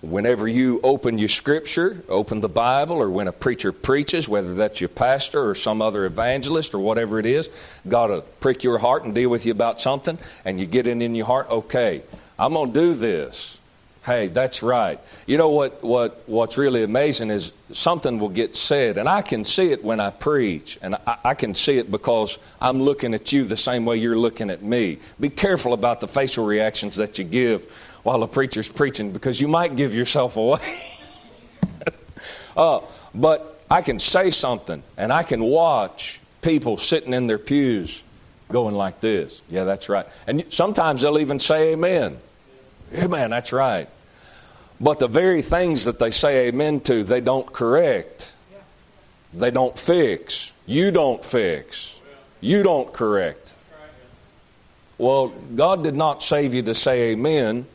Whenever 0.00 0.46
you 0.46 0.78
open 0.84 1.18
your 1.18 1.28
scripture, 1.28 2.04
open 2.08 2.40
the 2.40 2.48
Bible, 2.48 3.02
or 3.02 3.10
when 3.10 3.26
a 3.26 3.32
preacher 3.32 3.72
preaches, 3.72 4.28
whether 4.28 4.54
that's 4.54 4.80
your 4.80 4.88
pastor 4.88 5.48
or 5.48 5.56
some 5.56 5.82
other 5.82 6.04
evangelist 6.04 6.72
or 6.72 6.78
whatever 6.78 7.18
it 7.18 7.26
is, 7.26 7.50
God 7.88 8.10
will 8.10 8.20
prick 8.38 8.62
your 8.62 8.78
heart 8.78 9.02
and 9.02 9.12
deal 9.12 9.28
with 9.28 9.44
you 9.44 9.50
about 9.50 9.80
something, 9.80 10.16
and 10.44 10.60
you 10.60 10.66
get 10.66 10.86
it 10.86 11.02
in 11.02 11.14
your 11.16 11.26
heart, 11.26 11.50
okay, 11.50 12.02
I'm 12.38 12.52
going 12.52 12.72
to 12.72 12.80
do 12.80 12.94
this. 12.94 13.60
Hey, 14.06 14.28
that's 14.28 14.62
right. 14.62 15.00
You 15.26 15.36
know 15.36 15.50
what, 15.50 15.82
what, 15.82 16.22
what's 16.26 16.56
really 16.56 16.84
amazing 16.84 17.30
is 17.30 17.52
something 17.72 18.20
will 18.20 18.28
get 18.28 18.54
said, 18.54 18.98
and 18.98 19.08
I 19.08 19.20
can 19.20 19.42
see 19.42 19.72
it 19.72 19.82
when 19.82 19.98
I 19.98 20.10
preach, 20.10 20.78
and 20.80 20.94
I, 20.94 21.18
I, 21.24 21.34
can 21.34 21.54
see 21.54 21.76
it 21.76 21.90
because 21.90 22.38
I'm 22.60 22.78
looking 22.80 23.14
at 23.14 23.32
you 23.32 23.42
the 23.42 23.56
same 23.56 23.84
way 23.84 23.96
you're 23.96 24.16
looking 24.16 24.48
at 24.48 24.62
me. 24.62 25.00
Be 25.18 25.28
careful 25.28 25.72
about 25.72 26.00
the 26.00 26.08
facial 26.08 26.46
reactions 26.46 26.94
that 26.96 27.18
you 27.18 27.24
give 27.24 27.68
while 28.02 28.22
a 28.22 28.28
preacher's 28.28 28.68
preaching 28.68 29.12
because 29.12 29.40
you 29.40 29.48
might 29.48 29.76
give 29.76 29.94
yourself 29.94 30.36
away. 30.36 30.82
uh, 32.56 32.80
but 33.14 33.60
I 33.70 33.82
can 33.82 33.98
say 33.98 34.30
something, 34.30 34.82
and 34.96 35.12
I 35.12 35.22
can 35.22 35.42
watch 35.42 36.20
people 36.42 36.76
sitting 36.76 37.12
in 37.12 37.26
their 37.26 37.38
pews 37.38 38.02
going 38.50 38.74
like 38.74 39.00
this. 39.00 39.42
Yeah, 39.50 39.64
that's 39.64 39.88
right. 39.88 40.06
And 40.26 40.44
sometimes 40.48 41.02
they'll 41.02 41.18
even 41.18 41.38
say 41.38 41.72
amen. 41.72 42.18
Amen, 42.94 43.30
that's 43.30 43.52
right. 43.52 43.88
But 44.80 44.98
the 44.98 45.08
very 45.08 45.42
things 45.42 45.84
that 45.84 45.98
they 45.98 46.10
say 46.10 46.48
amen 46.48 46.80
to, 46.82 47.02
they 47.02 47.20
don't 47.20 47.52
correct. 47.52 48.32
They 49.34 49.50
don't 49.50 49.78
fix. 49.78 50.52
You 50.66 50.90
don't 50.90 51.24
fix. 51.24 52.00
You 52.40 52.62
don't 52.62 52.92
correct. 52.92 53.52
Well, 54.96 55.28
God 55.28 55.82
did 55.82 55.94
not 55.94 56.22
save 56.22 56.54
you 56.54 56.62
to 56.62 56.74
say 56.74 57.10
amen, 57.12 57.66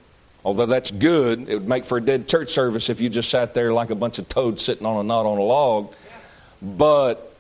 although 0.44 0.66
that's 0.66 0.92
good. 0.92 1.48
It 1.50 1.56
would 1.56 1.70
make 1.70 1.86
for 1.86 1.98
a 1.98 2.02
dead 2.02 2.28
church 2.28 2.50
service 2.50 2.90
if 2.90 3.02
you 3.02 3.10
just 3.10 3.30
sat 3.30 3.54
there 3.54 3.74
like 3.74 3.90
a 3.90 3.96
bunch 3.96 4.20
of 4.20 4.28
toads 4.30 4.64
sitting 4.64 4.86
on 4.86 4.98
a 4.98 5.04
knot 5.04 5.26
on 5.26 5.38
a 5.38 5.44
log. 5.44 5.94
But 6.62 7.34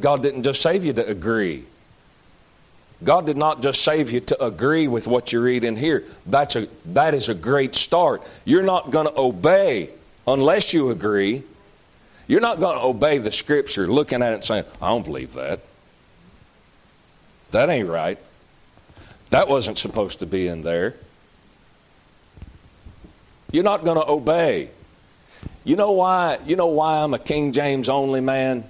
God 0.00 0.22
didn't 0.22 0.42
just 0.42 0.62
save 0.62 0.84
you 0.84 0.92
to 0.94 1.06
agree. 1.06 1.64
God 3.04 3.26
did 3.26 3.36
not 3.36 3.62
just 3.62 3.82
save 3.82 4.10
you 4.10 4.20
to 4.20 4.44
agree 4.44 4.88
with 4.88 5.06
what 5.06 5.32
you 5.32 5.40
read 5.40 5.62
in 5.62 5.76
here. 5.76 6.04
That's 6.26 6.56
a, 6.56 6.68
that 6.86 7.14
is 7.14 7.28
a 7.28 7.34
great 7.34 7.74
start. 7.74 8.22
You're 8.44 8.64
not 8.64 8.90
going 8.90 9.06
to 9.06 9.18
obey 9.18 9.90
unless 10.26 10.74
you 10.74 10.90
agree. 10.90 11.44
You're 12.26 12.40
not 12.40 12.58
going 12.58 12.76
to 12.76 12.84
obey 12.84 13.18
the 13.18 13.30
scripture 13.30 13.86
looking 13.86 14.20
at 14.20 14.32
it 14.32 14.36
and 14.36 14.44
saying, 14.44 14.64
I 14.82 14.88
don't 14.88 15.04
believe 15.04 15.34
that. 15.34 15.60
That 17.52 17.70
ain't 17.70 17.88
right. 17.88 18.18
That 19.30 19.48
wasn't 19.48 19.78
supposed 19.78 20.18
to 20.20 20.26
be 20.26 20.48
in 20.48 20.62
there. 20.62 20.94
You're 23.50 23.64
not 23.64 23.84
going 23.84 23.96
to 23.96 24.08
obey. 24.08 24.70
You 25.64 25.76
know 25.76 25.92
why? 25.92 26.38
You 26.46 26.56
know 26.56 26.66
why 26.66 27.02
I'm 27.02 27.14
a 27.14 27.18
King 27.18 27.52
James 27.52 27.88
only 27.88 28.20
man? 28.20 28.64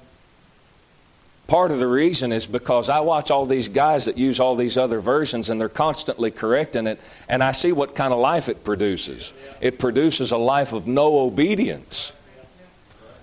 Part 1.46 1.70
of 1.70 1.78
the 1.78 1.86
reason 1.86 2.30
is 2.30 2.44
because 2.44 2.90
I 2.90 3.00
watch 3.00 3.30
all 3.30 3.46
these 3.46 3.68
guys 3.68 4.04
that 4.04 4.18
use 4.18 4.38
all 4.38 4.54
these 4.54 4.76
other 4.76 5.00
versions 5.00 5.48
and 5.48 5.58
they're 5.58 5.70
constantly 5.70 6.30
correcting 6.30 6.86
it, 6.86 7.00
and 7.28 7.42
I 7.42 7.52
see 7.52 7.72
what 7.72 7.94
kind 7.94 8.12
of 8.12 8.18
life 8.18 8.48
it 8.50 8.64
produces. 8.64 9.32
It 9.60 9.78
produces 9.78 10.30
a 10.30 10.36
life 10.36 10.74
of 10.74 10.86
no 10.86 11.20
obedience. 11.20 12.12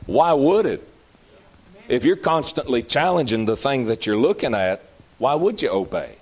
Why 0.08 0.34
would 0.34 0.66
it? 0.66 0.88
If 1.88 2.04
you're 2.04 2.16
constantly 2.16 2.82
challenging 2.82 3.46
the 3.46 3.56
thing 3.56 3.86
that 3.86 4.08
you're 4.08 4.18
looking 4.18 4.56
at, 4.56 4.82
why 5.20 5.36
would 5.36 5.62
you 5.62 5.70
obey? 5.70 6.16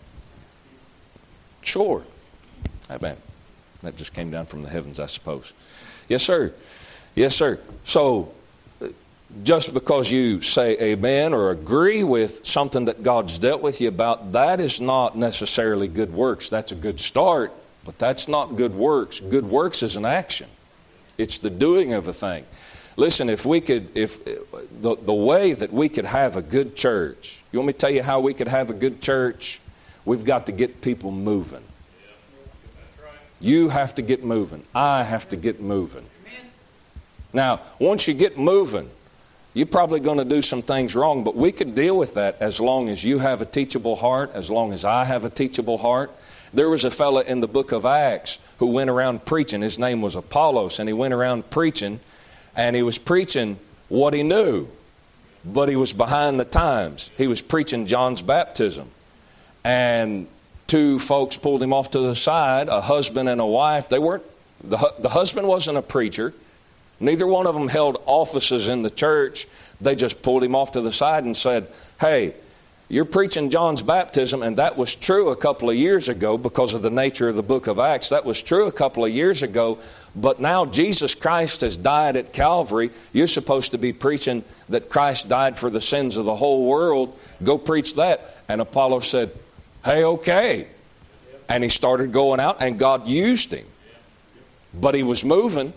Sure. 1.61 2.03
Amen. 2.89 3.15
That 3.84 3.95
just 3.95 4.13
came 4.13 4.31
down 4.31 4.45
from 4.45 4.63
the 4.63 4.69
heavens, 4.69 4.99
I 4.99 5.05
suppose. 5.05 5.53
Yes, 6.09 6.23
sir. 6.23 6.53
Yes, 7.15 7.36
sir. 7.36 7.59
So, 7.84 8.34
just 9.43 9.73
because 9.73 10.11
you 10.11 10.41
say 10.41 10.77
amen 10.79 11.34
or 11.34 11.51
agree 11.51 12.03
with 12.03 12.45
something 12.45 12.86
that 12.86 13.03
God's 13.03 13.38
dealt 13.38 13.61
with 13.61 13.81
you 13.81 13.88
about, 13.88 14.34
that 14.34 14.59
is 14.59 14.79
not 14.79 15.17
necessarily 15.17 15.88
good 15.88 16.13
works. 16.13 16.49
That's 16.49 16.71
a 16.71 16.75
good 16.75 16.99
start, 16.99 17.51
but 17.86 17.97
that's 17.97 18.27
not 18.27 18.55
good 18.55 18.75
works. 18.75 19.19
Good 19.19 19.45
works 19.45 19.81
is 19.81 19.95
an 19.95 20.05
action, 20.05 20.47
it's 21.17 21.38
the 21.38 21.49
doing 21.49 21.93
of 21.93 22.07
a 22.07 22.13
thing. 22.13 22.45
Listen, 22.95 23.27
if 23.27 23.43
we 23.43 23.59
could, 23.59 23.95
if 23.97 24.23
the, 24.23 24.95
the 24.95 25.13
way 25.13 25.53
that 25.53 25.73
we 25.73 25.89
could 25.89 26.05
have 26.05 26.36
a 26.38 26.43
good 26.43 26.75
church, 26.75 27.41
you 27.51 27.57
want 27.57 27.67
me 27.67 27.73
to 27.73 27.79
tell 27.79 27.89
you 27.89 28.03
how 28.03 28.19
we 28.19 28.36
could 28.36 28.47
have 28.47 28.69
a 28.69 28.73
good 28.73 29.01
church? 29.01 29.59
We've 30.05 30.23
got 30.23 30.45
to 30.45 30.51
get 30.51 30.81
people 30.81 31.11
moving. 31.11 31.63
You 33.43 33.67
have 33.67 33.93
to 33.95 34.01
get 34.01 34.23
moving. 34.23 34.63
I 34.73 35.03
have 35.03 35.27
to 35.29 35.35
get 35.35 35.59
moving. 35.59 36.05
Now, 37.33 37.59
once 37.77 38.07
you 38.07 38.13
get 38.13 38.37
moving, 38.37 38.89
you're 39.53 39.67
probably 39.67 39.99
going 39.99 40.17
to 40.17 40.23
do 40.23 40.41
some 40.41 40.61
things 40.61 40.95
wrong, 40.95 41.25
but 41.25 41.35
we 41.35 41.51
can 41.51 41.73
deal 41.73 41.97
with 41.97 42.13
that 42.13 42.37
as 42.39 42.61
long 42.61 42.87
as 42.87 43.03
you 43.03 43.19
have 43.19 43.41
a 43.41 43.45
teachable 43.45 43.97
heart, 43.97 44.31
as 44.33 44.49
long 44.49 44.71
as 44.71 44.85
I 44.85 45.03
have 45.03 45.25
a 45.25 45.29
teachable 45.29 45.77
heart. 45.77 46.09
There 46.53 46.69
was 46.69 46.85
a 46.85 46.91
fellow 46.91 47.19
in 47.19 47.41
the 47.41 47.47
book 47.49 47.73
of 47.73 47.85
Acts 47.85 48.39
who 48.59 48.67
went 48.67 48.89
around 48.89 49.25
preaching. 49.25 49.61
His 49.61 49.77
name 49.77 50.01
was 50.01 50.15
Apollos, 50.15 50.79
and 50.79 50.87
he 50.87 50.93
went 50.93 51.13
around 51.13 51.49
preaching, 51.49 51.99
and 52.55 52.77
he 52.77 52.81
was 52.81 52.97
preaching 52.97 53.59
what 53.89 54.13
he 54.13 54.23
knew, 54.23 54.69
but 55.43 55.67
he 55.67 55.75
was 55.75 55.91
behind 55.91 56.39
the 56.39 56.45
times. 56.45 57.11
He 57.17 57.27
was 57.27 57.41
preaching 57.41 57.87
John's 57.87 58.21
baptism. 58.21 58.89
And 59.65 60.27
two 60.74 60.97
folks 60.97 61.38
pulled 61.38 61.61
him 61.61 61.71
off 61.71 61.91
to 61.91 61.99
the 61.99 62.15
side, 62.15 62.67
a 62.67 62.82
husband 62.82 63.30
and 63.30 63.39
a 63.39 63.45
wife. 63.45 63.89
They 63.89 63.99
weren't, 63.99 64.24
the, 64.63 64.91
the 64.97 65.09
husband 65.09 65.47
wasn't 65.47 65.78
a 65.78 65.84
preacher, 65.84 66.34
Neither 66.99 67.28
one 67.28 67.47
of 67.47 67.53
them 67.53 67.67
held 67.67 68.01
offices 68.05 68.69
in 68.69 68.82
the 68.82 68.89
church. 68.89 69.45
They 69.82 69.93
just 69.93 70.24
pulled 70.24 70.41
him 70.41 70.55
off 70.55 70.71
to 70.71 70.82
the 70.82 70.91
side 70.91 71.26
and 71.26 71.36
said, 71.36 71.67
Hey, 71.99 72.34
you're 72.88 73.03
preaching 73.03 73.49
John's 73.49 73.82
baptism, 73.82 74.41
and 74.41 74.57
that 74.57 74.78
was 74.78 74.95
true 74.95 75.30
a 75.30 75.36
couple 75.36 75.69
of 75.69 75.76
years 75.76 76.07
ago 76.07 76.38
because 76.38 76.74
of 76.74 76.82
the 76.82 76.89
nature 76.89 77.28
of 77.28 77.36
the 77.36 77.43
book 77.43 77.67
of 77.67 77.78
Acts. 77.78 78.09
That 78.09 78.24
was 78.24 78.41
true 78.41 78.67
a 78.67 78.71
couple 78.71 79.03
of 79.03 79.11
years 79.11 79.43
ago, 79.43 79.80
but 80.15 80.39
now 80.39 80.63
Jesus 80.63 81.13
Christ 81.13 81.59
has 81.61 81.76
died 81.76 82.15
at 82.15 82.32
Calvary. 82.32 82.91
You're 83.11 83.28
supposed 83.28 83.71
to 83.71 83.78
be 83.78 83.91
preaching 83.91 84.43
that 84.69 84.89
Christ 84.89 85.28
died 85.28 85.59
for 85.59 85.69
the 85.69 85.82
sins 85.82 86.15
of 86.15 86.24
the 86.24 86.36
whole 86.36 86.65
world. 86.67 87.17
Go 87.43 87.57
preach 87.57 87.95
that. 87.95 88.38
And 88.47 88.61
Apollo 88.61 89.01
said, 89.01 89.32
Hey, 89.84 90.03
okay. 90.03 90.67
And 91.49 91.63
he 91.63 91.69
started 91.69 92.11
going 92.11 92.39
out, 92.39 92.57
and 92.61 92.79
God 92.79 93.07
used 93.07 93.53
him. 93.53 93.65
But 94.73 94.95
he 94.95 95.03
was 95.03 95.23
moving. 95.23 95.73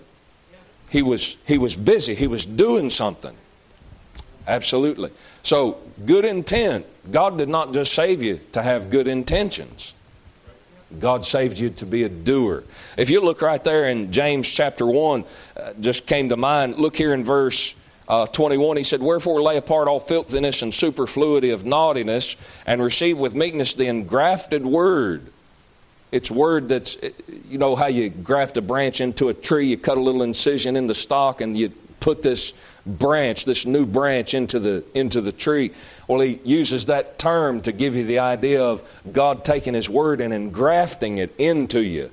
He 0.88 1.02
was, 1.02 1.36
he 1.46 1.58
was 1.58 1.76
busy, 1.76 2.14
he 2.14 2.28
was 2.28 2.46
doing 2.46 2.90
something. 2.90 3.36
Absolutely. 4.46 5.10
So, 5.42 5.78
good 6.04 6.24
intent. 6.24 6.86
God 7.10 7.38
did 7.38 7.48
not 7.48 7.72
just 7.72 7.92
save 7.92 8.22
you 8.22 8.40
to 8.52 8.62
have 8.62 8.90
good 8.90 9.08
intentions. 9.08 9.94
God 11.00 11.24
saved 11.24 11.58
you 11.58 11.68
to 11.70 11.86
be 11.86 12.04
a 12.04 12.08
doer. 12.08 12.62
If 12.96 13.10
you 13.10 13.20
look 13.20 13.42
right 13.42 13.62
there 13.62 13.88
in 13.88 14.12
James 14.12 14.50
chapter 14.50 14.86
1, 14.86 15.24
uh, 15.56 15.72
just 15.80 16.06
came 16.06 16.28
to 16.28 16.36
mind, 16.36 16.76
look 16.76 16.96
here 16.96 17.12
in 17.12 17.24
verse 17.24 17.74
uh, 18.08 18.26
21. 18.26 18.76
He 18.76 18.82
said, 18.82 19.02
Wherefore 19.02 19.42
lay 19.42 19.56
apart 19.56 19.88
all 19.88 20.00
filthiness 20.00 20.62
and 20.62 20.72
superfluity 20.72 21.50
of 21.50 21.64
naughtiness, 21.64 22.36
and 22.66 22.82
receive 22.82 23.18
with 23.18 23.34
meekness 23.34 23.74
the 23.74 23.86
engrafted 23.86 24.64
word 24.64 25.32
it's 26.12 26.30
word 26.30 26.68
that's, 26.68 26.96
you 27.48 27.58
know, 27.58 27.74
how 27.74 27.88
you 27.88 28.08
graft 28.08 28.56
a 28.56 28.62
branch 28.62 29.00
into 29.00 29.28
a 29.28 29.34
tree, 29.34 29.66
you 29.66 29.76
cut 29.76 29.98
a 29.98 30.00
little 30.00 30.22
incision 30.22 30.76
in 30.76 30.86
the 30.86 30.94
stalk, 30.94 31.40
and 31.40 31.58
you 31.58 31.70
put 32.00 32.22
this 32.22 32.54
branch, 32.86 33.44
this 33.44 33.66
new 33.66 33.84
branch 33.84 34.32
into 34.32 34.60
the 34.60 34.84
into 34.94 35.20
the 35.20 35.32
tree. 35.32 35.72
Well, 36.06 36.20
he 36.20 36.40
uses 36.44 36.86
that 36.86 37.18
term 37.18 37.60
to 37.62 37.72
give 37.72 37.96
you 37.96 38.06
the 38.06 38.20
idea 38.20 38.62
of 38.62 38.82
God 39.12 39.44
taking 39.44 39.74
his 39.74 39.90
word 39.90 40.20
and 40.20 40.32
engrafting 40.32 41.18
it 41.18 41.34
into 41.38 41.80
you. 41.80 42.10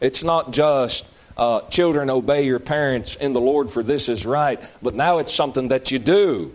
It's 0.00 0.24
not 0.24 0.50
just 0.50 1.06
uh, 1.36 1.60
children 1.62 2.10
obey 2.10 2.44
your 2.46 2.58
parents 2.58 3.16
in 3.16 3.32
the 3.32 3.40
Lord 3.40 3.70
for 3.70 3.82
this 3.82 4.08
is 4.08 4.24
right, 4.24 4.60
but 4.82 4.94
now 4.94 5.18
it's 5.18 5.32
something 5.32 5.68
that 5.68 5.90
you 5.90 5.98
do. 5.98 6.52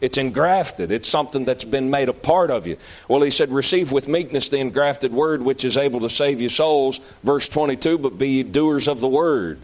It's 0.00 0.18
engrafted. 0.18 0.90
It's 0.90 1.08
something 1.08 1.44
that's 1.46 1.64
been 1.64 1.88
made 1.88 2.08
a 2.08 2.12
part 2.12 2.50
of 2.50 2.66
you. 2.66 2.76
Well, 3.08 3.22
he 3.22 3.30
said, 3.30 3.50
Receive 3.50 3.90
with 3.90 4.08
meekness 4.08 4.50
the 4.50 4.58
engrafted 4.58 5.12
word 5.12 5.40
which 5.40 5.64
is 5.64 5.78
able 5.78 6.00
to 6.00 6.10
save 6.10 6.40
your 6.40 6.50
souls. 6.50 7.00
Verse 7.22 7.48
22 7.48 7.96
But 7.98 8.18
be 8.18 8.42
doers 8.42 8.86
of 8.86 9.00
the 9.00 9.08
word. 9.08 9.60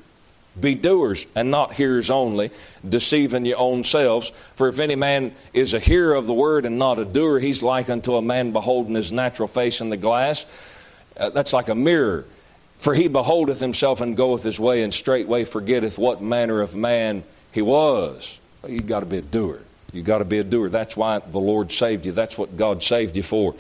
Be 0.59 0.75
doers 0.75 1.27
and 1.35 1.51
not 1.51 1.75
hearers 1.75 2.11
only, 2.11 2.51
deceiving 2.89 3.45
your 3.45 3.59
own 3.59 3.85
selves. 3.85 4.33
For 4.55 4.69
if 4.69 4.79
any 4.79 4.97
man 4.97 5.33
is 5.53 5.75
a 5.75 5.79
hearer 5.79 6.15
of 6.15 6.27
the 6.27 6.35
word 6.35 6.65
and 6.65 6.79
not 6.79 6.99
a 6.99 7.05
doer, 7.05 7.39
he's 7.39 7.63
like 7.63 7.91
unto 7.91 8.17
a 8.17 8.23
man 8.23 8.53
beholding 8.53 8.95
his 8.95 9.13
natural 9.13 9.47
face 9.47 9.81
in 9.81 9.91
the 9.91 9.97
glass. 9.97 10.47
Uh, 11.17 11.31
that's 11.31 11.53
like 11.53 11.69
a 11.69 11.75
mirror. 11.75 12.25
For 12.81 12.95
he 12.95 13.09
beholdeth 13.09 13.61
himself 13.61 14.01
and 14.01 14.17
goeth 14.17 14.43
his 14.43 14.59
way, 14.59 14.83
and 14.83 14.93
straightway 14.93 15.45
forgetteth 15.45 15.99
what 15.99 16.23
manner 16.23 16.63
of 16.63 16.75
man 16.75 17.25
he 17.53 17.61
was. 17.61 18.41
Well, 18.63 18.73
you've 18.73 18.87
got 18.87 19.01
to 19.01 19.07
be 19.07 19.19
a 19.19 19.23
doer. 19.23 19.61
You 19.93 20.01
got 20.01 20.19
to 20.19 20.25
be 20.25 20.39
a 20.39 20.45
doer. 20.45 20.71
That's 20.71 20.97
why 20.97 21.19
the 21.19 21.41
Lord 21.41 21.73
saved 21.73 22.07
you. 22.07 22.13
That's 22.13 22.39
what 22.39 22.57
God 22.57 22.83
saved 22.83 23.17
you 23.17 23.23
for. 23.23 23.55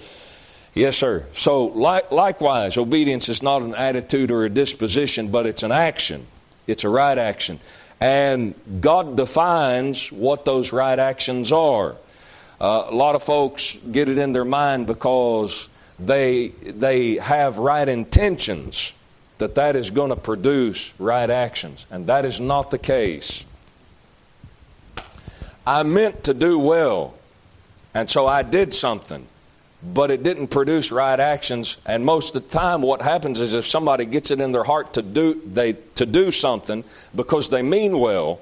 Yes, 0.73 0.97
sir. 0.97 1.27
So, 1.35 1.67
like, 1.67 2.11
likewise, 2.11 2.79
obedience 2.79 3.29
is 3.29 3.43
not 3.43 3.61
an 3.61 3.75
attitude 3.75 4.31
or 4.31 4.47
a 4.47 4.49
disposition, 4.49 5.31
but 5.31 5.45
it's 5.45 5.63
an 5.63 5.73
action. 5.73 6.27
It's 6.67 6.85
a 6.85 6.89
right 6.89 7.19
action. 7.19 7.61
And 8.01 8.55
God 8.81 9.19
defines 9.19 10.11
what 10.11 10.47
those 10.47 10.73
right 10.73 10.99
actions 10.99 11.53
are. 11.53 11.95
Uh, 12.59 12.87
a 12.89 12.95
lot 12.95 13.17
of 13.17 13.23
folks 13.23 13.77
get 13.93 14.09
it 14.09 14.17
in 14.17 14.33
their 14.33 14.47
mind 14.47 14.87
because 14.87 15.69
they, 15.99 16.49
they 16.49 17.17
have 17.17 17.59
right 17.59 17.87
intentions 17.87 18.95
that 19.41 19.57
that 19.57 19.77
is 19.77 19.91
going 19.91 20.11
to 20.11 20.17
produce 20.17 20.95
right 20.99 21.29
actions. 21.29 21.87
And 21.91 22.07
that 22.07 22.25
is 22.25 22.41
not 22.41 22.71
the 22.71 22.79
case. 22.79 23.45
I 25.67 25.83
meant 25.83 26.25
to 26.25 26.35
do 26.35 26.59
well, 26.59 27.15
and 27.93 28.09
so 28.09 28.27
I 28.27 28.43
did 28.43 28.73
something, 28.73 29.27
but 29.83 30.11
it 30.11 30.23
didn't 30.23 30.49
produce 30.49 30.91
right 30.91 31.19
actions. 31.21 31.77
And 31.85 32.05
most 32.05 32.35
of 32.35 32.43
the 32.43 32.49
time, 32.49 32.83
what 32.83 33.03
happens 33.03 33.41
is 33.41 33.55
if 33.55 33.67
somebody 33.67 34.05
gets 34.07 34.31
it 34.31 34.41
in 34.41 34.53
their 34.53 34.65
heart 34.65 34.95
to 34.95 35.03
do, 35.03 35.41
they, 35.45 35.75
to 35.95 36.07
do 36.07 36.31
something 36.31 36.83
because 37.15 37.51
they 37.51 37.63
mean 37.63 37.99
well, 37.99 38.41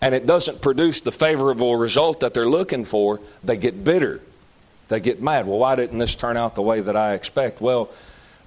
and 0.00 0.14
it 0.14 0.26
doesn't 0.26 0.60
produce 0.60 1.00
the 1.00 1.12
favorable 1.12 1.76
result 1.76 2.20
that 2.20 2.34
they're 2.34 2.48
looking 2.48 2.84
for, 2.84 3.20
they 3.42 3.56
get 3.56 3.84
bitter. 3.84 4.20
They 4.88 5.00
get 5.00 5.22
mad. 5.22 5.46
Well, 5.46 5.58
why 5.58 5.74
didn't 5.76 5.98
this 5.98 6.14
turn 6.14 6.36
out 6.36 6.54
the 6.54 6.62
way 6.62 6.80
that 6.80 6.96
I 6.96 7.14
expect? 7.14 7.60
Well, 7.60 7.90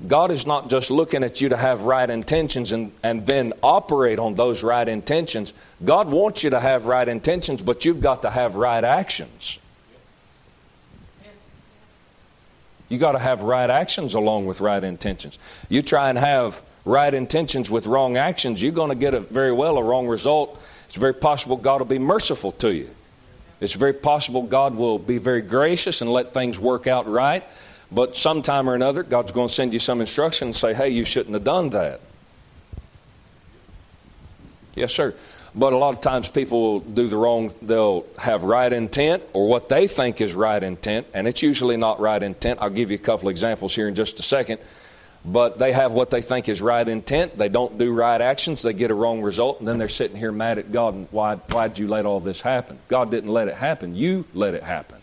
God 0.08 0.32
is 0.32 0.47
not 0.47 0.70
just 0.70 0.89
looking 0.89 1.24
at 1.24 1.41
you 1.41 1.50
to 1.50 1.58
have 1.58 1.84
right 1.84 2.10
intentions 2.10 2.72
and, 2.72 2.91
and 3.04 3.26
then 3.28 3.52
operate 3.62 4.18
on 4.18 4.36
those 4.36 4.64
right 4.64 4.88
intentions. 4.88 5.54
God 5.84 6.08
wants 6.08 6.43
you 6.43 6.50
to 6.52 6.60
have 6.60 6.86
right 6.86 7.08
intentions, 7.08 7.62
but 7.62 7.84
you've 7.84 8.00
got 8.00 8.22
to 8.22 8.30
have 8.30 8.56
right 8.56 8.84
actions. 8.84 9.60
You 12.88 12.97
got 12.97 13.12
to 13.12 13.20
have 13.20 13.43
right 13.43 13.70
actions 13.70 14.16
along 14.16 14.45
with 14.45 14.62
right 14.62 14.84
intentions. 14.84 15.38
You 15.68 15.82
try 15.82 16.10
and 16.10 16.18
have 16.18 16.62
right 16.86 17.14
intentions 17.14 17.70
with 17.70 17.86
wrong 17.86 18.18
actions, 18.18 18.64
you're 18.64 18.72
going 18.72 18.89
to 18.89 18.95
get 18.95 19.14
a 19.14 19.20
very 19.20 19.52
well 19.52 19.78
a 19.78 19.84
wrong 19.84 20.08
result. 20.08 20.60
It's 20.86 20.95
very 20.95 21.14
possible 21.14 21.56
God 21.56 21.82
will 21.82 21.86
be 21.86 22.00
merciful 22.00 22.52
to 22.54 22.74
you. 22.74 22.89
It's 23.62 23.74
very 23.74 23.93
possible 23.93 24.43
God 24.43 24.76
will 24.76 24.97
be 24.97 25.18
very 25.18 25.41
gracious 25.41 26.02
and 26.02 26.12
let 26.12 26.34
things 26.34 26.58
work 26.58 26.88
out 26.88 27.08
right. 27.08 27.43
But 27.91 28.15
sometime 28.15 28.69
or 28.69 28.75
another, 28.75 29.03
God's 29.03 29.31
going 29.31 29.47
to 29.47 29.53
send 29.53 29.73
you 29.73 29.79
some 29.79 29.99
instruction 29.99 30.49
and 30.49 30.55
say, 30.55 30.73
hey, 30.73 30.89
you 30.89 31.03
shouldn't 31.03 31.33
have 31.33 31.43
done 31.43 31.71
that. 31.71 32.01
Yes, 34.75 34.93
sir. 34.93 35.15
But 35.55 35.73
a 35.73 35.77
lot 35.77 35.95
of 35.95 35.99
times 35.99 36.29
people 36.29 36.61
will 36.61 36.79
do 36.81 37.07
the 37.07 37.17
wrong, 37.17 37.51
they'll 37.63 38.05
have 38.19 38.43
right 38.43 38.71
intent 38.71 39.23
or 39.33 39.47
what 39.47 39.67
they 39.67 39.87
think 39.87 40.21
is 40.21 40.35
right 40.35 40.61
intent, 40.61 41.07
and 41.15 41.27
it's 41.27 41.41
usually 41.41 41.75
not 41.75 41.99
right 41.99 42.21
intent. 42.21 42.59
I'll 42.61 42.69
give 42.69 42.91
you 42.91 42.95
a 42.95 42.99
couple 42.99 43.29
examples 43.29 43.73
here 43.73 43.87
in 43.87 43.95
just 43.95 44.19
a 44.19 44.21
second. 44.21 44.59
but 45.25 45.59
they 45.59 45.73
have 45.73 45.91
what 45.91 46.09
they 46.09 46.21
think 46.21 46.47
is 46.47 46.61
right 46.61 46.87
intent. 46.87 47.37
They 47.37 47.49
don't 47.49 47.77
do 47.77 47.91
right 47.91 48.21
actions. 48.21 48.61
They 48.61 48.73
get 48.73 48.91
a 48.91 48.93
wrong 48.93 49.21
result, 49.21 49.59
and 49.59 49.67
then 49.67 49.77
they're 49.77 49.89
sitting 49.89 50.17
here 50.17 50.31
mad 50.31 50.57
at 50.57 50.71
God. 50.71 50.93
And 50.93 51.07
why, 51.11 51.35
why'd 51.35 51.77
you 51.77 51.87
let 51.87 52.05
all 52.05 52.19
this 52.19 52.41
happen? 52.41 52.79
God 52.87 53.11
didn't 53.11 53.31
let 53.31 53.47
it 53.47 53.55
happen. 53.55 53.95
You 53.95 54.25
let 54.33 54.53
it 54.53 54.63
happen. 54.63 54.99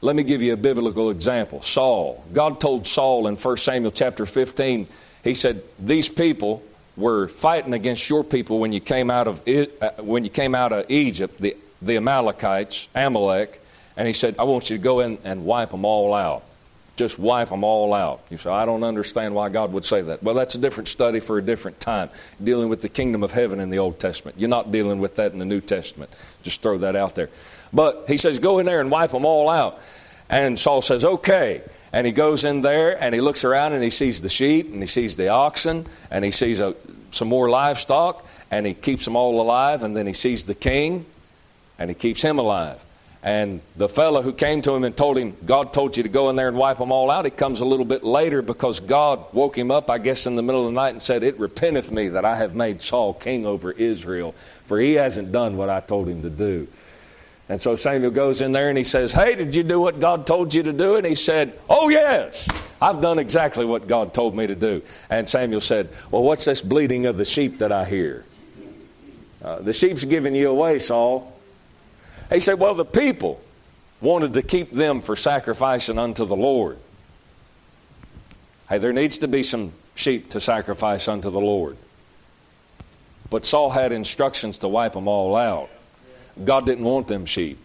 Let 0.00 0.14
me 0.14 0.22
give 0.22 0.42
you 0.42 0.52
a 0.52 0.56
biblical 0.56 1.10
example. 1.10 1.60
Saul. 1.62 2.24
God 2.32 2.60
told 2.60 2.86
Saul 2.86 3.26
in 3.26 3.36
1 3.36 3.56
Samuel 3.56 3.90
chapter 3.90 4.26
15, 4.26 4.86
he 5.24 5.34
said, 5.34 5.62
These 5.78 6.08
people 6.08 6.62
were 6.96 7.28
fighting 7.28 7.74
against 7.74 8.08
your 8.08 8.22
people 8.22 8.58
when 8.58 8.72
you 8.72 8.80
came 8.80 9.10
out 9.10 9.26
of, 9.26 9.42
uh, 9.48 9.90
when 9.98 10.24
you 10.24 10.30
came 10.30 10.54
out 10.54 10.72
of 10.72 10.88
Egypt, 10.90 11.40
the, 11.40 11.56
the 11.82 11.96
Amalekites, 11.96 12.88
Amalek. 12.94 13.60
And 13.96 14.06
he 14.06 14.12
said, 14.12 14.36
I 14.38 14.44
want 14.44 14.70
you 14.70 14.76
to 14.76 14.82
go 14.82 15.00
in 15.00 15.18
and 15.24 15.44
wipe 15.44 15.70
them 15.70 15.84
all 15.84 16.14
out 16.14 16.44
just 16.98 17.18
wipe 17.18 17.48
them 17.48 17.64
all 17.64 17.94
out. 17.94 18.20
You 18.28 18.36
say, 18.36 18.50
I 18.50 18.66
don't 18.66 18.82
understand 18.82 19.34
why 19.34 19.48
God 19.48 19.72
would 19.72 19.84
say 19.84 20.02
that. 20.02 20.22
Well, 20.22 20.34
that's 20.34 20.56
a 20.56 20.58
different 20.58 20.88
study 20.88 21.20
for 21.20 21.38
a 21.38 21.42
different 21.42 21.78
time, 21.80 22.10
dealing 22.42 22.68
with 22.68 22.82
the 22.82 22.88
kingdom 22.88 23.22
of 23.22 23.30
heaven 23.30 23.60
in 23.60 23.70
the 23.70 23.78
Old 23.78 24.00
Testament. 24.00 24.36
You're 24.38 24.48
not 24.48 24.72
dealing 24.72 24.98
with 24.98 25.14
that 25.16 25.32
in 25.32 25.38
the 25.38 25.44
New 25.44 25.60
Testament. 25.60 26.10
Just 26.42 26.60
throw 26.60 26.76
that 26.78 26.96
out 26.96 27.14
there. 27.14 27.30
But 27.72 28.04
he 28.08 28.16
says, 28.16 28.38
go 28.38 28.58
in 28.58 28.66
there 28.66 28.80
and 28.80 28.90
wipe 28.90 29.10
them 29.10 29.24
all 29.24 29.48
out. 29.48 29.80
And 30.30 30.58
Saul 30.58 30.82
says, 30.82 31.04
okay. 31.04 31.62
And 31.92 32.06
he 32.06 32.12
goes 32.12 32.44
in 32.44 32.62
there 32.62 33.02
and 33.02 33.14
he 33.14 33.20
looks 33.20 33.44
around 33.44 33.72
and 33.72 33.82
he 33.82 33.90
sees 33.90 34.20
the 34.20 34.28
sheep 34.28 34.72
and 34.72 34.82
he 34.82 34.86
sees 34.86 35.16
the 35.16 35.28
oxen 35.28 35.86
and 36.10 36.24
he 36.24 36.30
sees 36.30 36.60
a, 36.60 36.74
some 37.10 37.28
more 37.28 37.48
livestock 37.48 38.26
and 38.50 38.66
he 38.66 38.74
keeps 38.74 39.04
them 39.04 39.16
all 39.16 39.40
alive. 39.40 39.82
And 39.82 39.96
then 39.96 40.06
he 40.06 40.12
sees 40.12 40.44
the 40.44 40.54
king 40.54 41.06
and 41.78 41.90
he 41.90 41.94
keeps 41.94 42.20
him 42.20 42.38
alive. 42.38 42.84
And 43.22 43.60
the 43.76 43.88
fellow 43.88 44.22
who 44.22 44.32
came 44.32 44.62
to 44.62 44.72
him 44.72 44.84
and 44.84 44.96
told 44.96 45.18
him, 45.18 45.36
God 45.44 45.72
told 45.72 45.96
you 45.96 46.04
to 46.04 46.08
go 46.08 46.30
in 46.30 46.36
there 46.36 46.48
and 46.48 46.56
wipe 46.56 46.78
them 46.78 46.92
all 46.92 47.10
out, 47.10 47.24
he 47.24 47.32
comes 47.32 47.60
a 47.60 47.64
little 47.64 47.84
bit 47.84 48.04
later 48.04 48.42
because 48.42 48.78
God 48.78 49.24
woke 49.32 49.58
him 49.58 49.70
up, 49.72 49.90
I 49.90 49.98
guess, 49.98 50.26
in 50.26 50.36
the 50.36 50.42
middle 50.42 50.66
of 50.66 50.72
the 50.72 50.80
night 50.80 50.90
and 50.90 51.02
said, 51.02 51.24
It 51.24 51.38
repenteth 51.38 51.90
me 51.90 52.08
that 52.08 52.24
I 52.24 52.36
have 52.36 52.54
made 52.54 52.80
Saul 52.80 53.14
king 53.14 53.44
over 53.44 53.72
Israel, 53.72 54.34
for 54.66 54.78
he 54.78 54.94
hasn't 54.94 55.32
done 55.32 55.56
what 55.56 55.68
I 55.68 55.80
told 55.80 56.08
him 56.08 56.22
to 56.22 56.30
do. 56.30 56.68
And 57.48 57.62
so 57.62 57.76
Samuel 57.76 58.10
goes 58.10 58.40
in 58.40 58.52
there 58.52 58.68
and 58.68 58.76
he 58.76 58.84
says, 58.84 59.12
Hey, 59.12 59.34
did 59.34 59.54
you 59.54 59.62
do 59.62 59.80
what 59.80 60.00
God 60.00 60.26
told 60.26 60.52
you 60.52 60.62
to 60.64 60.72
do? 60.72 60.96
And 60.96 61.06
he 61.06 61.14
said, 61.14 61.58
Oh, 61.68 61.88
yes, 61.88 62.46
I've 62.80 63.00
done 63.00 63.18
exactly 63.18 63.64
what 63.64 63.86
God 63.86 64.12
told 64.12 64.36
me 64.36 64.46
to 64.46 64.54
do. 64.54 64.82
And 65.08 65.28
Samuel 65.28 65.62
said, 65.62 65.88
Well, 66.10 66.22
what's 66.22 66.44
this 66.44 66.60
bleating 66.60 67.06
of 67.06 67.16
the 67.16 67.24
sheep 67.24 67.58
that 67.58 67.72
I 67.72 67.84
hear? 67.86 68.24
Uh, 69.42 69.60
the 69.60 69.72
sheep's 69.72 70.04
giving 70.04 70.34
you 70.34 70.50
away, 70.50 70.78
Saul. 70.78 71.34
He 72.30 72.40
said, 72.40 72.58
Well, 72.58 72.74
the 72.74 72.84
people 72.84 73.40
wanted 74.00 74.34
to 74.34 74.42
keep 74.42 74.72
them 74.72 75.00
for 75.00 75.16
sacrificing 75.16 75.98
unto 75.98 76.26
the 76.26 76.36
Lord. 76.36 76.76
Hey, 78.68 78.76
there 78.76 78.92
needs 78.92 79.18
to 79.18 79.28
be 79.28 79.42
some 79.42 79.72
sheep 79.94 80.28
to 80.30 80.40
sacrifice 80.40 81.08
unto 81.08 81.30
the 81.30 81.40
Lord. 81.40 81.78
But 83.30 83.46
Saul 83.46 83.70
had 83.70 83.92
instructions 83.92 84.58
to 84.58 84.68
wipe 84.68 84.92
them 84.92 85.08
all 85.08 85.34
out. 85.34 85.70
God 86.44 86.66
didn't 86.66 86.84
want 86.84 87.08
them 87.08 87.26
sheep. 87.26 87.58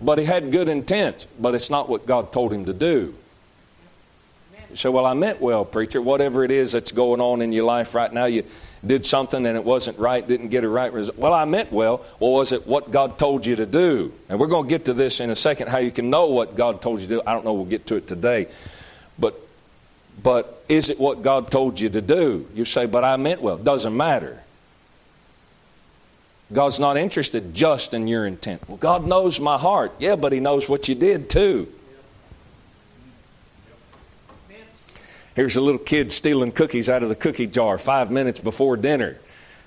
But 0.00 0.18
he 0.18 0.24
had 0.24 0.50
good 0.50 0.68
intent, 0.68 1.26
but 1.38 1.54
it's 1.54 1.68
not 1.68 1.88
what 1.88 2.06
God 2.06 2.32
told 2.32 2.52
him 2.52 2.64
to 2.64 2.72
do. 2.72 3.14
Say, 4.74 4.88
Well, 4.88 5.04
I 5.04 5.14
meant 5.14 5.40
well, 5.40 5.64
preacher. 5.64 6.00
Whatever 6.00 6.44
it 6.44 6.50
is 6.50 6.72
that's 6.72 6.92
going 6.92 7.20
on 7.20 7.42
in 7.42 7.52
your 7.52 7.64
life 7.64 7.94
right 7.94 8.12
now, 8.12 8.26
you 8.26 8.44
did 8.86 9.04
something 9.04 9.44
and 9.44 9.56
it 9.56 9.64
wasn't 9.64 9.98
right, 9.98 10.26
didn't 10.26 10.48
get 10.48 10.64
a 10.64 10.68
right 10.68 10.92
result. 10.92 11.18
Well, 11.18 11.34
I 11.34 11.44
meant 11.44 11.72
well. 11.72 12.04
Well, 12.18 12.32
was 12.32 12.52
it 12.52 12.66
what 12.66 12.90
God 12.90 13.18
told 13.18 13.44
you 13.46 13.56
to 13.56 13.66
do? 13.66 14.12
And 14.28 14.38
we're 14.38 14.46
going 14.46 14.64
to 14.64 14.70
get 14.70 14.86
to 14.86 14.94
this 14.94 15.20
in 15.20 15.30
a 15.30 15.34
second, 15.34 15.68
how 15.68 15.78
you 15.78 15.90
can 15.90 16.08
know 16.08 16.26
what 16.26 16.56
God 16.56 16.80
told 16.80 17.00
you 17.00 17.08
to 17.08 17.14
do. 17.16 17.22
I 17.26 17.34
don't 17.34 17.44
know, 17.44 17.52
we'll 17.52 17.64
get 17.64 17.86
to 17.88 17.96
it 17.96 18.06
today. 18.06 18.46
But, 19.18 19.34
but 20.22 20.62
is 20.68 20.88
it 20.88 21.00
what 21.00 21.22
God 21.22 21.50
told 21.50 21.80
you 21.80 21.88
to 21.90 22.00
do? 22.00 22.46
You 22.54 22.64
say, 22.64 22.86
but 22.86 23.04
I 23.04 23.16
meant 23.16 23.42
well. 23.42 23.58
Doesn't 23.58 23.96
matter. 23.96 24.40
God's 26.52 26.80
not 26.80 26.96
interested 26.96 27.54
just 27.54 27.94
in 27.94 28.08
your 28.08 28.26
intent. 28.26 28.68
Well, 28.68 28.76
God 28.76 29.06
knows 29.06 29.38
my 29.38 29.56
heart. 29.56 29.92
Yeah, 29.98 30.16
but 30.16 30.32
He 30.32 30.40
knows 30.40 30.68
what 30.68 30.88
you 30.88 30.94
did 30.94 31.30
too. 31.30 31.68
Here's 35.34 35.56
a 35.56 35.60
little 35.60 35.78
kid 35.78 36.10
stealing 36.10 36.52
cookies 36.52 36.88
out 36.88 37.02
of 37.02 37.08
the 37.08 37.14
cookie 37.14 37.46
jar 37.46 37.78
five 37.78 38.10
minutes 38.10 38.40
before 38.40 38.76
dinner. 38.76 39.16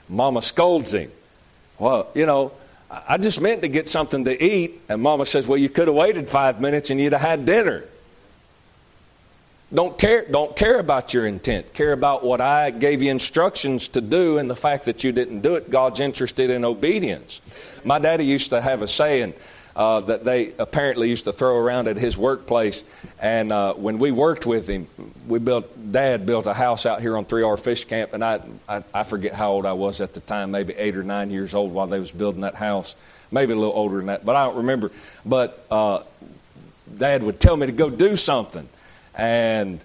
Mama 0.09 0.41
scolds 0.41 0.93
him. 0.93 1.09
Well, 1.79 2.09
you 2.13 2.25
know, 2.25 2.51
I 2.91 3.17
just 3.17 3.41
meant 3.41 3.61
to 3.61 3.67
get 3.67 3.89
something 3.89 4.25
to 4.25 4.43
eat. 4.43 4.81
And 4.89 5.01
Mama 5.01 5.25
says, 5.25 5.47
Well, 5.47 5.57
you 5.57 5.69
could 5.69 5.87
have 5.87 5.95
waited 5.95 6.29
five 6.29 6.61
minutes 6.61 6.89
and 6.89 6.99
you'd 6.99 7.13
have 7.13 7.21
had 7.21 7.45
dinner. 7.45 7.85
Don't 9.73 9.97
care, 9.97 10.25
don't 10.29 10.55
care 10.55 10.79
about 10.79 11.13
your 11.13 11.25
intent. 11.25 11.73
Care 11.73 11.93
about 11.93 12.23
what 12.23 12.41
I 12.41 12.69
gave 12.69 13.01
you 13.01 13.09
instructions 13.09 13.87
to 13.89 14.01
do 14.01 14.37
and 14.37 14.47
the 14.49 14.55
fact 14.55 14.85
that 14.85 15.03
you 15.03 15.11
didn't 15.11 15.41
do 15.41 15.55
it. 15.55 15.71
God's 15.71 15.99
interested 15.99 16.51
in 16.51 16.63
obedience. 16.63 17.41
My 17.83 17.97
daddy 17.97 18.25
used 18.25 18.51
to 18.51 18.61
have 18.61 18.83
a 18.83 18.87
saying 18.87 19.33
uh, 19.75 20.01
that 20.01 20.23
they 20.23 20.53
apparently 20.59 21.09
used 21.09 21.25
to 21.25 21.31
throw 21.31 21.57
around 21.57 21.87
at 21.87 21.97
his 21.97 22.15
workplace. 22.15 22.83
And 23.19 23.51
uh, 23.51 23.73
when 23.73 23.97
we 23.97 24.11
worked 24.11 24.45
with 24.45 24.67
him, 24.67 24.87
we 25.27 25.39
built. 25.39 25.67
Dad 25.91 26.25
built 26.25 26.47
a 26.47 26.53
house 26.53 26.85
out 26.85 27.01
here 27.01 27.17
on 27.17 27.25
3R 27.25 27.59
Fish 27.59 27.85
Camp, 27.85 28.13
and 28.13 28.23
I, 28.23 28.41
I, 28.69 28.83
I 28.93 29.03
forget 29.03 29.33
how 29.33 29.51
old 29.51 29.65
I 29.65 29.73
was 29.73 30.01
at 30.01 30.13
the 30.13 30.19
time, 30.19 30.51
maybe 30.51 30.73
eight 30.75 30.95
or 30.95 31.03
nine 31.03 31.29
years 31.29 31.53
old 31.53 31.71
while 31.71 31.87
they 31.87 31.99
was 31.99 32.11
building 32.11 32.41
that 32.41 32.55
house, 32.55 32.95
maybe 33.31 33.53
a 33.53 33.55
little 33.55 33.73
older 33.73 33.97
than 33.97 34.07
that, 34.07 34.25
but 34.25 34.35
I 34.35 34.45
don't 34.45 34.57
remember. 34.57 34.91
But 35.25 35.65
uh, 35.69 36.03
Dad 36.97 37.23
would 37.23 37.39
tell 37.39 37.57
me 37.57 37.65
to 37.65 37.71
go 37.71 37.89
do 37.89 38.15
something, 38.15 38.67
and 39.15 39.79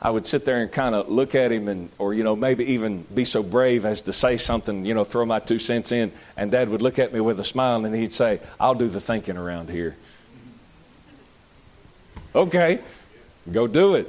I 0.00 0.10
would 0.10 0.26
sit 0.26 0.44
there 0.44 0.58
and 0.58 0.70
kind 0.70 0.94
of 0.94 1.08
look 1.08 1.34
at 1.34 1.50
him 1.50 1.68
and, 1.68 1.88
or, 1.98 2.12
you 2.12 2.22
know, 2.22 2.36
maybe 2.36 2.64
even 2.72 3.02
be 3.14 3.24
so 3.24 3.42
brave 3.42 3.84
as 3.84 4.02
to 4.02 4.12
say 4.12 4.36
something, 4.36 4.84
you 4.84 4.94
know, 4.94 5.04
throw 5.04 5.24
my 5.24 5.40
two 5.40 5.58
cents 5.58 5.90
in. 5.90 6.12
And 6.36 6.50
dad 6.50 6.68
would 6.68 6.82
look 6.82 6.98
at 6.98 7.12
me 7.12 7.20
with 7.20 7.40
a 7.40 7.44
smile 7.44 7.84
and 7.84 7.94
he'd 7.94 8.12
say, 8.12 8.40
I'll 8.60 8.74
do 8.74 8.88
the 8.88 9.00
thinking 9.00 9.36
around 9.36 9.70
here. 9.70 9.96
Okay, 12.34 12.80
go 13.50 13.66
do 13.66 13.94
it. 13.94 14.06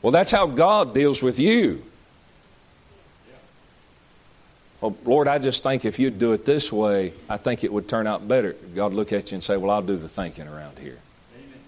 Well, 0.00 0.12
that's 0.12 0.30
how 0.30 0.46
God 0.46 0.94
deals 0.94 1.22
with 1.22 1.40
you. 1.40 1.82
Well, 4.80 4.96
Lord, 5.04 5.26
I 5.26 5.38
just 5.38 5.64
think 5.64 5.84
if 5.84 5.98
you'd 5.98 6.18
do 6.18 6.32
it 6.32 6.44
this 6.44 6.72
way, 6.72 7.12
I 7.28 7.38
think 7.38 7.64
it 7.64 7.72
would 7.72 7.88
turn 7.88 8.06
out 8.06 8.28
better. 8.28 8.52
God 8.74 8.94
look 8.94 9.12
at 9.12 9.32
you 9.32 9.36
and 9.36 9.42
say, 9.42 9.56
Well, 9.56 9.70
I'll 9.70 9.82
do 9.82 9.96
the 9.96 10.06
thinking 10.06 10.46
around 10.46 10.78
here. 10.78 10.98
Amen. 11.34 11.58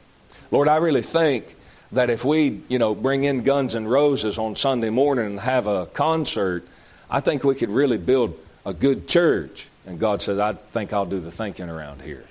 Lord, 0.52 0.68
I 0.68 0.76
really 0.76 1.02
think 1.02 1.56
that 1.92 2.10
if 2.10 2.24
we, 2.24 2.60
you 2.68 2.78
know, 2.78 2.94
bring 2.94 3.24
in 3.24 3.42
Guns 3.42 3.74
N' 3.74 3.86
Roses 3.86 4.38
on 4.38 4.56
Sunday 4.56 4.90
morning 4.90 5.26
and 5.26 5.40
have 5.40 5.66
a 5.66 5.86
concert, 5.86 6.66
I 7.10 7.20
think 7.20 7.44
we 7.44 7.54
could 7.54 7.70
really 7.70 7.98
build 7.98 8.38
a 8.66 8.74
good 8.74 9.08
church. 9.08 9.68
And 9.86 9.98
God 9.98 10.20
says, 10.20 10.38
I 10.38 10.52
think 10.52 10.92
I'll 10.92 11.06
do 11.06 11.20
the 11.20 11.30
thinking 11.30 11.70
around 11.70 12.02
here. 12.02 12.24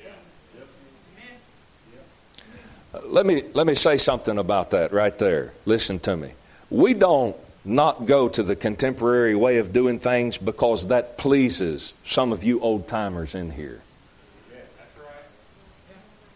Uh, 2.94 3.00
let 3.06 3.26
me, 3.26 3.44
let 3.54 3.66
me 3.66 3.76
say 3.76 3.98
something 3.98 4.38
about 4.38 4.72
that 4.72 4.94
right 4.94 5.18
there. 5.18 5.52
Listen 5.66 6.00
to 6.00 6.16
me. 6.16 6.32
We 6.70 6.94
don't 6.94 7.36
not 7.66 8.06
go 8.06 8.30
to 8.30 8.44
the 8.44 8.56
contemporary 8.56 9.36
way 9.36 9.58
of 9.58 9.74
doing 9.74 10.00
things 10.00 10.38
because 10.38 10.88
that 10.88 11.18
pleases 11.18 11.94
some 12.04 12.32
of 12.32 12.44
you 12.44 12.62
old 12.62 12.88
timers 12.88 13.36
in 13.36 13.52
here. 13.52 13.82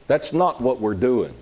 That's 0.08 0.34
not 0.34 0.60
what 0.60 0.82
we're 0.82 0.94
doing. 0.94 1.34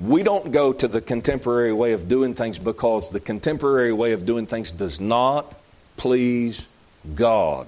We 0.00 0.22
don't 0.22 0.52
go 0.52 0.72
to 0.72 0.86
the 0.86 1.00
contemporary 1.00 1.72
way 1.72 1.92
of 1.92 2.08
doing 2.08 2.34
things 2.34 2.58
because 2.58 3.10
the 3.10 3.20
contemporary 3.20 3.92
way 3.92 4.12
of 4.12 4.24
doing 4.24 4.46
things 4.46 4.70
does 4.70 5.00
not 5.00 5.54
please 5.96 6.68
God. 7.14 7.66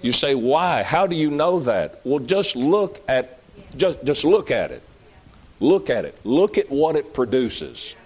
You 0.00 0.12
say, 0.12 0.36
why? 0.36 0.84
How 0.84 1.08
do 1.08 1.16
you 1.16 1.30
know 1.30 1.58
that? 1.60 2.00
Well, 2.04 2.20
just 2.20 2.54
look 2.54 3.00
at 3.08 3.38
just, 3.76 4.04
just 4.04 4.24
look 4.24 4.50
at 4.50 4.70
it. 4.70 4.82
Look 5.60 5.90
at 5.90 6.04
it. 6.04 6.18
Look 6.24 6.56
at 6.56 6.70
what 6.70 6.96
it 6.96 7.12
produces. 7.12 7.96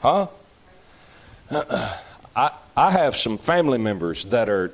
Huh? 0.00 0.28
I, 2.36 2.52
I 2.76 2.90
have 2.90 3.16
some 3.16 3.38
family 3.38 3.78
members 3.78 4.24
that 4.26 4.48
are 4.48 4.72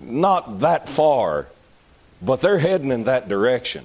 not 0.00 0.60
that 0.60 0.88
far, 0.88 1.48
but 2.22 2.40
they're 2.40 2.58
heading 2.58 2.90
in 2.90 3.04
that 3.04 3.28
direction. 3.28 3.84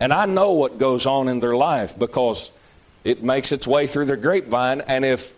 And 0.00 0.14
I 0.14 0.24
know 0.24 0.52
what 0.52 0.78
goes 0.78 1.04
on 1.04 1.28
in 1.28 1.40
their 1.40 1.54
life 1.54 1.98
because 1.98 2.50
it 3.04 3.22
makes 3.22 3.52
its 3.52 3.66
way 3.66 3.86
through 3.86 4.06
their 4.06 4.16
grapevine. 4.16 4.80
And 4.80 5.04
if 5.04 5.34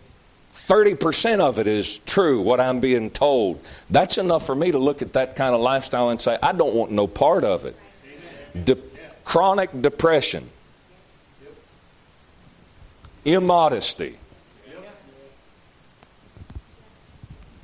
30% 0.55 1.41
of 1.41 1.59
it 1.59 1.67
is 1.67 1.97
true, 1.99 2.41
what 2.41 2.61
I'm 2.61 2.79
being 2.79 3.11
told, 3.11 3.61
that's 3.89 4.17
enough 4.17 4.45
for 4.45 4.55
me 4.55 4.71
to 4.71 4.77
look 4.77 5.01
at 5.01 5.13
that 5.13 5.35
kind 5.35 5.53
of 5.53 5.59
lifestyle 5.61 6.09
and 6.09 6.21
say, 6.21 6.37
I 6.41 6.53
don't 6.53 6.73
want 6.73 6.91
no 6.91 7.07
part 7.07 7.43
of 7.43 7.65
it. 7.65 7.75
De- 8.63 8.77
chronic 9.25 9.81
depression, 9.81 10.49
immodesty, 13.25 14.17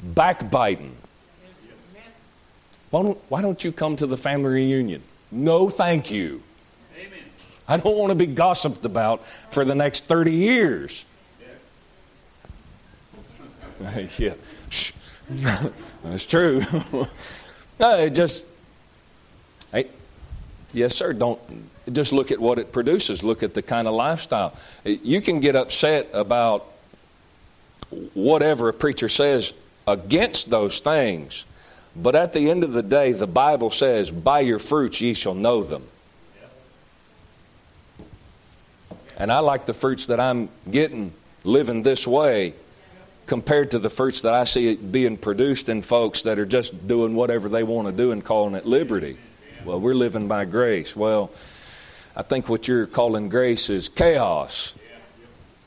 backbiting. 0.02 0.96
Why 2.90 3.04
don't, 3.04 3.18
why 3.30 3.42
don't 3.42 3.64
you 3.64 3.72
come 3.72 3.96
to 3.98 4.08
the 4.08 4.18
family 4.18 4.50
reunion? 4.50 5.04
No, 5.32 5.70
thank 5.70 6.10
you. 6.10 6.42
I 7.70 7.78
don't 7.78 7.96
want 7.96 8.10
to 8.10 8.16
be 8.16 8.26
gossiped 8.26 8.84
about 8.84 9.26
for 9.52 9.64
the 9.64 9.76
next 9.76 10.06
30 10.06 10.32
years. 10.32 11.06
yeah. 14.18 14.34
That's 16.04 16.26
true. 16.26 16.62
no, 17.80 18.10
just, 18.10 18.46
hey, 19.72 19.88
yes, 20.74 20.96
sir. 20.96 21.14
Don't 21.14 21.40
just 21.94 22.12
look 22.12 22.32
at 22.32 22.40
what 22.40 22.58
it 22.58 22.72
produces. 22.72 23.24
Look 23.24 23.44
at 23.44 23.54
the 23.54 23.62
kind 23.62 23.88
of 23.88 23.94
lifestyle. 23.94 24.56
You 24.84 25.22
can 25.22 25.40
get 25.40 25.56
upset 25.56 26.10
about 26.12 26.66
whatever 28.16 28.70
a 28.70 28.74
preacher 28.74 29.10
says 29.10 29.54
against 29.88 30.50
those 30.50 30.80
things, 30.80 31.46
but 31.96 32.16
at 32.16 32.34
the 32.34 32.50
end 32.50 32.64
of 32.64 32.74
the 32.74 32.84
day, 32.84 33.12
the 33.12 33.28
Bible 33.28 33.70
says, 33.70 34.10
By 34.10 34.40
your 34.40 34.60
fruits 34.60 35.02
ye 35.02 35.14
shall 35.14 35.36
know 35.36 35.62
them. 35.62 35.88
And 39.20 39.32
I 39.34 39.40
like 39.40 39.66
the 39.66 39.74
fruits 39.74 40.06
that 40.06 40.20
I'm 40.20 40.50
getting 40.72 41.14
living 41.44 41.84
this 41.84 42.08
way 42.08 42.54
compared 43.26 43.72
to 43.72 43.80
the 43.80 43.90
fruits 43.90 44.22
that 44.22 44.34
I 44.34 44.46
see 44.46 44.76
being 44.76 45.18
produced 45.18 45.70
in 45.70 45.82
folks 45.82 46.24
that 46.24 46.40
are 46.40 46.46
just 46.46 46.88
doing 46.88 47.16
whatever 47.16 47.50
they 47.50 47.64
want 47.64 47.88
to 47.88 47.94
do 47.94 48.12
and 48.12 48.24
calling 48.24 48.56
it 48.56 48.66
liberty. 48.66 49.18
Well, 49.66 49.80
we're 49.80 49.94
living 49.94 50.28
by 50.30 50.46
grace. 50.46 50.96
Well, 50.96 51.32
I 52.16 52.24
think 52.24 52.48
what 52.48 52.68
you're 52.68 52.88
calling 52.88 53.30
grace 53.30 53.70
is 53.70 53.90
chaos. 53.90 54.74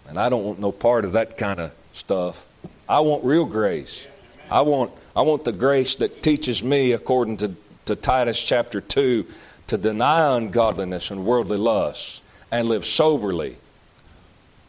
And 0.09 0.19
I 0.19 0.31
don't 0.31 0.45
want 0.45 0.59
no 0.59 0.73
part 0.73 1.05
of 1.05 1.13
that 1.13 1.37
kind 1.37 1.61
of 1.61 1.73
stuff. 1.93 2.47
I 2.89 3.01
want 3.01 3.23
real 3.23 3.45
grace. 3.45 4.09
I 4.51 4.63
want, 4.63 4.93
I 5.15 5.23
want 5.23 5.45
the 5.45 5.53
grace 5.53 5.97
that 5.97 6.23
teaches 6.23 6.65
me, 6.65 6.93
according 6.93 7.37
to, 7.39 7.55
to 7.85 7.97
Titus 7.97 8.43
chapter 8.43 8.81
2, 8.81 9.27
to 9.69 9.79
deny 9.79 10.37
ungodliness 10.37 11.11
and 11.11 11.25
worldly 11.25 11.59
lusts 11.59 12.22
and 12.53 12.69
live 12.69 12.85
soberly, 12.85 13.57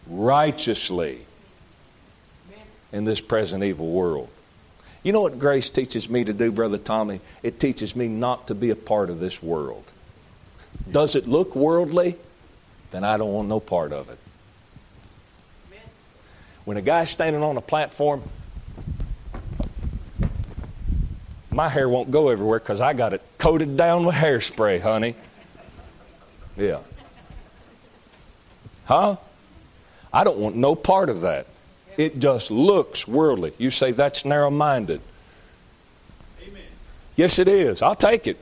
righteously, 0.07 1.19
in 2.93 3.03
this 3.03 3.19
present 3.19 3.63
evil 3.63 3.91
world. 3.91 4.29
You 5.03 5.11
know 5.11 5.21
what 5.21 5.37
grace 5.37 5.69
teaches 5.69 6.09
me 6.09 6.23
to 6.23 6.33
do, 6.33 6.49
Brother 6.51 6.77
Tommy? 6.77 7.19
It 7.43 7.59
teaches 7.59 7.93
me 7.93 8.07
not 8.07 8.47
to 8.47 8.55
be 8.55 8.69
a 8.69 8.75
part 8.75 9.09
of 9.09 9.19
this 9.19 9.43
world. 9.43 9.91
Does 10.89 11.15
it 11.15 11.27
look 11.27 11.55
worldly? 11.55 12.15
Then 12.91 13.03
I 13.03 13.17
don't 13.17 13.33
want 13.33 13.49
no 13.49 13.59
part 13.59 13.91
of 13.91 14.09
it. 14.09 14.17
When 16.63 16.77
a 16.77 16.81
guy's 16.81 17.09
standing 17.09 17.43
on 17.43 17.57
a 17.57 17.61
platform, 17.61 18.23
my 21.51 21.67
hair 21.67 21.89
won't 21.89 22.09
go 22.09 22.29
everywhere 22.29 22.59
because 22.59 22.79
I 22.79 22.93
got 22.93 23.11
it 23.11 23.21
coated 23.37 23.75
down 23.75 24.05
with 24.05 24.15
hairspray, 24.15 24.79
honey. 24.79 25.15
Yeah. 26.55 26.79
Huh? 28.85 29.17
I 30.11 30.23
don't 30.23 30.37
want 30.37 30.55
no 30.55 30.75
part 30.75 31.09
of 31.09 31.21
that. 31.21 31.47
It 31.97 32.19
just 32.19 32.51
looks 32.51 33.07
worldly. 33.07 33.53
You 33.57 33.69
say 33.69 33.91
that's 33.91 34.25
narrow 34.25 34.49
minded. 34.49 35.01
Amen. 36.41 36.61
Yes, 37.15 37.39
it 37.39 37.47
is. 37.47 37.81
I'll 37.81 37.95
take 37.95 38.27
it. 38.27 38.37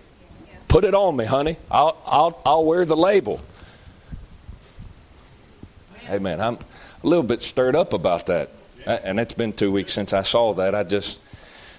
Put 0.67 0.85
it 0.85 0.93
on 0.93 1.17
me, 1.17 1.25
honey. 1.25 1.57
I'll, 1.69 1.97
I'll, 2.05 2.41
I'll 2.45 2.65
wear 2.65 2.85
the 2.85 2.95
label. 2.95 3.41
Hey, 5.95 6.19
man, 6.19 6.39
I'm 6.39 6.55
a 7.03 7.07
little 7.07 7.23
bit 7.23 7.41
stirred 7.41 7.75
up 7.75 7.93
about 7.93 8.27
that. 8.27 8.49
And 8.85 9.19
it's 9.19 9.33
been 9.33 9.53
two 9.53 9.71
weeks 9.71 9.93
since 9.93 10.13
I 10.13 10.23
saw 10.23 10.53
that. 10.53 10.73
I 10.73 10.83
just, 10.83 11.21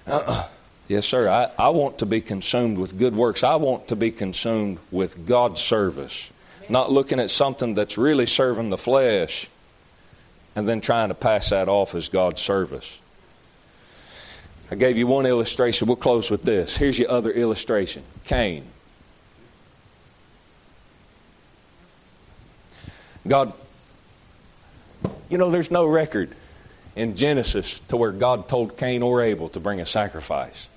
uh-uh. 0.07 0.47
yes, 0.87 1.05
sir. 1.05 1.29
I, 1.29 1.49
I 1.57 1.69
want 1.69 1.99
to 1.99 2.05
be 2.05 2.21
consumed 2.21 2.77
with 2.77 2.97
good 2.97 3.15
works. 3.15 3.43
I 3.43 3.55
want 3.55 3.87
to 3.89 3.95
be 3.95 4.11
consumed 4.11 4.79
with 4.91 5.25
God's 5.25 5.61
service, 5.61 6.31
not 6.69 6.91
looking 6.91 7.19
at 7.19 7.29
something 7.29 7.73
that's 7.73 7.97
really 7.97 8.25
serving 8.25 8.69
the 8.69 8.77
flesh 8.77 9.49
and 10.55 10.67
then 10.67 10.81
trying 10.81 11.09
to 11.09 11.15
pass 11.15 11.49
that 11.49 11.67
off 11.67 11.95
as 11.95 12.09
God's 12.09 12.41
service. 12.41 13.01
I 14.71 14.75
gave 14.75 14.97
you 14.97 15.07
one 15.07 15.25
illustration. 15.25 15.87
We'll 15.87 15.97
close 15.97 16.31
with 16.31 16.43
this. 16.43 16.77
Here's 16.77 16.97
your 16.97 17.11
other 17.11 17.31
illustration 17.31 18.03
Cain. 18.25 18.65
God, 23.27 23.53
you 25.29 25.37
know, 25.37 25.49
there's 25.49 25.71
no 25.71 25.85
record 25.85 26.35
in 26.95 27.15
Genesis 27.15 27.79
to 27.81 27.97
where 27.97 28.11
God 28.11 28.47
told 28.47 28.77
Cain 28.77 29.01
or 29.01 29.21
Abel 29.21 29.49
to 29.49 29.59
bring 29.59 29.79
a 29.79 29.85
sacrifice. 29.85 30.69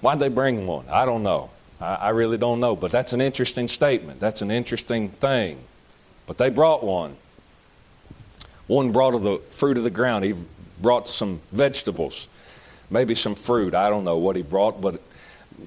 Why'd 0.00 0.20
they 0.20 0.28
bring 0.28 0.66
one? 0.66 0.84
I 0.88 1.04
don't 1.04 1.22
know. 1.22 1.50
I, 1.80 1.94
I 1.94 2.08
really 2.10 2.38
don't 2.38 2.60
know. 2.60 2.76
But 2.76 2.90
that's 2.90 3.12
an 3.12 3.20
interesting 3.20 3.68
statement. 3.68 4.20
That's 4.20 4.42
an 4.42 4.50
interesting 4.50 5.08
thing. 5.08 5.58
But 6.26 6.38
they 6.38 6.50
brought 6.50 6.82
one. 6.82 7.16
One 8.66 8.92
brought 8.92 9.14
of 9.14 9.22
the 9.22 9.38
fruit 9.50 9.76
of 9.76 9.84
the 9.84 9.90
ground. 9.90 10.24
He 10.24 10.34
brought 10.82 11.08
some 11.08 11.40
vegetables, 11.52 12.28
maybe 12.90 13.14
some 13.14 13.34
fruit. 13.34 13.74
I 13.74 13.88
don't 13.88 14.04
know 14.04 14.18
what 14.18 14.36
he 14.36 14.42
brought, 14.42 14.80
but 14.80 15.00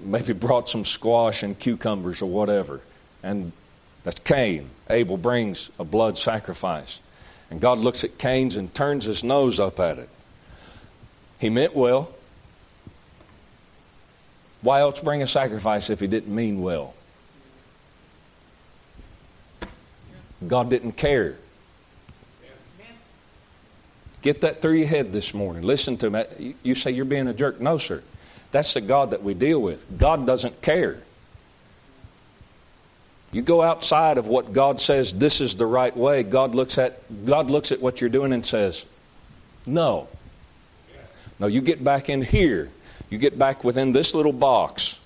maybe 0.04 0.34
brought 0.34 0.70
some 0.70 0.86
squash 0.86 1.42
and 1.42 1.58
cucumbers 1.58 2.22
or 2.22 2.30
whatever. 2.30 2.82
And 3.24 3.52
that's 4.04 4.20
Cain. 4.20 4.70
Abel 4.90 5.18
brings 5.18 5.72
a 5.80 5.84
blood 5.84 6.18
sacrifice. 6.18 7.00
And 7.50 7.60
God 7.60 7.80
looks 7.80 8.04
at 8.04 8.18
Cain's 8.18 8.56
and 8.56 8.74
turns 8.76 9.06
his 9.06 9.24
nose 9.24 9.60
up 9.60 9.80
at 9.80 9.98
it. 9.98 10.10
He 11.40 11.50
meant 11.50 11.76
well. 11.76 12.12
Why 14.62 14.82
else 14.82 15.00
bring 15.00 15.22
a 15.22 15.28
sacrifice 15.28 15.90
if 15.90 16.00
he 16.00 16.08
didn't 16.08 16.34
mean 16.34 16.62
well? 16.62 16.94
God 20.48 20.70
didn't 20.70 20.94
care. 20.94 21.36
Get 24.22 24.42
that 24.42 24.62
through 24.62 24.74
your 24.74 24.88
head 24.88 25.14
this 25.14 25.34
morning. 25.34 25.64
Listen 25.64 25.96
to 25.98 26.10
me. 26.10 26.20
Uh, 26.20 26.54
you 26.62 26.76
say 26.76 26.92
you're 26.92 27.06
being 27.06 27.28
a 27.28 27.34
jerk. 27.34 27.62
No, 27.62 27.78
sir. 27.78 28.04
That's 28.52 28.74
the 28.74 28.82
God 28.82 29.12
that 29.12 29.24
we 29.24 29.34
deal 29.34 29.62
with. 29.62 29.86
God 29.98 30.26
doesn't 30.26 30.62
care. 30.62 31.02
You 33.32 33.42
go 33.42 33.62
outside 33.62 34.18
of 34.18 34.28
what 34.28 34.54
God 34.54 34.80
says 34.80 35.14
this 35.14 35.40
is 35.40 35.56
the 35.56 35.68
right 35.68 35.96
way, 35.96 36.24
God 36.24 36.56
looks 36.56 36.78
at 36.78 37.00
God 37.26 37.50
looks 37.50 37.72
at 37.72 37.80
what 37.80 38.02
you're 38.02 38.10
doing 38.10 38.34
and 38.34 38.46
says, 38.46 38.86
"No." 39.66 40.08
No, 41.38 41.48
you 41.48 41.62
get 41.62 41.82
back 41.82 42.10
in 42.10 42.22
here. 42.22 42.70
You 43.10 43.18
get 43.18 43.38
back 43.38 43.64
within 43.64 43.92
this 43.92 44.14
little 44.14 44.34
box. 44.34 45.00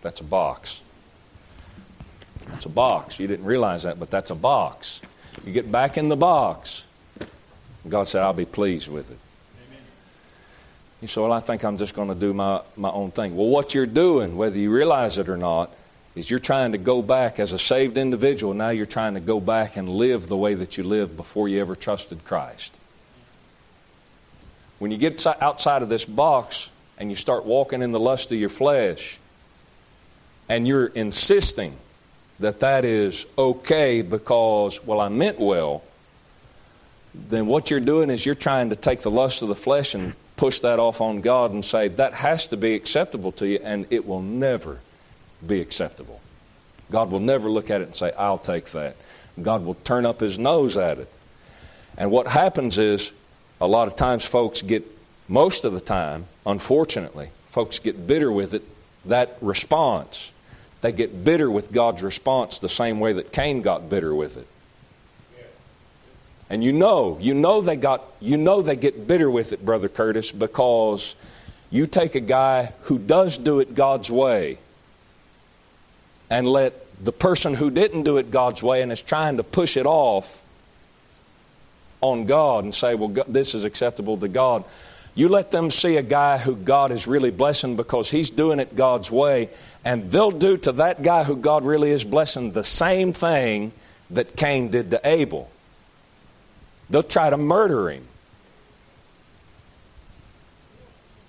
That's 0.00 0.20
a 0.20 0.24
box. 0.24 0.82
That's 2.46 2.66
a 2.66 2.70
box. 2.70 3.18
You 3.18 3.26
didn't 3.26 3.46
realize 3.46 3.82
that, 3.84 3.98
but 4.00 4.10
that's 4.10 4.30
a 4.30 4.34
box. 4.34 5.00
You 5.44 5.52
get 5.52 5.70
back 5.70 5.96
in 5.96 6.08
the 6.08 6.16
box. 6.16 6.84
God 7.88 8.04
said, 8.04 8.22
I'll 8.22 8.32
be 8.32 8.44
pleased 8.44 8.88
with 8.88 9.10
it. 9.10 9.18
Amen. 9.68 9.82
You 11.00 11.08
say, 11.08 11.20
Well, 11.20 11.32
I 11.32 11.40
think 11.40 11.64
I'm 11.64 11.78
just 11.78 11.94
going 11.94 12.08
to 12.08 12.14
do 12.14 12.32
my, 12.32 12.62
my 12.76 12.90
own 12.90 13.10
thing. 13.10 13.36
Well, 13.36 13.48
what 13.48 13.74
you're 13.74 13.86
doing, 13.86 14.36
whether 14.36 14.58
you 14.58 14.70
realize 14.70 15.18
it 15.18 15.28
or 15.28 15.36
not, 15.36 15.70
is 16.14 16.30
you're 16.30 16.40
trying 16.40 16.72
to 16.72 16.78
go 16.78 17.00
back 17.00 17.38
as 17.40 17.52
a 17.52 17.58
saved 17.58 17.96
individual. 17.96 18.54
Now 18.54 18.68
you're 18.68 18.86
trying 18.86 19.14
to 19.14 19.20
go 19.20 19.40
back 19.40 19.76
and 19.76 19.88
live 19.88 20.28
the 20.28 20.36
way 20.36 20.54
that 20.54 20.76
you 20.76 20.84
lived 20.84 21.16
before 21.16 21.48
you 21.48 21.60
ever 21.60 21.74
trusted 21.74 22.24
Christ. 22.24 22.78
When 24.82 24.90
you 24.90 24.98
get 24.98 25.24
outside 25.40 25.82
of 25.82 25.88
this 25.88 26.04
box 26.04 26.72
and 26.98 27.08
you 27.08 27.14
start 27.14 27.44
walking 27.44 27.82
in 27.82 27.92
the 27.92 28.00
lust 28.00 28.32
of 28.32 28.38
your 28.40 28.48
flesh, 28.48 29.20
and 30.48 30.66
you're 30.66 30.86
insisting 30.86 31.76
that 32.40 32.58
that 32.58 32.84
is 32.84 33.26
okay 33.38 34.02
because, 34.02 34.84
well, 34.84 35.00
I 35.00 35.08
meant 35.08 35.38
well, 35.38 35.84
then 37.14 37.46
what 37.46 37.70
you're 37.70 37.78
doing 37.78 38.10
is 38.10 38.26
you're 38.26 38.34
trying 38.34 38.70
to 38.70 38.74
take 38.74 39.02
the 39.02 39.10
lust 39.10 39.40
of 39.42 39.46
the 39.46 39.54
flesh 39.54 39.94
and 39.94 40.14
push 40.34 40.58
that 40.58 40.80
off 40.80 41.00
on 41.00 41.20
God 41.20 41.52
and 41.52 41.64
say, 41.64 41.86
that 41.86 42.14
has 42.14 42.48
to 42.48 42.56
be 42.56 42.74
acceptable 42.74 43.30
to 43.30 43.46
you, 43.46 43.60
and 43.62 43.86
it 43.90 44.04
will 44.04 44.20
never 44.20 44.80
be 45.46 45.60
acceptable. 45.60 46.20
God 46.90 47.12
will 47.12 47.20
never 47.20 47.48
look 47.48 47.70
at 47.70 47.82
it 47.82 47.84
and 47.84 47.94
say, 47.94 48.10
I'll 48.18 48.36
take 48.36 48.72
that. 48.72 48.96
God 49.40 49.64
will 49.64 49.74
turn 49.74 50.06
up 50.06 50.18
his 50.18 50.40
nose 50.40 50.76
at 50.76 50.98
it. 50.98 51.08
And 51.96 52.10
what 52.10 52.26
happens 52.26 52.78
is, 52.78 53.12
a 53.62 53.68
lot 53.68 53.86
of 53.86 53.94
times 53.94 54.24
folks 54.24 54.60
get, 54.60 54.82
most 55.28 55.64
of 55.64 55.72
the 55.72 55.80
time, 55.80 56.26
unfortunately, 56.44 57.30
folks 57.46 57.78
get 57.78 58.08
bitter 58.08 58.30
with 58.30 58.54
it, 58.54 58.62
that 59.04 59.36
response. 59.40 60.32
They 60.80 60.90
get 60.90 61.22
bitter 61.22 61.48
with 61.48 61.70
God's 61.70 62.02
response 62.02 62.58
the 62.58 62.68
same 62.68 62.98
way 62.98 63.12
that 63.12 63.30
Cain 63.30 63.62
got 63.62 63.88
bitter 63.88 64.12
with 64.12 64.36
it. 64.36 64.48
And 66.50 66.64
you 66.64 66.72
know, 66.72 67.18
you 67.20 67.34
know 67.34 67.60
they 67.60 67.76
got 67.76 68.02
you 68.20 68.36
know 68.36 68.62
they 68.62 68.76
get 68.76 69.06
bitter 69.06 69.30
with 69.30 69.52
it, 69.52 69.64
brother 69.64 69.88
Curtis, 69.88 70.32
because 70.32 71.14
you 71.70 71.86
take 71.86 72.16
a 72.16 72.20
guy 72.20 72.72
who 72.82 72.98
does 72.98 73.38
do 73.38 73.60
it 73.60 73.76
God's 73.76 74.10
way 74.10 74.58
and 76.28 76.48
let 76.48 76.74
the 77.02 77.12
person 77.12 77.54
who 77.54 77.70
didn't 77.70 78.02
do 78.02 78.18
it 78.18 78.32
God's 78.32 78.62
way 78.62 78.82
and 78.82 78.90
is 78.90 79.00
trying 79.00 79.36
to 79.36 79.44
push 79.44 79.76
it 79.76 79.86
off 79.86 80.42
on 82.02 82.26
God 82.26 82.64
and 82.64 82.74
say, 82.74 82.94
well, 82.94 83.08
this 83.26 83.54
is 83.54 83.64
acceptable 83.64 84.18
to 84.18 84.28
God. 84.28 84.64
You 85.14 85.28
let 85.28 85.50
them 85.50 85.70
see 85.70 85.96
a 85.96 86.02
guy 86.02 86.38
who 86.38 86.56
God 86.56 86.90
is 86.90 87.06
really 87.06 87.30
blessing 87.30 87.76
because 87.76 88.10
he's 88.10 88.30
doing 88.30 88.60
it 88.60 88.74
God's 88.76 89.10
way, 89.10 89.48
and 89.84 90.10
they'll 90.10 90.30
do 90.30 90.56
to 90.58 90.72
that 90.72 91.02
guy 91.02 91.24
who 91.24 91.36
God 91.36 91.64
really 91.64 91.90
is 91.90 92.04
blessing 92.04 92.52
the 92.52 92.64
same 92.64 93.12
thing 93.12 93.72
that 94.10 94.36
Cain 94.36 94.70
did 94.70 94.90
to 94.90 95.00
Abel. 95.04 95.50
They'll 96.90 97.02
try 97.02 97.30
to 97.30 97.36
murder 97.36 97.90
him. 97.90 98.06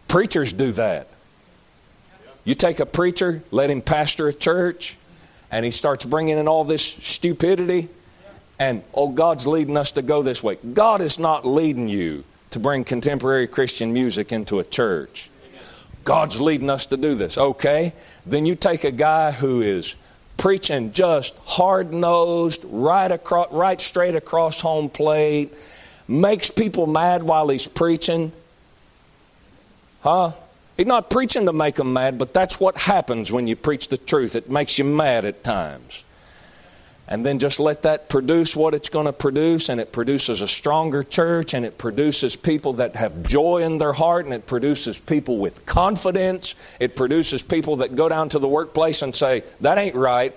Preachers 0.07 0.53
do 0.53 0.71
that. 0.73 1.07
You 2.45 2.55
take 2.55 2.79
a 2.79 2.85
preacher, 2.85 3.43
let 3.51 3.69
him 3.69 3.81
pastor 3.81 4.27
a 4.27 4.33
church, 4.33 4.97
and 5.51 5.65
he 5.65 5.71
starts 5.71 6.05
bringing 6.05 6.37
in 6.37 6.47
all 6.47 6.63
this 6.63 6.83
stupidity, 6.83 7.89
and 8.59 8.83
oh, 8.93 9.09
God's 9.09 9.47
leading 9.47 9.77
us 9.77 9.91
to 9.93 10.01
go 10.01 10.21
this 10.21 10.43
way. 10.43 10.55
God 10.55 11.01
is 11.01 11.19
not 11.19 11.45
leading 11.45 11.87
you 11.87 12.23
to 12.51 12.59
bring 12.59 12.83
contemporary 12.83 13.47
Christian 13.47 13.93
music 13.93 14.31
into 14.31 14.59
a 14.59 14.63
church. 14.63 15.29
God's 16.03 16.39
leading 16.39 16.69
us 16.69 16.85
to 16.87 16.97
do 16.97 17.15
this. 17.15 17.37
Okay, 17.37 17.93
then 18.25 18.45
you 18.45 18.55
take 18.55 18.83
a 18.83 18.91
guy 18.91 19.31
who 19.31 19.61
is 19.61 19.95
preaching 20.37 20.91
just 20.91 21.37
hard 21.45 21.93
nosed, 21.93 22.65
right 22.65 23.11
across, 23.11 23.51
right 23.51 23.79
straight 23.79 24.15
across 24.15 24.61
home 24.61 24.89
plate, 24.89 25.53
makes 26.07 26.49
people 26.51 26.85
mad 26.85 27.23
while 27.23 27.47
he's 27.47 27.67
preaching. 27.67 28.31
Huh? 30.01 30.33
He's 30.75 30.87
not 30.87 31.09
preaching 31.09 31.45
to 31.45 31.53
make 31.53 31.75
them 31.75 31.93
mad, 31.93 32.17
but 32.17 32.33
that's 32.33 32.59
what 32.59 32.77
happens 32.77 33.31
when 33.31 33.47
you 33.47 33.55
preach 33.55 33.87
the 33.87 33.97
truth. 33.97 34.35
It 34.35 34.49
makes 34.49 34.77
you 34.77 34.83
mad 34.83 35.23
at 35.23 35.43
times. 35.43 36.03
And 37.07 37.25
then 37.25 37.37
just 37.37 37.59
let 37.59 37.81
that 37.83 38.07
produce 38.07 38.55
what 38.55 38.73
it's 38.73 38.87
going 38.87 39.07
to 39.07 39.13
produce, 39.13 39.67
and 39.67 39.81
it 39.81 39.91
produces 39.91 40.39
a 40.39 40.47
stronger 40.47 41.03
church, 41.03 41.53
and 41.53 41.65
it 41.65 41.77
produces 41.77 42.37
people 42.37 42.73
that 42.73 42.95
have 42.95 43.23
joy 43.23 43.61
in 43.61 43.77
their 43.77 43.91
heart, 43.91 44.25
and 44.25 44.33
it 44.33 44.47
produces 44.47 44.99
people 44.99 45.37
with 45.37 45.65
confidence. 45.65 46.55
It 46.79 46.95
produces 46.95 47.43
people 47.43 47.77
that 47.77 47.95
go 47.95 48.07
down 48.07 48.29
to 48.29 48.39
the 48.39 48.47
workplace 48.47 49.01
and 49.01 49.13
say, 49.13 49.43
That 49.59 49.77
ain't 49.77 49.95
right. 49.95 50.33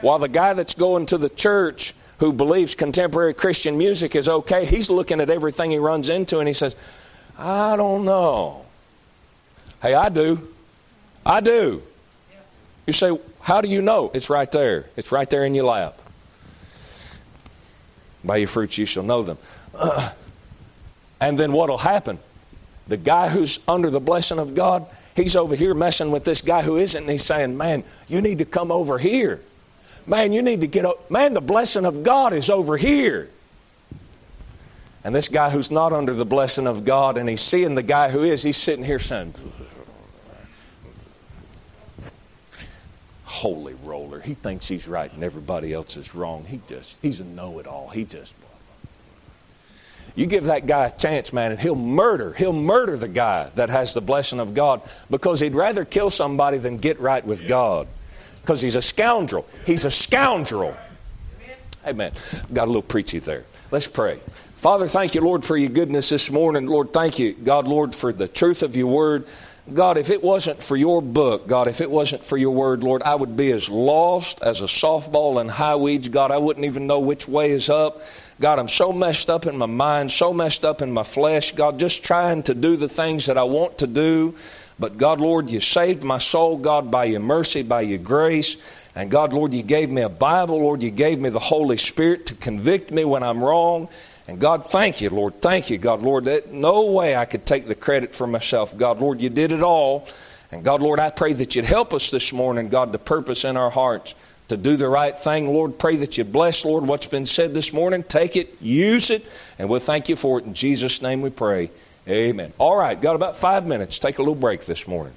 While 0.00 0.18
the 0.18 0.28
guy 0.28 0.52
that's 0.54 0.74
going 0.74 1.06
to 1.06 1.18
the 1.18 1.28
church 1.28 1.94
who 2.18 2.32
believes 2.32 2.74
contemporary 2.74 3.34
Christian 3.34 3.78
music 3.78 4.16
is 4.16 4.28
okay, 4.28 4.64
he's 4.64 4.90
looking 4.90 5.20
at 5.20 5.30
everything 5.30 5.70
he 5.70 5.78
runs 5.78 6.08
into 6.08 6.40
and 6.40 6.48
he 6.48 6.54
says, 6.54 6.74
I 7.38 7.76
don't 7.76 8.04
know. 8.04 8.64
Hey, 9.80 9.94
I 9.94 10.08
do. 10.08 10.48
I 11.24 11.40
do. 11.40 11.82
You 12.86 12.92
say, 12.92 13.16
How 13.42 13.60
do 13.60 13.68
you 13.68 13.82
know? 13.82 14.10
It's 14.14 14.30
right 14.30 14.50
there. 14.50 14.86
It's 14.96 15.12
right 15.12 15.28
there 15.28 15.44
in 15.44 15.54
your 15.54 15.64
lap. 15.64 16.00
By 18.24 18.36
your 18.36 18.48
fruits 18.48 18.78
you 18.78 18.86
shall 18.86 19.02
know 19.02 19.22
them. 19.22 19.38
Uh, 19.74 20.12
and 21.20 21.38
then 21.38 21.52
what 21.52 21.68
will 21.68 21.78
happen? 21.78 22.18
The 22.86 22.96
guy 22.96 23.28
who's 23.28 23.58
under 23.66 23.90
the 23.90 24.00
blessing 24.00 24.38
of 24.38 24.54
God, 24.54 24.86
he's 25.16 25.34
over 25.34 25.56
here 25.56 25.74
messing 25.74 26.12
with 26.12 26.24
this 26.24 26.40
guy 26.40 26.62
who 26.62 26.76
isn't, 26.76 27.00
and 27.00 27.10
he's 27.10 27.24
saying, 27.24 27.56
Man, 27.56 27.84
you 28.08 28.20
need 28.20 28.38
to 28.38 28.44
come 28.44 28.70
over 28.70 28.98
here. 28.98 29.40
Man, 30.06 30.32
you 30.32 30.42
need 30.42 30.60
to 30.60 30.66
get 30.66 30.84
up. 30.84 31.10
Man, 31.10 31.34
the 31.34 31.40
blessing 31.40 31.84
of 31.84 32.02
God 32.02 32.32
is 32.32 32.50
over 32.50 32.76
here. 32.76 33.28
And 35.04 35.14
this 35.14 35.28
guy 35.28 35.50
who's 35.50 35.70
not 35.70 35.92
under 35.92 36.14
the 36.14 36.24
blessing 36.24 36.68
of 36.68 36.84
God, 36.84 37.16
and 37.18 37.28
he's 37.28 37.40
seeing 37.40 37.74
the 37.74 37.82
guy 37.82 38.10
who 38.10 38.22
is, 38.22 38.42
he's 38.42 38.56
sitting 38.56 38.84
here 38.84 39.00
saying, 39.00 39.34
holy 43.32 43.72
roller. 43.82 44.20
He 44.20 44.34
thinks 44.34 44.68
he's 44.68 44.86
right 44.86 45.10
and 45.10 45.24
everybody 45.24 45.72
else 45.72 45.96
is 45.96 46.14
wrong. 46.14 46.44
He 46.44 46.60
just, 46.68 46.98
he's 47.00 47.18
a 47.18 47.24
know 47.24 47.58
it 47.60 47.66
all. 47.66 47.88
He 47.88 48.04
just, 48.04 48.34
you 50.14 50.26
give 50.26 50.44
that 50.44 50.66
guy 50.66 50.86
a 50.86 50.90
chance, 50.90 51.32
man, 51.32 51.50
and 51.50 51.58
he'll 51.58 51.74
murder. 51.74 52.34
He'll 52.34 52.52
murder 52.52 52.98
the 52.98 53.08
guy 53.08 53.48
that 53.54 53.70
has 53.70 53.94
the 53.94 54.02
blessing 54.02 54.38
of 54.38 54.52
God 54.52 54.82
because 55.08 55.40
he'd 55.40 55.54
rather 55.54 55.86
kill 55.86 56.10
somebody 56.10 56.58
than 56.58 56.76
get 56.76 57.00
right 57.00 57.24
with 57.24 57.48
God 57.48 57.88
because 58.42 58.60
he's 58.60 58.76
a 58.76 58.82
scoundrel. 58.82 59.48
He's 59.64 59.86
a 59.86 59.90
scoundrel. 59.90 60.76
Amen. 61.86 62.12
Got 62.52 62.64
a 62.64 62.66
little 62.66 62.82
preachy 62.82 63.18
there. 63.18 63.44
Let's 63.70 63.88
pray. 63.88 64.18
Father, 64.56 64.86
thank 64.86 65.14
you, 65.14 65.22
Lord, 65.22 65.42
for 65.42 65.56
your 65.56 65.70
goodness 65.70 66.10
this 66.10 66.30
morning. 66.30 66.66
Lord, 66.66 66.92
thank 66.92 67.18
you, 67.18 67.32
God, 67.32 67.66
Lord, 67.66 67.94
for 67.94 68.12
the 68.12 68.28
truth 68.28 68.62
of 68.62 68.76
your 68.76 68.88
word. 68.88 69.26
God, 69.72 69.96
if 69.96 70.10
it 70.10 70.24
wasn't 70.24 70.60
for 70.60 70.76
your 70.76 71.00
book, 71.00 71.46
God, 71.46 71.68
if 71.68 71.80
it 71.80 71.88
wasn't 71.88 72.24
for 72.24 72.36
your 72.36 72.50
word, 72.50 72.82
Lord, 72.82 73.00
I 73.04 73.14
would 73.14 73.36
be 73.36 73.52
as 73.52 73.68
lost 73.68 74.42
as 74.42 74.60
a 74.60 74.64
softball 74.64 75.40
in 75.40 75.48
high 75.48 75.76
weeds. 75.76 76.08
God, 76.08 76.32
I 76.32 76.38
wouldn't 76.38 76.66
even 76.66 76.88
know 76.88 76.98
which 76.98 77.28
way 77.28 77.52
is 77.52 77.70
up. 77.70 78.02
God, 78.40 78.58
I'm 78.58 78.66
so 78.66 78.92
messed 78.92 79.30
up 79.30 79.46
in 79.46 79.56
my 79.56 79.66
mind, 79.66 80.10
so 80.10 80.32
messed 80.32 80.64
up 80.64 80.82
in 80.82 80.90
my 80.90 81.04
flesh. 81.04 81.52
God, 81.52 81.78
just 81.78 82.04
trying 82.04 82.42
to 82.44 82.54
do 82.54 82.74
the 82.74 82.88
things 82.88 83.26
that 83.26 83.38
I 83.38 83.44
want 83.44 83.78
to 83.78 83.86
do. 83.86 84.34
But 84.80 84.98
God, 84.98 85.20
Lord, 85.20 85.48
you 85.48 85.60
saved 85.60 86.02
my 86.02 86.18
soul, 86.18 86.56
God, 86.56 86.90
by 86.90 87.04
your 87.04 87.20
mercy, 87.20 87.62
by 87.62 87.82
your 87.82 87.98
grace. 87.98 88.56
And 88.96 89.12
God, 89.12 89.32
Lord, 89.32 89.54
you 89.54 89.62
gave 89.62 89.92
me 89.92 90.02
a 90.02 90.08
Bible, 90.08 90.58
Lord, 90.58 90.82
you 90.82 90.90
gave 90.90 91.20
me 91.20 91.28
the 91.28 91.38
Holy 91.38 91.76
Spirit 91.76 92.26
to 92.26 92.34
convict 92.34 92.90
me 92.90 93.04
when 93.04 93.22
I'm 93.22 93.44
wrong. 93.44 93.88
And 94.32 94.40
God, 94.40 94.64
thank 94.64 95.02
you, 95.02 95.10
Lord. 95.10 95.42
Thank 95.42 95.68
you, 95.68 95.76
God, 95.76 96.00
Lord. 96.00 96.24
That 96.24 96.50
no 96.50 96.90
way 96.90 97.14
I 97.14 97.26
could 97.26 97.44
take 97.44 97.66
the 97.66 97.74
credit 97.74 98.14
for 98.14 98.26
myself. 98.26 98.74
God, 98.74 98.98
Lord, 98.98 99.20
you 99.20 99.28
did 99.28 99.52
it 99.52 99.62
all. 99.62 100.08
And 100.50 100.64
God, 100.64 100.80
Lord, 100.80 100.98
I 100.98 101.10
pray 101.10 101.34
that 101.34 101.54
you'd 101.54 101.66
help 101.66 101.92
us 101.92 102.10
this 102.10 102.32
morning, 102.32 102.70
God, 102.70 102.92
to 102.92 102.98
purpose 102.98 103.44
in 103.44 103.58
our 103.58 103.68
hearts 103.68 104.14
to 104.48 104.56
do 104.56 104.76
the 104.76 104.88
right 104.88 105.18
thing. 105.18 105.52
Lord, 105.52 105.78
pray 105.78 105.96
that 105.96 106.16
you 106.16 106.24
bless, 106.24 106.64
Lord, 106.64 106.86
what's 106.86 107.06
been 107.06 107.26
said 107.26 107.52
this 107.52 107.74
morning. 107.74 108.02
Take 108.04 108.36
it, 108.36 108.56
use 108.58 109.10
it, 109.10 109.22
and 109.58 109.68
we'll 109.68 109.80
thank 109.80 110.08
you 110.08 110.16
for 110.16 110.38
it. 110.38 110.46
In 110.46 110.54
Jesus' 110.54 111.02
name 111.02 111.20
we 111.20 111.28
pray. 111.28 111.70
Amen. 112.08 112.54
All 112.56 112.76
right, 112.76 112.98
got 112.98 113.14
about 113.14 113.36
five 113.36 113.66
minutes. 113.66 113.98
Take 113.98 114.16
a 114.16 114.22
little 114.22 114.34
break 114.34 114.64
this 114.64 114.88
morning. 114.88 115.10